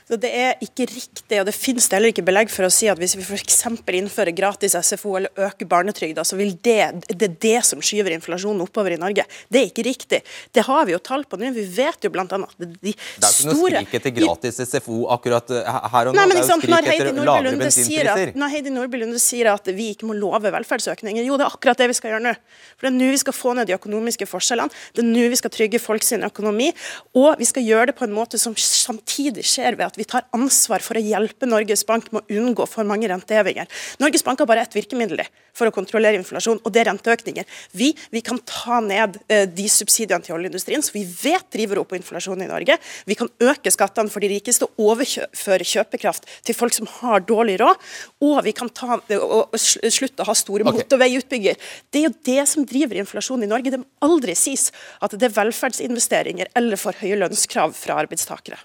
Så 0.05 0.19
Det 0.21 0.29
er 0.29 0.59
ikke 0.61 0.85
riktig, 0.85 1.39
og 1.41 1.47
det 1.47 1.53
finnes 1.57 1.87
det 1.89 1.97
heller 1.97 2.11
ikke 2.13 2.23
belegg 2.25 2.51
for 2.53 2.67
å 2.67 2.69
si 2.69 2.85
at 2.91 2.99
hvis 3.01 3.15
vi 3.17 3.23
f.eks. 3.25 3.63
innfører 3.97 4.35
gratis 4.37 4.75
SFO 4.77 5.15
eller 5.17 5.45
øker 5.47 5.65
barnetrygda, 5.65 6.21
så 6.21 6.37
vil 6.37 6.51
det, 6.61 7.07
det 7.09 7.25
er 7.25 7.37
det 7.41 7.61
som 7.65 7.81
skyver 7.81 8.13
inflasjonen 8.13 8.61
oppover 8.61 8.93
i 8.93 8.99
Norge. 9.01 9.25
Det 9.49 9.61
er 9.63 9.71
ikke 9.71 9.85
riktig. 9.87 10.19
Det 10.53 10.65
har 10.67 10.85
vi 10.85 10.93
jo 10.93 10.99
tall 11.01 11.25
på 11.25 11.39
nå. 11.41 11.49
Vi 11.55 11.63
vet 11.73 12.05
jo 12.05 12.11
bl.a. 12.13 12.25
at 12.27 12.53
de 12.61 12.67
Det 12.85 12.93
er 12.93 13.25
jo 13.25 13.31
ikke 13.31 13.49
noe 13.49 13.71
skrik 13.71 13.95
etter 13.97 14.13
gratis 14.19 14.61
SFO 14.61 14.99
akkurat 15.15 15.55
eh, 15.57 15.71
her 15.95 16.11
og 16.11 16.13
nå. 16.13 16.19
Nei, 16.19 16.27
det 16.29 16.37
er 16.37 16.53
jo 16.53 16.59
skrik 16.61 16.91
etter 16.93 17.19
lavere 17.23 17.55
bensinpriser. 17.63 18.33
Når 18.37 18.53
Heidi 18.53 18.75
Nordby 18.77 19.01
Lunde 19.01 19.23
sier 19.23 19.49
at 19.55 19.73
vi 19.73 19.89
ikke 19.95 20.11
må 20.11 20.19
love 20.19 20.53
velferdsøkninger, 20.53 21.25
jo 21.25 21.39
det 21.41 21.47
er 21.47 21.57
akkurat 21.57 21.81
det 21.81 21.89
vi 21.89 21.97
skal 21.97 22.13
gjøre 22.13 22.27
nå. 22.27 22.35
For 22.77 22.85
Det 22.85 22.93
er 22.93 22.97
nå 22.99 23.09
vi 23.15 23.23
skal 23.25 23.37
få 23.39 23.57
ned 23.57 23.71
de 23.71 23.77
økonomiske 23.79 24.29
forskjellene, 24.29 24.85
det 24.93 25.01
er 25.01 25.09
nå 25.09 25.25
vi 25.33 25.41
skal 25.41 25.55
trygge 25.57 25.81
folk 25.81 26.05
sin 26.05 26.29
økonomi, 26.29 26.69
og 27.17 27.41
vi 27.41 27.49
skal 27.49 27.65
gjøre 27.65 27.89
det 27.89 27.97
på 27.97 28.05
en 28.05 28.13
måte 28.13 28.37
som 28.41 28.53
samtidig 28.59 29.45
skjer 29.49 29.79
ved 29.79 29.89
at 29.89 29.94
at 29.95 30.01
vi 30.01 30.07
tar 30.09 30.27
ansvar 30.35 30.83
for 30.83 30.99
å 30.99 31.03
hjelpe 31.03 31.47
Norges 31.47 31.85
Bank 31.87 32.11
med 32.11 32.25
å 32.25 32.39
unngå 32.39 32.67
for 32.67 32.87
mange 32.87 33.07
rentehevinger. 33.09 33.69
Norges 34.03 34.25
Bank 34.25 34.41
har 34.43 34.49
bare 34.49 34.65
ett 34.65 34.75
virkemiddel 34.75 35.23
for 35.55 35.69
å 35.69 35.73
kontrollere 35.73 36.19
inflasjon, 36.19 36.59
og 36.59 36.73
det 36.73 36.81
er 36.81 36.89
renteøkninger. 36.89 37.47
Vi, 37.79 37.93
vi 38.11 38.21
kan 38.25 38.41
ta 38.43 38.81
ned 38.83 39.15
eh, 39.31 39.45
de 39.47 39.67
subsidiene 39.71 40.25
til 40.25 40.35
oljeindustrien 40.35 40.83
som 40.83 40.97
vi 40.97 41.05
vet 41.07 41.47
driver 41.55 41.79
opp 41.81 41.95
inflasjonen 41.95 42.43
i 42.43 42.49
Norge. 42.51 42.77
Vi 43.07 43.15
kan 43.15 43.31
øke 43.39 43.71
skattene 43.71 44.11
for 44.11 44.23
de 44.23 44.33
rikeste 44.33 44.67
og 44.67 44.91
overføre 44.91 45.67
kjøpekraft 45.71 46.27
til 46.45 46.57
folk 46.57 46.75
som 46.75 46.89
har 46.97 47.23
dårlig 47.23 47.57
råd. 47.63 47.87
Og 48.27 48.41
vi 48.43 48.55
kan 48.57 48.71
ta, 48.75 48.99
og, 48.99 49.55
slutte 49.55 50.25
å 50.25 50.29
ha 50.29 50.35
store 50.35 50.67
okay. 50.67 50.83
motorveiutbygger. 50.83 51.71
Det 51.87 52.01
er 52.01 52.09
jo 52.09 52.15
det 52.27 52.41
som 52.51 52.67
driver 52.67 52.99
inflasjonen 52.99 53.47
i 53.47 53.53
Norge. 53.55 53.71
Det 53.71 53.83
må 53.85 54.09
aldri 54.11 54.35
sies 54.37 54.71
at 54.99 55.15
det 55.15 55.29
er 55.29 55.37
velferdsinvesteringer 55.39 56.51
eller 56.59 56.79
for 56.79 56.97
høye 56.99 57.23
lønnskrav 57.23 57.75
fra 57.79 58.01
arbeidstakere. 58.03 58.59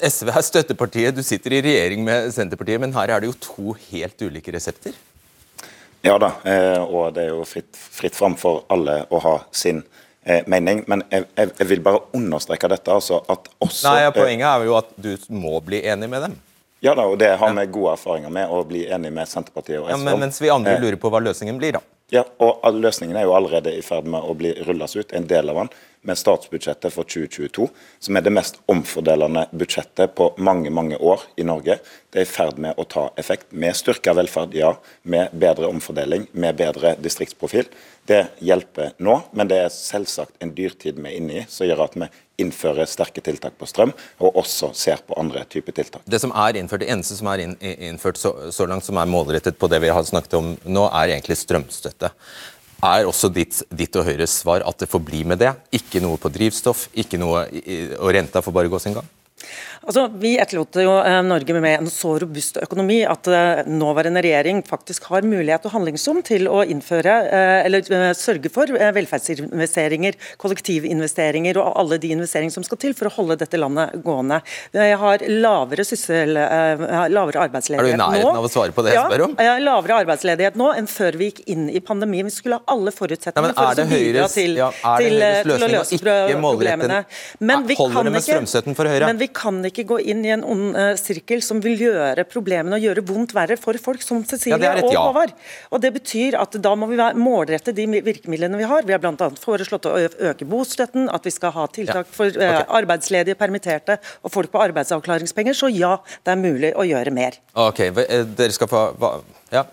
SV 0.00 0.30
er 0.32 0.44
støttepartiet, 0.46 1.16
du 1.16 1.22
sitter 1.26 1.58
i 1.58 1.62
regjering 1.64 2.04
med 2.06 2.30
Senterpartiet, 2.32 2.80
men 2.80 2.94
her 2.96 3.10
er 3.12 3.20
det 3.20 3.28
jo 3.28 3.34
to 3.44 3.74
helt 3.90 4.22
ulike 4.24 4.54
resepter? 4.54 4.94
Ja 6.02 6.14
da, 6.18 6.32
eh, 6.48 6.80
og 6.80 7.12
det 7.14 7.26
er 7.26 7.34
jo 7.34 7.44
fritt, 7.46 7.76
fritt 7.76 8.16
fram 8.16 8.34
for 8.40 8.64
alle 8.72 9.02
å 9.12 9.20
ha 9.22 9.34
sin 9.54 9.82
eh, 10.24 10.40
mening. 10.50 10.82
Men 10.90 11.04
jeg, 11.12 11.28
jeg, 11.36 11.68
vil 11.68 11.84
bare 11.84 12.00
understreke 12.16 12.72
dette. 12.72 12.90
altså 12.90 13.20
at 13.30 13.52
også... 13.60 13.92
Nei, 13.92 14.08
Poenget 14.16 14.48
er 14.48 14.66
jo 14.66 14.78
at 14.80 14.90
du 14.96 15.12
må 15.28 15.60
bli 15.62 15.84
enig 15.84 16.08
med 16.10 16.26
dem. 16.26 16.40
Ja 16.82 16.96
da, 16.98 17.04
og 17.06 17.20
det 17.20 17.36
har 17.38 17.52
vi 17.54 17.68
gode 17.70 17.92
erfaringer 17.94 18.32
med, 18.34 18.50
å 18.50 18.64
bli 18.66 18.88
enig 18.90 19.12
med 19.14 19.28
Senterpartiet 19.30 19.78
og 19.78 19.86
SV 19.86 19.92
ja, 19.92 20.00
men, 20.08 20.18
Mens 20.24 20.40
vi 20.42 20.50
andre 20.50 20.80
lurer 20.82 20.98
på 20.98 21.12
hva 21.12 21.20
løsningen 21.22 21.60
blir, 21.60 21.76
da. 21.76 21.84
Ja, 22.12 22.26
og 22.44 22.66
Løsningen 22.76 23.16
er 23.16 23.24
jo 23.24 23.32
allerede 23.32 23.72
i 23.72 23.80
ferd 23.84 24.08
med 24.10 24.20
å 24.20 24.34
bli 24.36 24.50
rullet 24.66 24.96
ut, 24.98 25.14
en 25.16 25.28
del 25.30 25.48
av 25.48 25.62
den, 25.62 25.70
med 26.02 26.18
statsbudsjettet 26.18 26.92
for 26.92 27.06
2022, 27.06 27.68
som 28.02 28.18
er 28.18 28.24
det 28.26 28.32
mest 28.34 28.58
omfordelende 28.70 29.46
budsjettet 29.54 30.14
på 30.18 30.32
mange 30.42 30.70
mange 30.74 30.98
år 30.98 31.22
i 31.38 31.46
Norge. 31.46 31.78
Det 32.12 32.22
er 32.22 32.26
i 32.26 32.32
ferd 32.32 32.58
med 32.60 32.78
å 32.78 32.86
ta 32.88 33.06
effekt, 33.20 33.52
med 33.52 33.76
styrka 33.78 34.14
velferd, 34.18 34.56
ja, 34.58 34.74
med 35.02 35.32
bedre 35.32 35.70
omfordeling, 35.70 36.26
med 36.32 36.58
bedre 36.58 36.96
distriktsprofil. 37.00 37.70
Det 38.08 38.24
hjelper 38.42 38.96
nå, 38.98 39.20
men 39.32 39.48
det 39.50 39.60
er 39.62 39.72
selvsagt 39.72 40.42
en 40.42 40.50
dyrtid 40.56 40.98
vi 40.98 41.08
er 41.08 41.18
inne 41.20 41.40
i, 41.42 41.46
som 41.48 41.68
gjør 41.68 41.86
at 41.86 41.96
vi 41.96 42.10
innfører 42.42 42.88
sterke 42.90 43.22
tiltak 43.22 43.54
på 43.60 43.68
strøm, 43.70 43.92
og 44.18 44.38
også 44.42 44.72
ser 44.74 45.02
på 45.06 45.14
andre 45.20 45.44
typer 45.46 45.76
tiltak. 45.76 46.02
Det 46.10 46.18
som 46.22 46.32
er 46.34 46.58
innført, 46.58 46.82
det 46.82 46.90
eneste 46.90 47.18
som 47.18 47.30
er 47.30 47.44
innført 47.46 48.18
så, 48.18 48.34
så 48.50 48.66
langt 48.66 48.86
som 48.88 48.98
er 48.98 49.10
målrettet 49.10 49.58
på 49.60 49.70
det 49.70 49.82
vi 49.84 49.92
har 49.92 50.02
snakket 50.08 50.34
om 50.40 50.54
nå, 50.64 50.88
er 50.88 51.14
egentlig 51.14 51.38
strømstøtte. 51.38 52.10
Er 52.82 53.06
også 53.06 53.28
ditt, 53.30 53.60
ditt 53.70 53.94
og 53.94 54.08
Høyres 54.08 54.40
svar 54.42 54.64
at 54.66 54.82
det 54.82 54.88
får 54.90 55.02
bli 55.06 55.22
med 55.28 55.38
det? 55.38 55.52
Ikke 55.78 56.00
noe 56.02 56.18
på 56.18 56.32
drivstoff, 56.34 56.88
ikke 56.98 57.20
noe, 57.20 57.44
og 58.00 58.08
renta 58.16 58.42
får 58.42 58.56
bare 58.56 58.72
gå 58.72 58.80
sin 58.82 58.96
gang? 58.96 59.06
Altså, 59.82 60.06
Vi 60.22 60.36
etterlot 60.38 60.76
jo 60.78 60.92
eh, 61.02 61.18
Norge 61.26 61.54
med 61.58 61.80
en 61.80 61.90
så 61.90 62.14
robust 62.22 62.58
økonomi 62.62 63.00
at 63.08 63.26
eh, 63.26 63.62
nåværende 63.66 64.22
regjering 64.22 64.62
faktisk 64.66 65.08
har 65.10 65.26
mulighet 65.26 65.66
og 65.66 65.74
handlingsrom 65.74 66.20
til 66.26 66.46
å 66.50 66.62
innføre 66.62 67.16
eh, 67.26 67.66
eller 67.66 68.14
sørge 68.14 68.50
for 68.52 68.70
velferdsinvesteringer, 68.70 70.18
kollektivinvesteringer 70.42 71.58
og 71.58 71.80
alle 71.82 71.98
de 72.02 72.12
investeringer 72.14 72.54
som 72.54 72.66
skal 72.66 72.78
til 72.84 72.94
for 72.98 73.10
å 73.10 73.14
holde 73.16 73.38
dette 73.40 73.58
landet 73.58 73.96
gående. 74.04 74.38
Vi 74.74 74.86
har 75.02 75.24
lavere, 75.28 75.86
syssel, 75.86 76.36
lavere 76.36 77.42
arbeidsledighet 77.48 77.98
nå. 77.98 78.06
Er 78.06 78.14
du 78.14 78.22
i 78.22 78.22
nærheten 78.22 78.40
av 78.42 78.46
å 78.46 78.52
svare 78.52 78.76
på 78.76 78.86
det 78.86 78.94
jeg 78.94 79.10
spør 79.10 79.26
om? 79.26 79.36
Ja, 79.42 79.56
lavere 79.62 79.98
arbeidsledighet 80.04 80.58
nå 80.60 80.70
enn 80.78 80.88
før 80.90 81.18
vi 81.18 81.30
gikk 81.32 81.42
inn 81.50 81.66
i 81.72 81.82
pandemien. 81.82 82.28
Vi 82.30 82.36
skulle 82.36 82.60
ha 82.60 82.76
alle 82.76 82.94
forutsetninger 82.94 83.56
for 83.58 83.82
å 83.82 83.88
bidra 83.90 84.28
til, 84.30 84.56
ja, 84.60 84.70
til, 85.02 85.18
til, 85.42 85.56
å 85.56 85.72
løse 85.74 86.00
problemene. 86.02 87.02
Men 87.42 87.66
vi 87.66 87.78
kan 87.80 88.12
ikke, 88.14 88.40
for 88.78 88.92
Høyre? 88.92 89.10
Kan 89.36 89.60
ikke 89.66 89.84
gå 89.88 89.98
inn 90.12 90.22
i 90.26 90.32
en 90.34 90.44
ond 90.46 90.76
uh, 90.76 90.92
sirkel 91.00 91.42
som 91.44 91.60
vil 91.64 91.80
gjøre 91.80 92.24
problemene 92.30 92.78
og 92.78 92.86
gjøre 92.86 93.04
vondt 93.08 93.34
verre 93.36 93.58
for 93.60 93.78
folk 93.82 94.04
som 94.04 94.22
Cecilie 94.28 94.60
ja, 94.60 94.74
og 94.80 94.94
ja. 94.94 95.04
Håvard. 95.06 95.34
Og 95.72 95.82
Det 95.82 95.92
betyr 95.96 96.38
at 96.40 96.56
da 96.62 96.74
må 96.78 96.88
vi 96.90 96.98
målrette 97.18 97.74
de 97.76 97.86
virkemidlene 97.94 98.60
vi 98.60 98.68
har. 98.68 98.86
Vi 98.88 98.96
har 98.96 99.02
bl.a. 99.02 99.30
foreslått 99.42 99.88
å 99.90 99.94
øke 100.02 100.48
bostøtten, 100.48 101.08
at 101.12 101.26
vi 101.26 101.34
skal 101.34 101.54
ha 101.56 101.68
tiltak 101.72 102.06
ja. 102.06 102.16
for 102.16 102.30
uh, 102.30 102.48
okay. 102.48 102.66
arbeidsledige, 102.80 103.38
permitterte 103.40 103.98
og 104.22 104.34
folk 104.34 104.52
på 104.52 104.62
arbeidsavklaringspenger. 104.64 105.56
Så 105.56 105.72
ja, 105.72 105.96
det 106.22 106.34
er 106.36 106.42
mulig 106.42 106.74
å 106.76 106.86
gjøre 106.88 107.14
mer. 107.14 107.38
Ok, 107.58 107.86
eh, 107.90 108.26
dere 108.26 108.52
skal 108.54 108.70
få 108.70 108.82
Ja, 109.52 109.66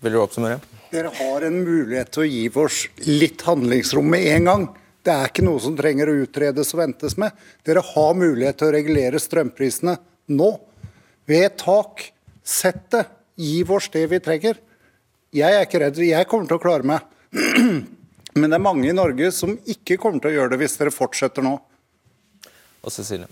vil 0.00 0.14
dere 0.14 0.24
oppsummere? 0.24 0.60
Dere 0.90 1.12
har 1.14 1.44
en 1.46 1.58
mulighet 1.62 2.08
til 2.14 2.24
å 2.24 2.28
gi 2.28 2.46
oss 2.58 2.84
litt 3.06 3.44
handlingsrom 3.46 4.08
med 4.10 4.26
en 4.32 4.48
gang. 4.48 4.64
Det 5.00 5.12
er 5.12 5.30
ikke 5.30 5.44
noe 5.46 5.60
som 5.62 5.76
trenger 5.78 6.10
å 6.10 6.16
utredes 6.24 6.74
og 6.74 6.82
ventes 6.82 7.16
med. 7.20 7.36
Dere 7.64 7.82
har 7.84 8.18
mulighet 8.18 8.58
til 8.60 8.68
å 8.68 8.74
regulere 8.74 9.20
strømprisene 9.22 9.96
nå. 10.36 10.50
Ved 11.30 11.56
tak. 11.60 12.10
Sett 12.44 12.90
det. 12.92 13.06
Gi 13.40 13.62
oss 13.64 13.88
det 13.92 14.04
vi 14.10 14.20
trenger. 14.20 14.58
Jeg 15.32 15.56
er 15.56 15.64
ikke 15.64 15.80
redd. 15.84 16.02
Jeg 16.04 16.28
kommer 16.28 16.50
til 16.50 16.58
å 16.58 16.62
klare 16.62 16.86
meg. 16.90 17.06
Men 18.38 18.46
det 18.50 18.58
er 18.58 18.62
mange 18.62 18.88
i 18.90 18.96
Norge 18.96 19.30
som 19.34 19.56
ikke 19.68 19.98
kommer 20.02 20.22
til 20.22 20.32
å 20.32 20.36
gjøre 20.36 20.52
det 20.52 20.60
hvis 20.62 20.76
dere 20.80 20.94
fortsetter 20.94 21.44
nå. 21.46 21.56
Og 22.80 22.92
Cecilie? 22.92 23.28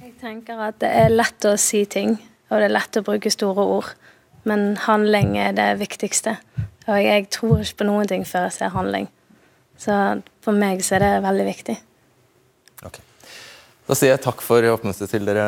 Jeg 0.00 0.14
tenker 0.20 0.60
at 0.64 0.80
det 0.80 0.90
er 0.96 1.12
lett 1.12 1.44
å 1.44 1.56
si 1.60 1.84
ting, 1.88 2.16
og 2.48 2.60
det 2.60 2.70
er 2.70 2.74
lett 2.74 2.98
å 2.98 3.04
bruke 3.04 3.32
store 3.32 3.66
ord. 3.76 3.92
Men 4.48 4.78
handling 4.86 5.36
er 5.38 5.52
det 5.56 5.68
viktigste. 5.82 6.38
Og 6.88 6.96
jeg 6.96 7.28
tror 7.34 7.60
ikke 7.60 7.82
på 7.82 7.88
noen 7.90 8.08
ting 8.08 8.24
før 8.28 8.48
jeg 8.48 8.56
ser 8.56 8.72
handling. 8.74 9.10
Så 9.80 9.94
for 10.44 10.56
meg 10.56 10.82
så 10.84 10.98
er 10.98 11.06
det 11.06 11.12
veldig 11.24 11.46
viktig. 11.48 11.76
Ok. 12.84 13.00
Da 13.90 13.96
sier 13.98 14.12
jeg 14.12 14.22
takk 14.22 14.42
for 14.44 14.62
oppmøtet 14.70 15.10
til 15.10 15.24
dere 15.26 15.46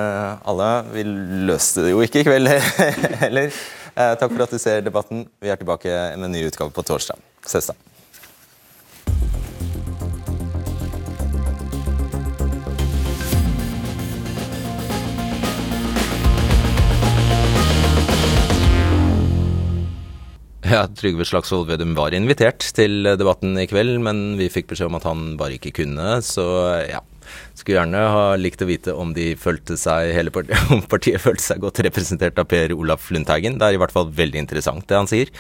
alle. 0.49 0.71
Vi 0.97 1.05
løste 1.47 1.85
det 1.85 1.93
jo 1.93 2.01
ikke 2.03 2.25
i 2.25 2.27
kveld 2.27 2.51
heller. 3.27 3.53
Eh, 3.93 4.15
takk 4.19 4.33
for 4.33 4.47
at 4.47 4.55
du 4.57 4.59
ser 4.59 4.83
debatten. 4.83 5.27
Vi 5.43 5.53
er 5.53 5.61
tilbake 5.61 5.93
med 6.17 6.27
en 6.31 6.35
ny 6.35 6.47
utgave 6.49 6.73
på 6.75 6.85
torsdag. 6.89 7.21
Ses 7.47 7.69
da. 7.71 7.77
Ja, 20.73 20.87
Trygve 20.89 21.25
Slagsvold 21.29 21.67
Vedum 21.69 21.91
var 21.93 22.15
invitert 22.17 22.65
til 22.73 23.05
debatten 23.21 23.59
i 23.61 23.67
kveld, 23.69 23.99
men 24.01 24.39
vi 24.39 24.47
fikk 24.49 24.71
beskjed 24.71 24.89
om 24.89 24.97
at 24.97 25.05
han 25.05 25.35
bare 25.37 25.59
ikke 25.59 25.75
kunne. 25.83 26.15
Så 26.25 26.47
ja, 26.89 27.03
skulle 27.53 27.77
gjerne 27.77 28.01
ha 28.15 28.23
likt 28.41 28.65
å 28.65 28.69
vite 28.71 28.95
om 28.97 29.13
de 29.13 29.35
følte 29.37 29.77
seg, 29.77 30.15
hele 30.17 30.33
partiet, 30.33 30.57
om 30.73 30.81
partiet 30.89 31.21
følte 31.21 31.45
seg 31.45 31.61
godt 31.61 31.83
representert 31.85 32.41
av 32.41 32.49
Per 32.49 32.73
Olaf 32.73 33.11
Lundteigen. 33.13 33.61
Det 33.61 33.69
er 33.69 33.77
i 33.77 33.83
hvert 33.83 33.93
fall 33.93 34.09
veldig 34.17 34.41
interessant 34.47 34.89
det 34.89 34.97
han 34.97 35.11
sier. 35.11 35.35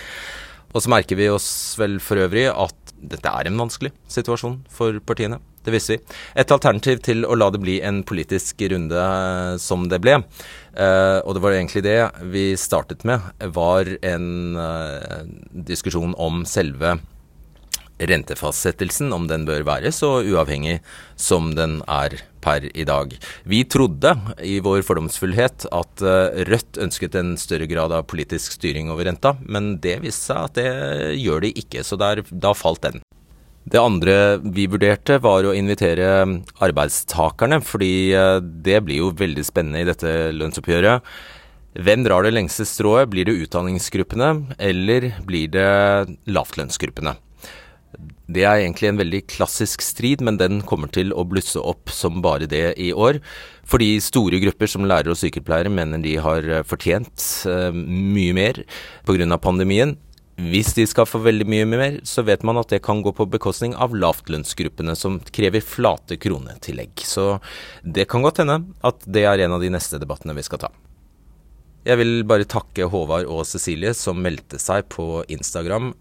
Og 0.72 0.85
så 0.85 0.93
merker 0.93 1.16
vi 1.16 1.33
oss 1.33 1.49
vel 1.80 1.97
for 2.05 2.20
øvrig 2.20 2.51
at 2.53 2.93
dette 3.01 3.33
er 3.33 3.49
en 3.49 3.64
vanskelig 3.64 3.95
situasjon 4.12 4.61
for 4.72 5.01
partiene. 5.09 5.41
Det 5.64 5.72
visste 5.72 5.97
vi. 5.97 6.03
Et 6.43 6.53
alternativ 6.55 7.01
til 7.07 7.24
å 7.24 7.37
la 7.39 7.49
det 7.55 7.61
bli 7.62 7.78
en 7.87 8.03
politisk 8.07 8.64
runde 8.72 8.99
eh, 8.99 9.57
som 9.62 9.89
det 9.91 10.01
ble, 10.03 10.18
uh, 10.77 11.20
og 11.25 11.37
det 11.37 11.43
var 11.45 11.57
egentlig 11.57 11.85
det 11.87 11.99
vi 12.33 12.53
startet 12.61 13.07
med, 13.09 13.25
var 13.55 13.89
en 14.03 14.59
uh, 14.59 15.25
diskusjon 15.53 16.14
om 16.20 16.45
selve 16.49 16.99
rentefastsettelsen, 18.03 19.12
om 19.14 19.29
den 19.31 19.45
bør 19.47 19.62
være 19.68 19.93
så 19.95 20.25
uavhengig 20.27 20.81
som 21.14 21.53
den 21.55 21.79
er 21.87 22.16
per 22.43 22.66
i 22.75 22.87
dag. 22.89 23.12
Vi 23.47 23.61
trodde 23.70 24.16
i 24.43 24.57
vår 24.64 24.83
fordomsfullhet 24.89 25.68
at 25.70 26.03
Rødt 26.51 26.81
ønsket 26.83 27.14
en 27.20 27.37
større 27.39 27.68
grad 27.70 27.95
av 27.95 28.09
politisk 28.11 28.57
styring 28.57 28.91
over 28.91 29.07
renta, 29.07 29.37
men 29.47 29.77
det 29.85 30.01
viste 30.03 30.33
seg 30.33 30.49
at 30.49 30.59
det 30.59 31.14
gjør 31.20 31.47
de 31.47 31.55
ikke, 31.62 31.87
så 31.87 32.01
der, 32.01 32.25
da 32.27 32.57
falt 32.59 32.83
den. 32.89 33.05
Det 33.63 33.79
andre 33.79 34.41
vi 34.43 34.67
vurderte, 34.67 35.21
var 35.23 35.47
å 35.47 35.55
invitere 35.55 36.09
arbeidstakerne, 36.65 37.61
fordi 37.63 38.11
eh, 38.17 38.41
det 38.43 38.81
blir 38.87 39.05
jo 39.05 39.13
veldig 39.15 39.45
spennende 39.47 39.85
i 39.85 39.87
dette 39.87 40.33
lønnsoppgjøret. 40.35 41.07
Hvem 41.73 42.03
drar 42.05 42.27
det 42.27 42.35
lengste 42.35 42.67
strået? 42.69 43.09
Blir 43.13 43.29
det 43.29 43.39
utdanningsgruppene, 43.47 44.57
eller 44.59 45.13
blir 45.25 45.53
det 45.55 45.69
lavtlønnsgruppene? 46.29 47.15
Det 48.33 48.45
er 48.49 48.63
egentlig 48.65 48.89
en 48.91 49.01
veldig 49.01 49.23
klassisk 49.31 49.85
strid, 49.85 50.25
men 50.25 50.41
den 50.41 50.61
kommer 50.67 50.91
til 50.93 51.13
å 51.15 51.25
blusse 51.29 51.61
opp 51.61 51.93
som 51.93 52.21
bare 52.25 52.49
det 52.51 52.75
i 52.81 52.91
år. 52.93 53.21
Fordi 53.69 53.95
store 54.05 54.41
grupper 54.43 54.71
som 54.71 54.89
lærere 54.89 55.15
og 55.15 55.21
sykepleiere 55.21 55.73
mener 55.73 56.03
de 56.03 56.17
har 56.21 56.49
fortjent 56.69 57.13
uh, 57.47 57.71
mye 57.73 58.33
mer 58.37 58.63
pga. 59.07 59.39
pandemien. 59.39 59.97
Hvis 60.41 60.72
de 60.72 60.87
skal 60.89 61.05
få 61.05 61.20
veldig 61.22 61.45
mye 61.45 61.66
mer, 61.68 61.99
så 62.09 62.24
vet 62.24 62.45
man 62.47 62.57
at 62.57 62.70
det 62.72 62.80
kan 62.85 63.03
gå 63.05 63.12
på 63.12 63.26
bekostning 63.28 63.74
av 63.76 63.93
lavtlønnsgruppene 63.93 64.95
som 64.97 65.18
krever 65.28 65.61
flate 65.61 66.16
kronetillegg. 66.16 67.05
Så 67.05 67.37
det 67.85 68.07
kan 68.11 68.24
godt 68.24 68.41
hende 68.41 68.62
at 68.80 69.05
det 69.05 69.26
er 69.28 69.45
en 69.45 69.59
av 69.59 69.61
de 69.62 69.70
neste 69.74 70.01
debattene 70.01 70.37
vi 70.39 70.47
skal 70.47 70.64
ta. 70.64 70.72
Jeg 71.85 71.99
vil 71.99 72.22
bare 72.24 72.49
takke 72.49 72.89
Håvard 72.89 73.28
og 73.28 73.45
Cecilie 73.47 73.93
som 73.99 74.22
meldte 74.22 74.61
seg 74.62 74.87
på 74.95 75.20
Instagram. 75.35 75.93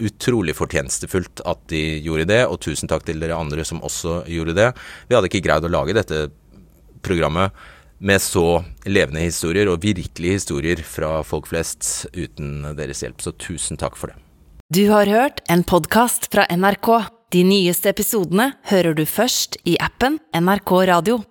Utrolig 0.00 0.54
fortjenestefullt 0.56 1.42
at 1.48 1.66
de 1.72 1.82
gjorde 2.04 2.28
det, 2.30 2.44
og 2.46 2.60
tusen 2.62 2.88
takk 2.88 3.08
til 3.08 3.20
dere 3.20 3.40
andre 3.40 3.66
som 3.66 3.82
også 3.84 4.22
gjorde 4.30 4.54
det. 4.56 4.70
Vi 5.08 5.16
hadde 5.16 5.32
ikke 5.32 5.42
greid 5.48 5.66
å 5.66 5.72
lage 5.72 5.96
dette 5.96 6.28
programmet 7.04 7.56
med 8.00 8.22
så 8.24 8.62
levende 8.88 9.22
historier, 9.22 9.68
og 9.68 9.82
virkelige 9.84 10.38
historier 10.40 10.82
fra 10.84 11.20
folk 11.26 11.50
flest, 11.50 12.08
uten 12.16 12.64
deres 12.78 13.04
hjelp. 13.04 13.20
Så 13.20 13.34
tusen 13.36 13.80
takk 13.80 13.98
for 14.00 14.12
det. 14.12 14.18
Du 14.70 14.84
har 14.90 15.10
hørt 15.10 15.42
en 15.50 15.64
podkast 15.66 16.30
fra 16.32 16.46
NRK. 16.48 16.90
De 17.30 17.44
nyeste 17.46 17.90
episodene 17.92 18.52
hører 18.70 18.96
du 18.98 19.04
først 19.06 19.60
i 19.68 19.76
appen 19.82 20.18
NRK 20.34 20.72
Radio. 20.90 21.20